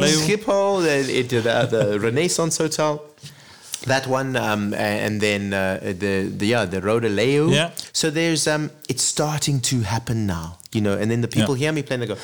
Leeuw. 0.00 0.26
Schiphol, 0.26 0.82
the, 0.82 1.22
the, 1.22 1.76
the 1.76 2.00
Renaissance 2.08 2.58
Hotel. 2.58 3.02
That 3.86 4.06
one, 4.06 4.36
um, 4.36 4.74
and 4.74 5.20
then 5.20 5.52
uh, 5.52 5.78
the, 5.82 6.28
the 6.36 6.46
yeah 6.46 6.64
the 6.64 6.80
Rode 6.80 7.04
Leeuw. 7.04 7.52
Yeah. 7.52 7.70
So 7.92 8.10
there's 8.10 8.46
um, 8.46 8.70
it's 8.88 9.02
starting 9.02 9.60
to 9.60 9.80
happen 9.82 10.26
now, 10.26 10.58
you 10.72 10.80
know. 10.80 10.98
And 10.98 11.10
then 11.10 11.20
the 11.20 11.28
people 11.28 11.54
hear 11.54 11.72
me 11.72 11.82
playing, 11.82 12.00
they 12.00 12.06
go, 12.06 12.16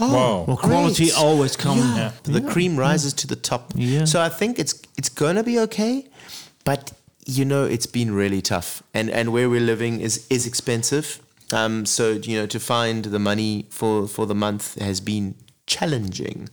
"Oh, 0.00 0.12
Wow. 0.12 0.44
Well, 0.46 0.56
quality 0.56 1.12
always 1.12 1.56
comes. 1.56 1.84
Yeah. 1.96 2.12
The 2.22 2.40
cream 2.40 2.76
rises 2.78 3.12
to 3.14 3.26
the 3.26 3.36
top. 3.36 3.72
Yeah. 3.74 4.06
So 4.06 4.20
I 4.20 4.28
think 4.30 4.58
it's 4.58 4.74
it's 4.96 5.10
gonna 5.10 5.42
be 5.42 5.58
okay, 5.60 6.06
but 6.64 6.92
you 7.26 7.44
know 7.44 7.64
it's 7.64 7.86
been 7.86 8.14
really 8.14 8.40
tough, 8.40 8.82
and 8.94 9.10
and 9.10 9.32
where 9.32 9.48
we're 9.50 9.66
living 9.66 10.00
is 10.00 10.26
is 10.28 10.46
expensive. 10.46 11.20
Um, 11.52 11.84
so 11.84 12.12
you 12.12 12.38
know 12.40 12.46
to 12.46 12.58
find 12.58 13.04
the 13.04 13.18
money 13.18 13.66
for 13.68 14.08
for 14.08 14.26
the 14.26 14.34
month 14.34 14.80
has 14.80 15.00
been 15.00 15.34
challenging, 15.66 16.48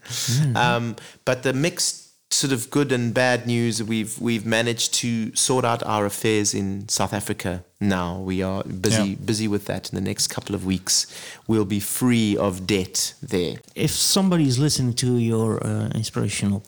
um, 0.56 0.96
but 1.26 1.44
the 1.44 1.54
mixed 1.54 2.09
sort 2.32 2.54
of 2.54 2.70
good 2.70 2.92
and 2.92 3.14
bad 3.14 3.48
news 3.48 3.82
we've 3.82 4.20
we've 4.22 4.46
managed 4.46 4.94
to 4.94 5.36
sort 5.36 5.66
out 5.66 5.82
our 5.84 6.06
affairs 6.06 6.54
in 6.54 6.88
South 6.88 7.12
Africa 7.14 7.64
now 7.82 8.20
we 8.20 8.44
are 8.44 8.64
busy 8.64 9.10
Yeah. 9.10 9.16
busy 9.26 9.48
with 9.48 9.66
that 9.66 9.90
in 9.90 9.96
the 9.96 10.02
next 10.10 10.28
couple 10.28 10.54
of 10.56 10.64
weeks 10.66 11.08
we'll 11.48 11.66
be 11.66 11.80
free 11.80 12.38
of 12.38 12.68
debt 12.68 13.14
there 13.22 13.56
If 13.76 13.92
somebody 13.92 14.48
is 14.48 14.60
listening 14.60 14.94
to 14.96 15.18
your 15.18 15.66
uh, 15.66 15.90
inspirational 15.96 16.62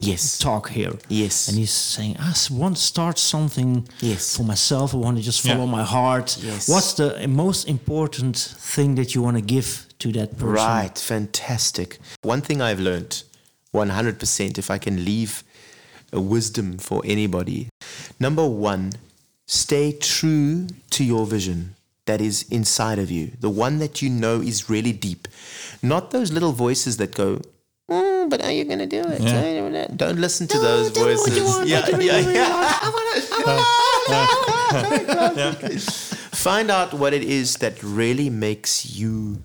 yes 0.00 0.38
talk 0.38 0.68
here, 0.70 0.92
Yes. 1.08 1.48
and 1.48 1.58
he's 1.58 1.72
saying, 1.72 2.16
"I 2.20 2.32
want 2.52 2.76
to 2.76 2.82
start 2.82 3.18
something 3.18 3.88
Yes. 4.00 4.36
for 4.36 4.44
myself. 4.44 4.94
I 4.94 4.98
want 4.98 5.16
to 5.16 5.22
just 5.24 5.40
follow 5.40 5.64
Yeah. 5.64 5.78
my 5.78 5.84
heart." 5.84 6.38
Yes. 6.40 6.68
What's 6.68 6.92
the 6.92 7.26
most 7.26 7.66
important 7.68 8.36
thing 8.74 8.94
that 8.96 9.12
you 9.14 9.22
want 9.24 9.36
to 9.38 9.42
give 9.54 9.86
to 9.98 10.12
that 10.12 10.28
person? 10.38 10.52
Right, 10.54 10.96
fantastic. 10.98 11.98
One 12.22 12.42
thing 12.42 12.60
I've 12.62 12.78
learned 12.80 13.24
100% 13.86 14.58
if 14.58 14.70
I 14.70 14.78
can 14.78 15.04
leave 15.04 15.42
a 16.12 16.20
wisdom 16.20 16.78
for 16.78 17.02
anybody. 17.04 17.68
Number 18.18 18.46
one, 18.46 18.92
stay 19.46 19.92
true 19.92 20.66
to 20.90 21.04
your 21.04 21.26
vision 21.26 21.74
that 22.06 22.20
is 22.20 22.44
inside 22.50 22.98
of 22.98 23.10
you, 23.10 23.32
the 23.40 23.50
one 23.50 23.78
that 23.78 24.00
you 24.02 24.08
know 24.08 24.40
is 24.40 24.68
really 24.70 24.92
deep. 24.92 25.28
Not 25.82 26.10
those 26.10 26.32
little 26.32 26.52
voices 26.52 26.96
that 26.96 27.14
go, 27.14 27.40
"Mm, 27.90 28.30
but 28.30 28.42
are 28.42 28.50
you 28.50 28.64
going 28.64 28.80
to 28.80 28.86
do 28.86 29.02
it? 29.04 29.20
Don't 29.96 30.18
listen 30.18 30.48
to 30.48 30.58
those 30.58 30.88
voices. 30.88 31.36
yeah, 31.68 31.84
yeah, 32.00 32.18
yeah. 32.32 32.78
Find 36.48 36.70
out 36.70 36.94
what 36.94 37.12
it 37.12 37.22
is 37.22 37.56
that 37.56 37.82
really 37.82 38.30
makes 38.30 38.96
you 38.96 39.42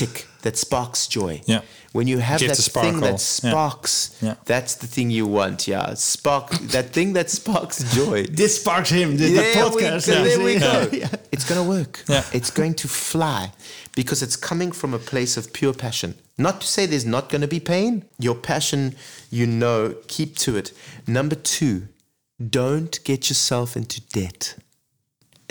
tick, 0.00 0.26
that 0.42 0.56
sparks 0.56 1.06
joy. 1.06 1.40
Yeah. 1.46 1.60
When 1.92 2.06
you 2.06 2.18
have 2.18 2.38
Give 2.40 2.48
that 2.50 2.56
the 2.56 2.80
thing 2.80 3.00
that 3.00 3.18
sparks, 3.20 4.16
Yeah. 4.22 4.34
that's 4.44 4.74
the 4.76 4.86
thing 4.86 5.10
you 5.10 5.26
want. 5.26 5.66
Yeah, 5.66 5.94
spark 5.94 6.50
that 6.76 6.86
thing 6.92 7.14
that 7.14 7.28
sparks 7.30 7.78
joy. 7.98 8.24
This 8.40 8.52
sparks 8.60 8.90
him. 8.90 9.16
The, 9.16 9.26
the 9.26 9.34
There 9.34 9.68
we 9.70 9.82
podcast. 9.82 10.06
go, 10.06 10.24
there 10.24 10.44
we 10.44 10.52
Yeah. 11.00 11.08
go. 11.10 11.18
It's 11.32 11.44
going 11.48 11.60
to 11.64 11.68
work. 11.68 12.04
Yeah. 12.08 12.24
It's 12.32 12.50
going 12.50 12.74
to 12.82 12.88
fly 12.88 13.52
because 13.96 14.22
it's 14.22 14.36
coming 14.36 14.72
from 14.72 14.94
a 14.94 14.98
place 14.98 15.36
of 15.36 15.52
pure 15.52 15.74
passion. 15.74 16.14
Not 16.38 16.60
to 16.60 16.66
say 16.66 16.86
there's 16.86 17.04
not 17.16 17.28
going 17.28 17.42
to 17.42 17.48
be 17.48 17.60
pain. 17.60 18.04
Your 18.18 18.36
passion, 18.36 18.94
you 19.30 19.46
know, 19.46 19.94
keep 20.06 20.36
to 20.44 20.56
it. 20.56 20.72
Number 21.06 21.34
two, 21.36 21.88
don't 22.38 22.98
get 23.04 23.28
yourself 23.30 23.76
into 23.76 24.00
debt. 24.00 24.54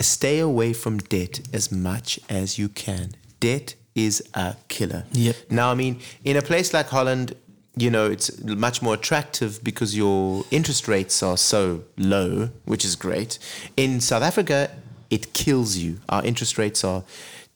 Stay 0.00 0.38
away 0.40 0.72
from 0.72 0.98
debt 0.98 1.40
as 1.52 1.70
much 1.70 2.18
as 2.30 2.58
you 2.58 2.68
can. 2.70 3.10
Debt 3.40 3.74
is 3.94 4.22
a 4.34 4.56
killer. 4.68 5.04
Yep. 5.12 5.36
Now, 5.50 5.70
I 5.70 5.74
mean, 5.74 6.00
in 6.24 6.36
a 6.36 6.42
place 6.42 6.72
like 6.72 6.88
Holland, 6.88 7.34
you 7.76 7.90
know, 7.90 8.06
it's 8.10 8.42
much 8.44 8.82
more 8.82 8.94
attractive 8.94 9.62
because 9.64 9.96
your 9.96 10.44
interest 10.50 10.88
rates 10.88 11.22
are 11.22 11.36
so 11.36 11.82
low, 11.96 12.50
which 12.64 12.84
is 12.84 12.96
great. 12.96 13.38
In 13.76 14.00
South 14.00 14.22
Africa, 14.22 14.70
it 15.08 15.32
kills 15.32 15.76
you. 15.76 15.98
Our 16.08 16.24
interest 16.24 16.58
rates 16.58 16.84
are 16.84 17.02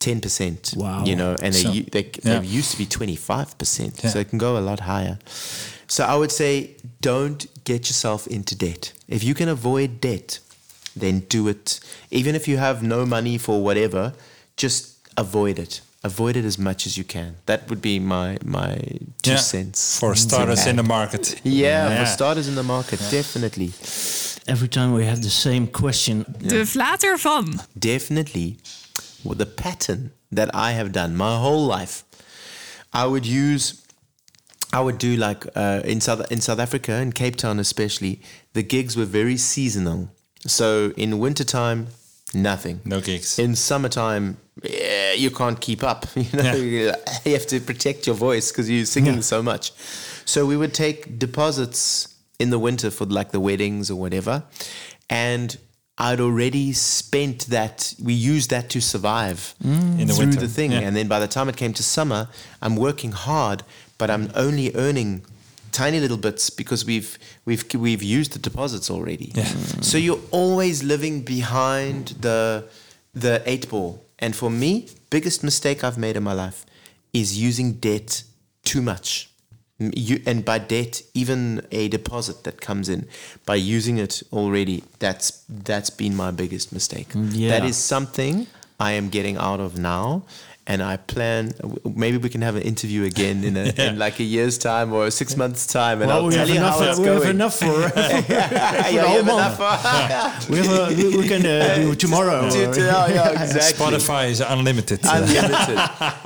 10%. 0.00 0.76
Wow. 0.76 1.04
You 1.04 1.16
know, 1.16 1.36
and 1.42 1.54
So- 1.54 1.70
they, 1.70 1.80
they, 1.82 2.10
yeah. 2.22 2.38
they 2.40 2.46
used 2.46 2.70
to 2.72 2.78
be 2.78 2.86
25%. 2.86 4.02
Yeah. 4.04 4.10
So 4.10 4.18
it 4.18 4.28
can 4.28 4.38
go 4.38 4.56
a 4.58 4.60
lot 4.60 4.80
higher. 4.80 5.18
So 5.86 6.04
I 6.04 6.16
would 6.16 6.32
say 6.32 6.76
don't 7.00 7.46
get 7.64 7.88
yourself 7.88 8.26
into 8.26 8.56
debt. 8.56 8.92
If 9.08 9.22
you 9.22 9.34
can 9.34 9.48
avoid 9.48 10.00
debt, 10.00 10.38
then 10.96 11.20
do 11.20 11.48
it. 11.48 11.80
Even 12.10 12.34
if 12.34 12.48
you 12.48 12.56
have 12.58 12.82
no 12.82 13.04
money 13.04 13.38
for 13.38 13.62
whatever, 13.62 14.14
just 14.56 14.96
avoid 15.16 15.58
it. 15.58 15.80
Avoid 16.04 16.36
it 16.36 16.44
as 16.44 16.58
much 16.58 16.86
as 16.86 16.96
you 16.96 17.04
can. 17.04 17.36
That 17.46 17.60
would 17.68 17.80
be 17.80 17.98
my 17.98 18.36
my 18.44 18.76
two 19.22 19.30
Yeah. 19.30 19.40
cents. 19.40 19.98
For 19.98 20.14
starters 20.28 20.66
in 20.66 20.76
the 20.76 20.82
market. 20.82 21.40
Yeah, 21.44 21.88
Yeah. 21.88 21.98
for 22.04 22.06
starters 22.12 22.46
in 22.46 22.54
the 22.54 22.62
market, 22.62 23.00
definitely. 23.10 23.72
Every 24.46 24.68
time 24.68 24.92
we 24.92 25.06
have 25.06 25.20
the 25.22 25.30
same 25.30 25.66
question. 25.66 26.24
De 26.48 26.64
flatter 26.66 27.16
van. 27.18 27.60
definitely 27.78 28.56
well, 29.24 29.38
the 29.38 29.46
pattern 29.46 30.10
that 30.36 30.48
I 30.54 30.72
have 30.72 30.90
done 30.92 31.16
my 31.16 31.38
whole 31.38 31.66
life. 31.78 32.04
I 32.92 33.06
would 33.06 33.24
use, 33.26 33.74
I 34.72 34.80
would 34.80 34.98
do 34.98 35.16
like 35.16 35.46
uh, 35.56 35.80
in 35.84 36.00
South 36.00 36.30
in 36.30 36.40
South 36.40 36.60
Africa 36.60 36.92
in 37.00 37.12
Cape 37.12 37.36
Town 37.36 37.58
especially. 37.58 38.18
The 38.52 38.62
gigs 38.62 38.94
were 38.96 39.06
very 39.10 39.36
seasonal. 39.36 40.08
So 40.46 40.92
in 40.96 41.18
wintertime, 41.18 41.86
nothing. 42.34 42.80
No 42.84 43.00
gigs. 43.00 43.38
In 43.38 43.54
summertime, 43.54 44.36
yeah, 44.62 45.12
you 45.12 45.30
can't 45.30 45.60
keep 45.60 45.82
up. 45.82 46.06
You 46.16 46.42
know, 46.42 46.54
you 46.54 46.92
have 47.26 47.46
to 47.48 47.60
protect 47.60 48.06
your 48.06 48.16
voice 48.16 48.50
because 48.50 48.70
you're 48.70 48.86
singing 48.86 49.22
so 49.22 49.42
much. 49.42 49.72
So 50.24 50.46
we 50.46 50.56
would 50.56 50.72
take 50.74 51.18
deposits 51.18 52.14
in 52.38 52.50
the 52.50 52.58
winter 52.58 52.90
for 52.90 53.04
like 53.04 53.30
the 53.30 53.40
weddings 53.40 53.90
or 53.90 53.96
whatever, 53.96 54.44
and 55.10 55.56
I'd 55.98 56.20
already 56.20 56.72
spent 56.72 57.46
that. 57.46 57.94
We 58.02 58.14
used 58.14 58.50
that 58.50 58.70
to 58.70 58.80
survive 58.80 59.54
mm. 59.62 60.00
In 60.00 60.08
the 60.08 60.14
through 60.14 60.26
winter, 60.26 60.40
the 60.40 60.48
thing, 60.48 60.72
yeah. 60.72 60.80
and 60.80 60.96
then 60.96 61.08
by 61.08 61.20
the 61.20 61.28
time 61.28 61.48
it 61.48 61.56
came 61.56 61.72
to 61.74 61.82
summer, 61.82 62.28
I'm 62.62 62.76
working 62.76 63.12
hard, 63.12 63.62
but 63.98 64.10
I'm 64.10 64.30
only 64.34 64.74
earning 64.74 65.24
tiny 65.74 65.98
little 66.00 66.16
bits 66.16 66.50
because 66.50 66.86
we've 66.86 67.18
we've 67.44 67.64
we've 67.74 68.02
used 68.02 68.32
the 68.32 68.38
deposits 68.38 68.90
already. 68.90 69.32
Yeah. 69.34 69.44
So 69.90 69.98
you're 69.98 70.24
always 70.30 70.82
living 70.82 71.22
behind 71.22 72.14
the 72.20 72.64
the 73.12 73.42
eight 73.44 73.68
ball. 73.68 74.00
And 74.18 74.34
for 74.34 74.50
me, 74.50 74.88
biggest 75.10 75.42
mistake 75.42 75.84
I've 75.84 75.98
made 75.98 76.16
in 76.16 76.22
my 76.22 76.32
life 76.32 76.64
is 77.12 77.38
using 77.48 77.74
debt 77.74 78.22
too 78.64 78.80
much. 78.80 79.30
You, 79.78 80.22
and 80.24 80.44
by 80.44 80.58
debt, 80.58 81.02
even 81.14 81.66
a 81.72 81.88
deposit 81.88 82.44
that 82.44 82.60
comes 82.60 82.88
in, 82.88 83.08
by 83.44 83.56
using 83.56 83.98
it 83.98 84.22
already, 84.32 84.84
that's 85.00 85.44
that's 85.48 85.90
been 85.90 86.14
my 86.14 86.30
biggest 86.30 86.72
mistake. 86.72 87.08
Mm, 87.08 87.30
yeah. 87.32 87.48
That 87.58 87.64
is 87.64 87.76
something 87.76 88.46
I 88.78 88.92
am 88.92 89.08
getting 89.08 89.36
out 89.36 89.60
of 89.60 89.76
now. 89.76 90.22
And 90.66 90.82
I 90.82 90.96
plan. 90.96 91.52
Maybe 91.84 92.16
we 92.16 92.30
can 92.30 92.40
have 92.40 92.56
an 92.56 92.62
interview 92.62 93.04
again 93.04 93.44
in, 93.44 93.54
a, 93.54 93.64
in 93.88 93.98
like 93.98 94.18
a 94.18 94.22
year's 94.22 94.56
time 94.56 94.94
or 94.94 95.10
six 95.10 95.36
months 95.36 95.66
time, 95.66 96.00
and 96.00 96.08
Well, 96.08 96.20
I'll 96.22 96.26
we 96.26 96.34
tell 96.34 96.48
you 96.48 96.54
enough. 96.54 96.78
how 96.78 96.88
it's 96.90 96.98
we 96.98 97.04
going. 97.04 97.20
have 97.20 97.30
enough 97.34 97.58
for. 97.58 97.66
yeah, 98.32 98.88
you 98.88 98.98
the 99.00 99.06
whole 99.06 99.22
have 99.22 99.26
month. 99.26 99.60
enough. 99.60 100.48
we 100.48 100.56
have 100.56 100.72
a, 100.90 100.94
we, 100.96 101.16
we 101.18 101.28
can 101.28 101.44
uh, 101.44 101.74
do 101.76 101.94
tomorrow. 101.94 102.48
To- 102.48 102.70
or- 102.70 102.74
to- 102.74 102.80
yeah, 102.80 103.06
yeah, 103.08 103.42
exactly. 103.42 103.84
Spotify 103.86 104.30
is 104.30 104.40
unlimited. 104.40 105.00
Unlimited. 105.04 105.78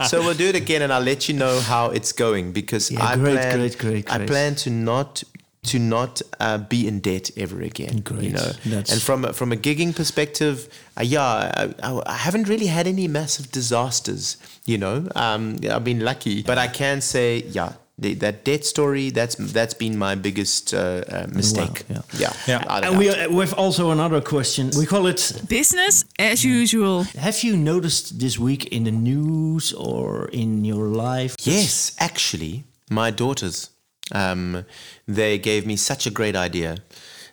so 0.06 0.20
we'll 0.20 0.34
do 0.34 0.46
it 0.48 0.54
again, 0.54 0.82
and 0.82 0.92
I'll 0.92 1.02
let 1.02 1.28
you 1.28 1.34
know 1.34 1.58
how 1.58 1.90
it's 1.90 2.12
going 2.12 2.52
because 2.52 2.92
Yeah, 2.92 3.04
I 3.04 3.16
great, 3.16 3.32
plan. 3.34 3.58
great, 3.58 3.78
great, 3.78 4.12
I 4.12 4.24
plan 4.24 4.54
to 4.56 4.70
not 4.70 5.24
to 5.64 5.78
not 5.80 6.22
uh, 6.38 6.56
be 6.58 6.86
in 6.86 7.00
debt 7.00 7.30
ever 7.36 7.60
again. 7.60 7.98
Great. 8.00 8.22
You 8.22 8.30
know, 8.30 8.52
That's- 8.64 8.92
and 8.92 9.02
from 9.02 9.24
a- 9.24 9.32
from 9.32 9.50
a 9.52 9.56
gigging 9.56 9.94
perspective, 9.94 10.68
uh, 10.98 11.02
yeah, 11.02 11.22
I, 11.22 11.74
I, 11.82 12.02
I 12.06 12.16
haven't 12.16 12.48
really 12.48 12.66
had 12.66 12.86
any 12.86 13.08
massive 13.08 13.50
disasters. 13.52 14.36
You 14.66 14.78
know, 14.78 15.08
um, 15.14 15.56
I've 15.70 15.84
been 15.84 16.00
lucky, 16.00 16.42
but 16.42 16.58
I 16.58 16.68
can 16.68 17.00
say, 17.00 17.44
yeah. 17.50 17.72
The, 18.00 18.14
that 18.14 18.44
debt 18.44 18.64
story, 18.64 19.10
that's 19.10 19.34
that's 19.34 19.74
been 19.74 19.98
my 19.98 20.14
biggest 20.14 20.72
uh, 20.72 21.02
uh, 21.10 21.26
mistake. 21.32 21.82
yeah. 21.88 22.02
yeah. 22.16 22.32
Yeah. 22.46 22.62
And 22.84 22.96
we, 22.96 23.08
uh, 23.08 23.28
we 23.28 23.40
have 23.40 23.54
also 23.54 23.90
another 23.90 24.20
question. 24.20 24.70
We 24.78 24.86
call 24.86 25.08
it 25.08 25.32
Business 25.48 26.04
as 26.16 26.44
usual. 26.44 27.02
Have 27.18 27.42
you 27.42 27.56
noticed 27.56 28.20
this 28.20 28.38
week 28.38 28.66
in 28.66 28.84
the 28.84 28.92
news 28.92 29.72
or 29.72 30.28
in 30.28 30.64
your 30.64 30.86
life? 30.86 31.34
Yes, 31.42 31.96
actually, 31.98 32.62
my 32.88 33.10
daughters, 33.10 33.70
um, 34.12 34.64
they 35.08 35.36
gave 35.38 35.66
me 35.66 35.74
such 35.74 36.06
a 36.06 36.10
great 36.10 36.36
idea. 36.36 36.76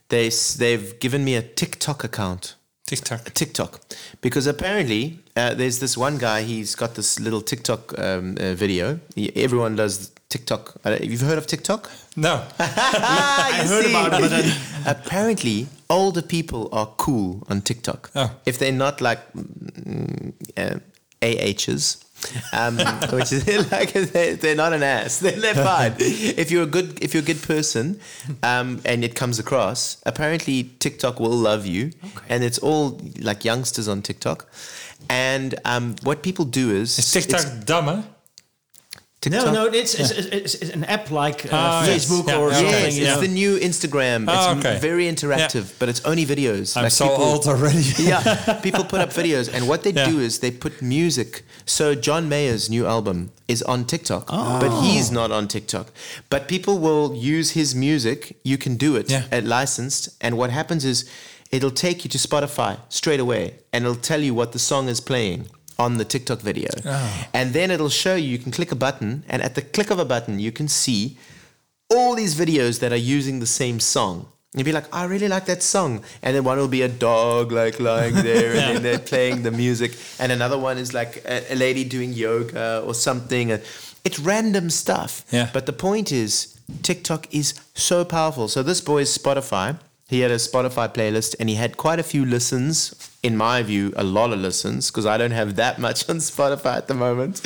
they 0.10 0.30
they've 0.58 1.00
given 1.00 1.24
me 1.24 1.36
a 1.36 1.42
TikTok 1.42 2.04
account. 2.04 2.56
TikTok. 2.86 3.34
TikTok, 3.34 3.80
because 4.22 4.46
apparently 4.46 5.20
uh, 5.36 5.56
there's 5.56 5.80
this 5.80 5.98
one 5.98 6.18
guy. 6.20 6.44
He's 6.44 6.76
got 6.76 6.94
this 6.94 7.20
little 7.20 7.42
TikTok 7.42 7.98
um, 7.98 8.38
uh, 8.40 8.54
video. 8.54 9.00
He- 9.16 9.36
everyone 9.36 9.76
does 9.76 10.12
TikTok. 10.30 10.76
Uh, 10.86 10.98
you've 11.02 11.22
heard 11.22 11.40
of 11.40 11.48
TikTok? 11.48 11.90
No. 12.16 12.44
I 12.60 13.64
heard 13.66 13.88
about 13.88 14.14
it, 14.14 14.22
but 14.22 14.30
then- 14.30 14.54
apparently 14.86 15.68
older 15.90 16.22
people 16.22 16.70
are 16.72 16.88
cool 16.98 17.44
on 17.50 17.62
TikTok. 17.62 18.12
Oh. 18.16 18.32
If 18.46 18.60
they're 18.60 18.72
not 18.72 19.02
like 19.02 19.20
mm, 19.34 20.34
uh, 20.56 20.78
AHs, 21.24 22.05
um, 22.54 22.78
which 23.12 23.32
is 23.32 23.46
like 23.72 23.94
they're, 23.94 24.36
they're 24.36 24.56
not 24.56 24.74
an 24.74 24.84
ass. 24.84 25.20
They're, 25.26 25.40
they're 25.40 25.56
fine. 25.56 25.96
if 26.00 26.52
you're 26.52 26.64
a 26.64 26.68
good 26.68 27.04
if 27.04 27.14
you're 27.14 27.24
a 27.24 27.26
good 27.26 27.42
person, 27.42 28.00
um, 28.44 28.82
and 28.86 29.04
it 29.04 29.16
comes 29.16 29.40
across, 29.40 29.98
apparently 30.06 30.72
TikTok 30.80 31.20
will 31.20 31.30
love 31.30 31.66
you, 31.66 31.92
and 32.30 32.44
it's 32.44 32.60
all 32.60 33.00
like 33.20 33.46
youngsters 33.46 33.88
on 33.88 34.02
TikTok. 34.02 34.48
And 35.10 35.56
um, 35.66 35.96
what 36.04 36.24
people 36.24 36.46
do 36.46 36.72
is 36.72 36.98
Is 36.98 37.12
TikTok 37.12 37.66
dumb, 37.66 37.86
huh? 37.86 38.02
TikTok 39.32 39.54
No, 39.54 39.66
no, 39.66 39.66
it's, 39.82 39.94
it's, 39.96 40.12
it's, 40.12 40.54
it's 40.56 40.70
an 40.72 40.84
app 40.86 41.12
like 41.12 41.46
uh, 41.46 41.84
yes. 41.86 42.06
Facebook 42.10 42.28
Yeah, 42.28 42.38
or 42.40 42.50
yeah, 42.50 42.56
something. 42.56 42.94
Yes, 42.94 42.98
it's 42.98 43.16
know. 43.16 43.22
the 43.22 43.28
new 43.42 43.54
Instagram. 43.70 44.26
Oh, 44.28 44.34
it's 44.58 44.66
okay. 44.66 44.80
very 44.80 45.06
interactive, 45.14 45.66
but 45.80 45.90
it's 45.90 46.04
only 46.06 46.26
videos. 46.26 46.76
I'm 46.78 46.84
Like 46.84 46.92
so 46.92 47.10
people- 47.10 47.24
old 47.26 47.48
already. 47.48 47.84
yeah, 48.12 48.60
people 48.68 48.84
put 48.94 49.00
up 49.02 49.10
videos, 49.22 49.46
and 49.54 49.68
what 49.68 49.80
they 49.84 49.92
Yeah. 49.92 50.10
do 50.12 50.20
is 50.20 50.40
they 50.40 50.52
put 50.52 50.82
music. 50.82 51.44
So 51.66 51.96
John 51.96 52.24
Mayer's 52.30 52.70
new 52.70 52.86
album 52.96 53.32
is 53.48 53.62
on 53.64 53.86
TikTok, 53.86 54.28
but 54.64 54.72
he's 54.84 55.12
not 55.12 55.30
on 55.32 55.48
TikTok. 55.48 55.88
But 56.30 56.48
people 56.48 56.76
will 56.80 57.16
use 57.16 57.52
his 57.60 57.70
music. 57.76 58.38
You 58.44 58.58
can 58.58 58.76
do 58.78 58.96
it 58.96 59.10
Yeah. 59.10 59.24
at 59.38 59.44
licensed, 59.46 60.10
and 60.22 60.32
what 60.38 60.50
happens 60.60 60.84
is 60.86 61.06
it'll 61.52 61.78
take 61.88 61.98
you 62.04 62.10
to 62.16 62.18
Spotify 62.18 62.72
straight 62.90 63.20
away, 63.20 63.44
and 63.72 63.84
it'll 63.86 64.04
tell 64.12 64.22
you 64.28 64.34
what 64.34 64.52
the 64.52 64.60
song 64.60 64.88
is 64.90 65.00
playing 65.00 65.48
on 65.78 65.98
the 65.98 66.06
TikTok 66.06 66.40
video, 66.40 66.70
ah. 66.86 67.28
and 67.34 67.54
then 67.54 67.72
it'll 67.72 67.90
show 67.90 68.16
you. 68.16 68.30
You 68.30 68.40
can 68.40 68.52
click 68.52 68.72
a 68.72 68.76
button, 68.76 69.24
and 69.28 69.42
at 69.42 69.56
the 69.56 69.62
click 69.62 69.90
of 69.90 70.00
a 70.00 70.06
button, 70.06 70.40
you 70.40 70.52
can 70.52 70.68
see 70.68 71.18
all 71.90 72.16
these 72.16 72.36
videos 72.36 72.80
that 72.80 72.92
are 72.92 73.04
using 73.18 73.40
the 73.40 73.46
same 73.46 73.80
song. 73.80 74.28
You'd 74.56 74.64
be 74.64 74.72
like, 74.72 74.94
I 74.96 75.04
really 75.04 75.28
like 75.28 75.46
that 75.46 75.62
song. 75.62 76.04
And 76.22 76.36
then 76.36 76.46
one 76.46 76.58
will 76.58 76.70
be 76.70 76.82
a 76.82 76.88
dog 76.88 77.52
like 77.52 77.80
lying 77.80 78.16
there 78.16 78.52
and 78.52 78.76
then 78.78 78.84
they're 78.84 79.00
playing 79.00 79.44
the 79.44 79.52
music. 79.52 79.98
And 80.18 80.32
another 80.32 80.58
one 80.58 80.78
is 80.78 80.94
like 80.94 81.18
a, 81.26 81.54
a 81.54 81.56
lady 81.56 81.84
doing 81.84 82.14
yoga 82.14 82.82
or 82.86 82.94
something. 82.94 83.50
It's 83.50 84.20
random 84.20 84.70
stuff. 84.70 85.26
Yeah. 85.30 85.50
But 85.52 85.66
the 85.66 85.74
point 85.74 86.12
is, 86.12 86.58
TikTok 86.84 87.34
is 87.34 87.54
so 87.74 88.06
powerful. 88.06 88.48
So 88.48 88.64
this 88.64 88.80
boy's 88.80 89.16
Spotify. 89.16 89.78
He 90.08 90.22
had 90.22 90.32
a 90.32 90.36
Spotify 90.36 90.94
playlist 90.94 91.36
and 91.40 91.50
he 91.50 91.56
had 91.56 91.76
quite 91.76 92.00
a 92.00 92.04
few 92.04 92.26
listens. 92.26 92.94
In 93.26 93.34
my 93.38 93.64
view, 93.64 93.94
a 93.96 94.04
lot 94.04 94.30
of 94.34 94.40
listens 94.40 94.90
because 94.90 95.06
I 95.14 95.18
don't 95.18 95.38
have 95.42 95.56
that 95.56 95.80
much 95.80 96.10
on 96.12 96.18
Spotify 96.18 96.74
at 96.82 96.88
the 96.88 96.94
moment. 96.94 97.42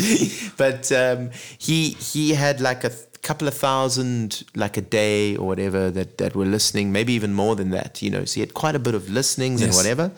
but 0.63 0.91
um, 0.91 1.31
he 1.57 1.91
he 2.11 2.25
had 2.33 2.59
like 2.69 2.83
a 2.83 2.91
couple 3.21 3.47
of 3.47 3.53
thousand 3.53 4.43
like 4.55 4.75
a 4.77 4.81
day 4.81 5.35
or 5.35 5.45
whatever 5.51 5.91
that 5.91 6.17
that 6.17 6.35
were 6.35 6.49
listening, 6.57 6.91
maybe 6.91 7.13
even 7.13 7.33
more 7.33 7.55
than 7.55 7.69
that. 7.71 8.01
You 8.01 8.11
know, 8.13 8.23
so 8.25 8.33
he 8.35 8.41
had 8.41 8.53
quite 8.53 8.75
a 8.75 8.83
bit 8.87 8.95
of 8.95 9.09
listenings 9.09 9.61
and 9.61 9.73
whatever. 9.73 10.11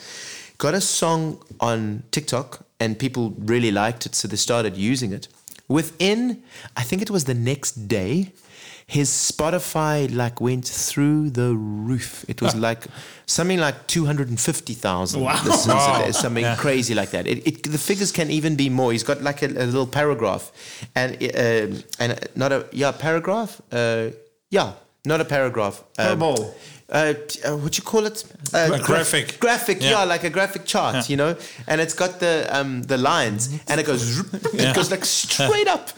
Got 0.58 0.74
a 0.76 0.82
song 0.82 1.22
on 1.60 2.04
TikTok 2.12 2.50
and 2.80 2.98
people 2.98 3.24
really 3.38 3.72
liked 3.72 4.06
it, 4.08 4.16
so 4.16 4.28
they 4.28 4.36
started 4.36 4.76
using 4.76 5.14
it. 5.14 5.28
Within, 5.68 6.42
I 6.76 6.84
think 6.84 7.02
it 7.02 7.10
was 7.10 7.24
the 7.26 7.34
next 7.34 7.88
day, 7.88 8.34
his 8.92 9.10
Spotify 9.10 10.14
like 10.14 10.42
went 10.42 10.68
through 10.68 11.30
the 11.30 11.56
roof. 11.56 12.26
It 12.28 12.42
was 12.42 12.56
like 12.56 12.88
something 13.26 13.58
like 13.58 13.88
two 13.88 14.06
hundred 14.06 14.28
and 14.28 14.38
fifty 14.38 14.74
thousand 14.74 15.22
listens, 15.46 15.68
a 15.68 16.04
day, 16.04 16.12
something 16.12 16.44
crazy 16.58 16.94
like 16.94 17.12
that. 17.12 17.26
It, 17.26 17.48
it, 17.48 17.64
the 17.64 17.78
figures 17.78 18.12
can 18.12 18.30
even 18.30 18.58
be 18.58 18.68
more. 18.70 18.92
He's 18.92 19.04
got 19.04 19.22
like 19.22 19.44
a, 19.44 19.48
a 19.48 19.66
little 19.66 19.88
paragraph, 19.88 20.52
and 20.94 21.16
uh, 21.24 21.68
and 22.02 22.10
not 22.36 22.52
a 22.52 22.68
yeah 22.74 22.92
paragraph. 22.92 23.62
Uh, 23.72 24.10
yeah, 24.50 24.74
not 25.06 25.22
a 25.22 25.26
paragraph. 25.26 25.82
Um. 25.98 26.20
Uh, 26.92 27.14
t- 27.28 27.42
uh, 27.44 27.56
what 27.58 27.78
you 27.78 27.84
call 27.84 28.06
it? 28.06 28.24
Uh, 28.54 28.70
A 28.74 28.80
graphic. 28.80 29.40
Graphic, 29.40 29.82
yeah. 29.82 29.92
Yeah. 29.92 30.04
like 30.04 30.24
a 30.26 30.30
graphic 30.30 30.66
chart, 30.66 31.10
you 31.10 31.16
know, 31.16 31.36
and 31.68 31.80
it's 31.80 31.94
got 31.94 32.20
the 32.20 32.48
um, 32.52 32.84
the 32.84 32.98
lines, 32.98 33.50
and 33.70 33.80
it 33.80 33.86
goes, 33.86 34.00
zoop, 34.02 34.28
it 34.54 34.76
goes 34.76 34.92
like 34.92 35.06
straight 35.06 35.68
up, 35.68 35.90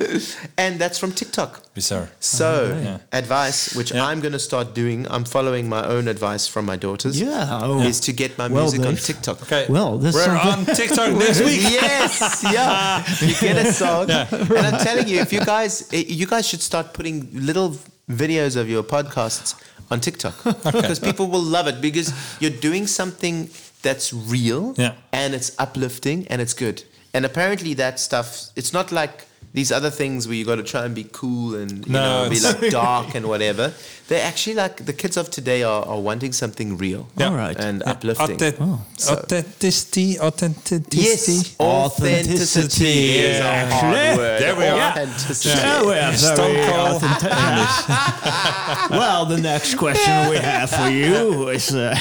and 0.58 0.80
that's 0.80 0.98
from 1.00 1.12
TikTok. 1.12 1.62
Bizarre. 1.74 2.10
So, 2.20 2.50
Yeah. 2.84 2.98
advice 3.12 3.76
which 3.76 3.92
Yeah. 3.92 4.06
I'm 4.06 4.20
going 4.22 4.34
to 4.34 4.40
start 4.40 4.76
doing, 4.76 5.08
I'm 5.10 5.26
following 5.26 5.68
my 5.68 5.84
own 5.96 6.08
advice 6.08 6.46
from 6.48 6.66
my 6.66 6.76
daughters. 6.78 7.20
Yeah, 7.20 7.60
oh. 7.64 7.82
is 7.82 8.00
to 8.02 8.14
get 8.14 8.38
my 8.38 8.48
Well, 8.48 8.62
music 8.64 8.86
on 8.86 8.96
TikTok. 8.96 9.42
Okay. 9.44 9.66
Well, 9.70 9.98
that's 9.98 10.16
we're 10.16 10.26
something- 10.26 10.70
on 10.70 10.76
TikTok 10.76 11.12
next 11.18 11.40
week. 11.50 11.62
yes, 11.64 12.44
yeah. 12.54 13.04
You 13.28 13.34
get 13.42 13.58
a 13.66 13.74
song, 13.74 14.12
and 14.12 14.66
I'm 14.68 14.80
telling 14.86 15.08
you, 15.08 15.20
if 15.22 15.34
you 15.34 15.40
guys, 15.44 15.90
eh, 15.92 16.04
you 16.08 16.28
guys 16.28 16.48
should 16.48 16.62
start 16.62 16.94
putting 16.94 17.30
little 17.34 17.76
videos 18.10 18.56
of 18.58 18.70
your 18.70 18.84
podcasts 18.84 19.56
on 19.92 20.00
TikTok 20.00 20.36
because 20.64 21.00
people 21.00 21.28
will 21.28 21.42
love 21.44 21.68
it 21.68 21.82
because 21.82 22.14
you're 22.40 22.60
doing 22.62 22.88
something 22.88 23.50
that's 23.82 24.14
real 24.14 24.74
Yeah. 24.78 24.94
and 25.12 25.34
it's 25.34 25.52
uplifting 25.60 26.28
and 26.30 26.42
it's 26.42 26.54
good. 26.54 26.84
And 27.14 27.26
apparently, 27.26 27.74
that 27.76 28.00
stuff, 28.00 28.48
it's 28.56 28.74
not 28.74 28.92
like 28.92 29.26
these 29.54 29.72
other 29.72 29.92
things 29.92 30.28
where 30.28 30.36
you 30.36 30.46
got 30.46 30.56
to 30.56 30.64
try 30.64 30.84
and 30.86 30.96
be 30.96 31.06
cool 31.12 31.54
and 31.56 31.86
you 31.86 31.94
No, 31.94 32.24
know 32.24 32.30
be 32.30 32.40
like 32.40 32.72
dark 32.84 33.14
and 33.16 33.26
whatever. 33.28 33.72
They're 34.08 34.26
actually 34.26 34.56
like 34.56 34.86
the 34.86 34.94
kids 34.94 35.16
of 35.16 35.30
today 35.30 35.62
are, 35.64 35.86
are 35.86 36.00
wanting 36.00 36.34
something 36.34 36.76
real 36.78 37.08
Yeah. 37.18 37.30
All 37.30 37.36
right. 37.36 37.56
and 37.58 37.84
uplifting. 37.86 38.36
Authentic- 38.36 38.58
So- 38.98 39.14
Authenticity. 39.14 40.20
Authenticity. 40.20 40.98
Yes, 40.98 41.56
authenticity 41.60 43.18
is 43.20 43.40
a 43.40 43.66
hard 43.76 44.18
word. 44.18 44.42
There 44.42 44.56
we 44.56 44.66
are. 44.66 44.90
Authenticity. 44.92 45.50
Yeah, 45.60 45.86
we 45.86 45.94
are 46.00 46.14
Stone 46.18 46.58
Cold. 46.70 47.02
well, 48.90 49.26
the 49.26 49.38
next 49.40 49.76
question 49.76 50.30
we 50.30 50.38
have 50.38 50.70
for 50.70 50.90
you 50.90 51.50
is 51.50 51.74
uh, 51.76 51.94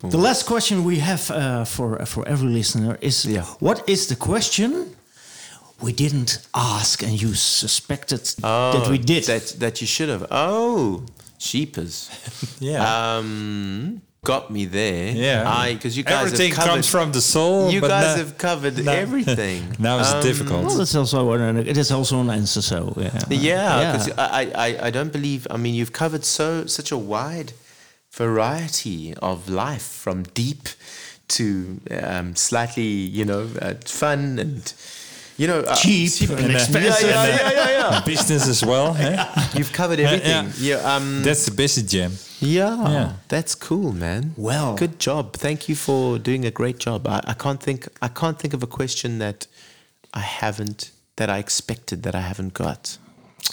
the 0.02 0.18
last 0.18 0.46
question 0.46 0.84
we 0.84 0.98
have 0.98 1.30
uh, 1.30 1.64
for 1.64 2.04
for 2.06 2.26
every 2.28 2.48
listener 2.48 2.96
is 3.00 3.24
Yeah. 3.24 3.44
what 3.60 3.88
is 3.88 4.06
the 4.06 4.16
question 4.16 4.70
we 5.80 5.92
didn't 5.92 6.38
ask 6.54 7.02
and 7.02 7.20
you 7.22 7.34
suspected 7.34 8.22
Oh, 8.42 8.72
that 8.80 8.90
we 8.90 8.98
did? 8.98 9.24
That, 9.24 9.46
that 9.60 9.80
you 9.80 9.86
should 9.86 10.08
have. 10.08 10.26
Oh, 10.30 11.04
sheepers. 11.38 12.10
Yeah. 12.60 12.82
Um, 13.16 14.02
got 14.24 14.50
me 14.50 14.64
there. 14.66 15.12
Yeah. 15.12 15.44
I 15.48 15.74
because 15.74 15.96
you 15.96 16.02
guys 16.02 16.26
Everything 16.26 16.48
have 16.50 16.56
covered, 16.58 16.70
comes 16.70 16.88
from 16.90 17.12
the 17.12 17.20
soul. 17.20 17.70
You 17.70 17.80
but 17.80 17.88
guys 17.88 18.16
now- 18.16 18.24
have 18.24 18.36
covered 18.38 18.84
now- 18.84 18.92
everything. 18.92 19.76
now 19.78 20.00
it's 20.00 20.12
Um, 20.12 20.22
difficult. 20.22 20.64
Well, 20.66 20.76
that's 20.78 20.94
also 20.96 21.32
an, 21.32 21.56
it 21.56 21.76
is 21.78 21.90
also 21.92 22.20
an 22.20 22.30
answer. 22.30 22.60
So 22.62 22.92
yeah, 22.96 23.18
Yeah, 23.30 23.92
because 23.92 24.10
I, 24.18 24.42
I, 24.66 24.86
I 24.88 24.90
don't 24.90 25.12
believe. 25.12 25.46
I 25.50 25.56
mean, 25.56 25.74
you've 25.74 25.92
covered 25.92 26.24
so 26.24 26.66
such 26.66 26.90
a 26.92 26.98
wide 26.98 27.52
variety 28.12 29.14
of 29.22 29.48
life, 29.48 29.82
from 30.02 30.24
deep 30.34 30.68
to 31.28 31.80
um, 32.02 32.34
slightly, 32.34 32.82
you 33.18 33.24
know, 33.24 33.48
uh, 33.62 33.74
fun 33.84 34.38
and 34.38 34.72
you 35.38 35.46
know, 35.46 35.60
uh, 35.60 35.74
Cheap 35.76 36.30
and 36.30 36.50
uh, 36.52 36.58
expensive. 36.58 37.08
Yeah, 37.08 37.26
yeah, 37.26 37.26
yeah, 37.26 37.52
yeah, 37.52 37.90
yeah. 37.90 38.00
business 38.12 38.46
as 38.48 38.62
well. 38.64 38.94
eh? 38.98 39.16
You've 39.54 39.72
covered 39.72 40.00
everything. 40.00 40.50
Yeah, 40.58 40.76
um, 40.94 41.22
That's 41.22 41.46
the 41.46 41.52
business 41.52 41.86
jam. 41.90 42.12
yeah, 42.40 42.74
Yeah. 42.90 43.12
That's 43.28 43.54
cool, 43.54 43.92
man. 43.92 44.34
Well. 44.36 44.74
good 44.74 44.98
job. 44.98 45.32
Thank 45.34 45.68
you 45.68 45.76
for 45.76 46.18
doing 46.18 46.44
a 46.44 46.50
great 46.50 46.78
job. 46.78 47.06
I, 47.06 47.20
I 47.32 47.34
can't 47.34 47.62
think. 47.62 47.88
I 48.02 48.08
can't 48.08 48.38
think 48.38 48.52
of 48.52 48.62
a 48.62 48.66
question 48.66 49.18
that 49.20 49.46
I 50.12 50.20
haven't 50.20 50.90
that 51.16 51.28
I 51.30 51.38
expected 51.38 52.02
that 52.02 52.14
I 52.14 52.20
haven't 52.20 52.54
got. 52.54 52.98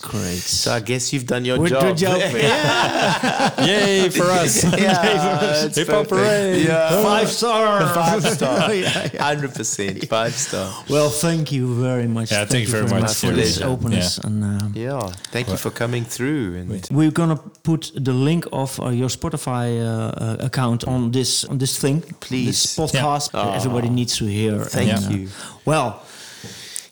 Great. 0.02 0.38
So 0.38 0.72
I 0.74 0.80
guess 0.82 1.12
you've 1.14 1.26
done 1.26 1.46
your 1.46 1.58
job 1.68 1.82
Good 1.82 1.98
job. 1.98 2.20
job. 2.20 2.32
Yay 3.68 4.10
for 4.10 4.24
us. 4.26 4.64
Yeah, 4.78 5.68
Hip 5.70 5.88
hop 5.88 6.08
perfect. 6.08 6.10
parade. 6.10 6.66
Yeah. 6.66 7.02
Five 7.04 7.30
star. 7.30 7.94
Five 7.94 8.24
star. 8.24 8.74
Yeah, 8.74 9.10
yeah. 9.14 9.24
Hundred 9.24 9.54
percent. 9.54 10.08
Five 10.08 10.34
star. 10.34 10.72
Well, 10.90 11.10
thank 11.10 11.52
you 11.52 11.74
very 11.82 12.08
much. 12.08 12.32
Yeah, 12.32 12.46
thank 12.46 12.66
you 12.66 12.72
very 12.72 12.88
much 12.88 13.14
for 13.16 13.28
for 13.28 13.34
this 13.34 13.60
your- 13.60 13.70
openness. 13.70 14.18
And 14.20 14.44
um, 14.44 14.74
Yeah. 14.76 15.00
Thank 15.32 15.48
you 15.50 15.58
for 15.58 15.72
coming 15.72 16.04
through. 16.06 16.56
And 16.58 16.88
we're 16.92 17.12
gonna 17.12 17.38
put 17.64 17.92
the 17.96 18.14
link 18.14 18.46
of 18.52 18.80
uh, 18.80 18.90
your 18.90 19.10
Spotify 19.10 19.80
uh, 19.82 19.88
uh, 19.88 20.38
account 20.48 20.84
on 20.88 21.12
this 21.12 21.46
on 21.46 21.58
this 21.58 21.80
thing, 21.80 22.02
Please. 22.20 22.46
this 22.48 22.76
podcast. 22.78 23.32
Yeah. 23.34 23.56
Everybody 23.56 23.90
needs 23.90 24.18
to 24.18 24.26
hear. 24.26 24.64
Thank 24.66 24.92
And, 24.94 25.06
uh, 25.06 25.10
you. 25.18 25.30
well, 25.66 26.04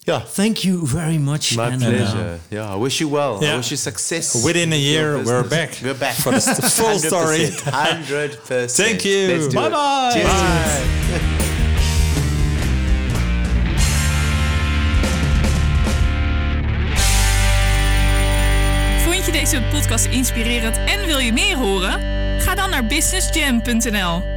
yeah. 0.05 0.19
thank 0.25 0.63
you 0.63 0.85
very 0.85 1.17
much. 1.17 1.55
My 1.55 1.77
pleasure. 1.77 2.39
yeah. 2.49 2.73
I 2.73 2.75
wish 2.75 2.99
you 2.99 3.07
well. 3.09 3.37
I 3.37 3.45
Yeah. 3.45 3.57
wish 3.57 3.71
you 3.71 3.77
success. 3.77 4.43
Within 4.43 4.73
a 4.73 4.77
year, 4.77 5.17
we're 5.23 5.43
back. 5.47 5.79
We're 5.83 5.93
back. 5.99 6.15
For 6.15 6.31
the 6.31 6.41
full 6.69 6.99
story. 7.09 7.51
Hundred 7.65 8.31
percent. 8.47 8.71
Thank 8.71 9.03
you. 9.05 9.49
Bye-bye. 9.49 10.11
Cheers. 10.13 11.43
Vond 19.05 19.25
je 19.25 19.31
deze 19.31 19.61
podcast 19.71 20.05
inspirerend 20.05 20.77
en 20.77 21.05
wil 21.05 21.17
je 21.19 21.33
meer 21.33 21.57
horen? 21.57 22.01
Ga 22.41 22.55
dan 22.55 22.69
naar 22.69 22.85
businessjam.nl. 22.85 24.32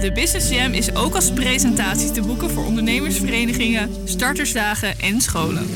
De 0.00 0.12
Business 0.12 0.50
Jam 0.50 0.72
is 0.72 0.94
ook 0.94 1.14
als 1.14 1.32
presentatie 1.32 2.10
te 2.10 2.20
boeken 2.20 2.50
voor 2.50 2.64
ondernemersverenigingen, 2.64 3.90
startersdagen 4.04 4.98
en 4.98 5.20
scholen. 5.20 5.66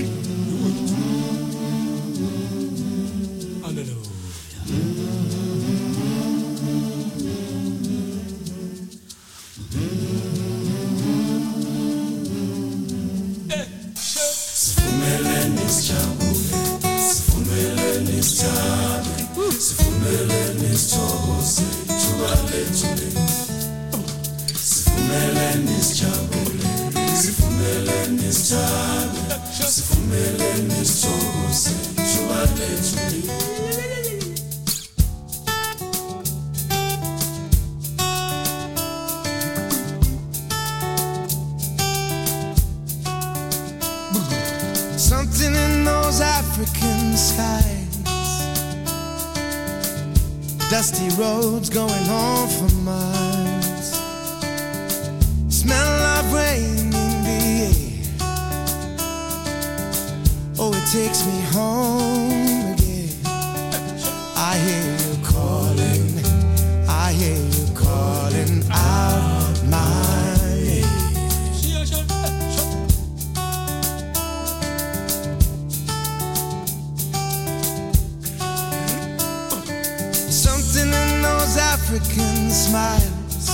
African 81.94 82.48
smiles 82.48 83.50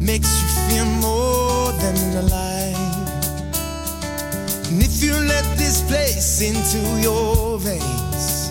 makes 0.00 0.40
you 0.40 0.48
feel 0.66 0.86
more 1.02 1.72
than 1.72 2.24
alive. 2.24 2.74
And 4.70 4.82
if 4.82 5.02
you 5.02 5.12
let 5.12 5.44
this 5.58 5.82
place 5.86 6.40
into 6.40 6.78
your 7.02 7.58
veins, 7.58 8.50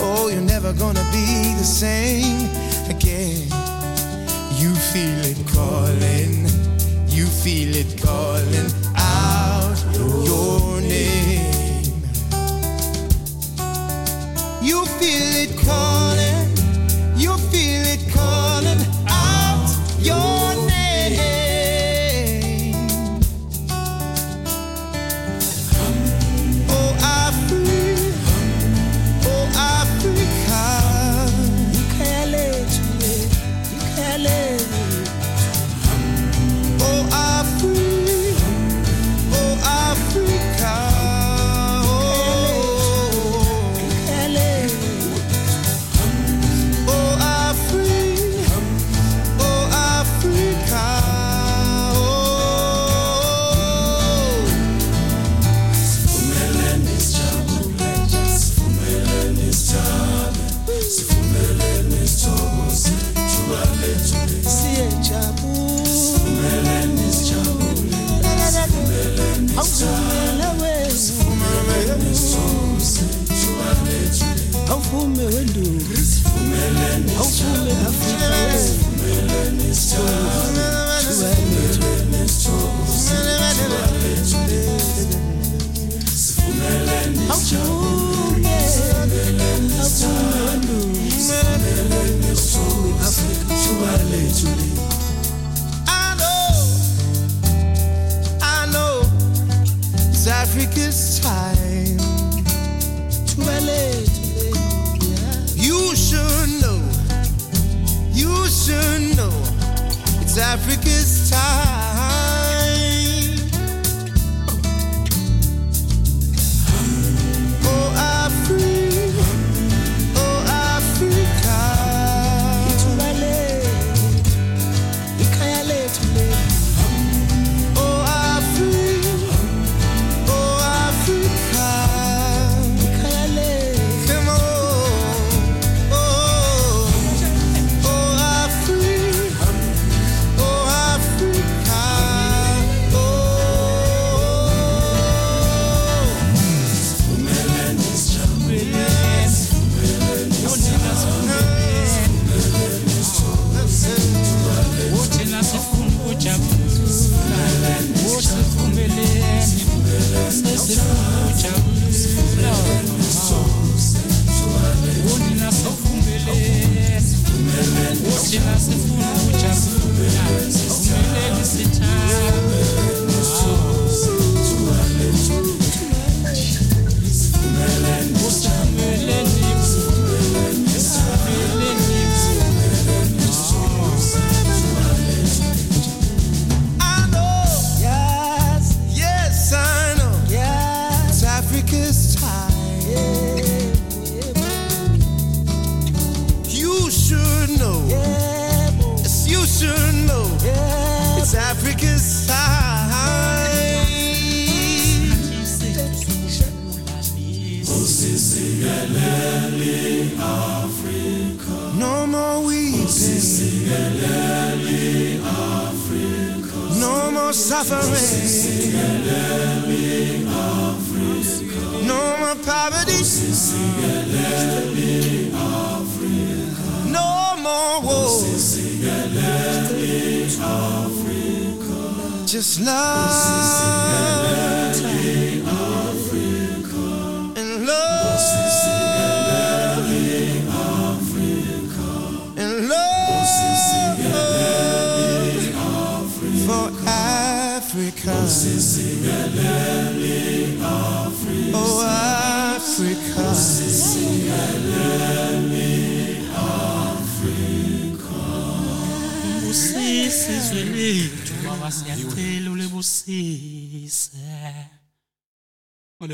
oh, 0.00 0.30
you're 0.32 0.40
never 0.40 0.72
gonna 0.72 1.02
be 1.10 1.52
the 1.58 1.64
same 1.64 2.46
again. 2.88 3.48
You 4.54 4.72
feel 4.92 5.18
it 5.26 5.40
calling, 5.48 6.46
you 7.08 7.26
feel 7.26 7.74
it 7.74 8.00
calling 8.00 8.70
out 8.94 9.78
your 10.24 10.80
name. 10.80 12.04
You 14.62 14.84
feel 15.00 15.34
it 15.42 15.58
calling, 15.66 16.17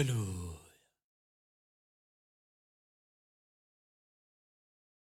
Alléluia. 0.04 0.43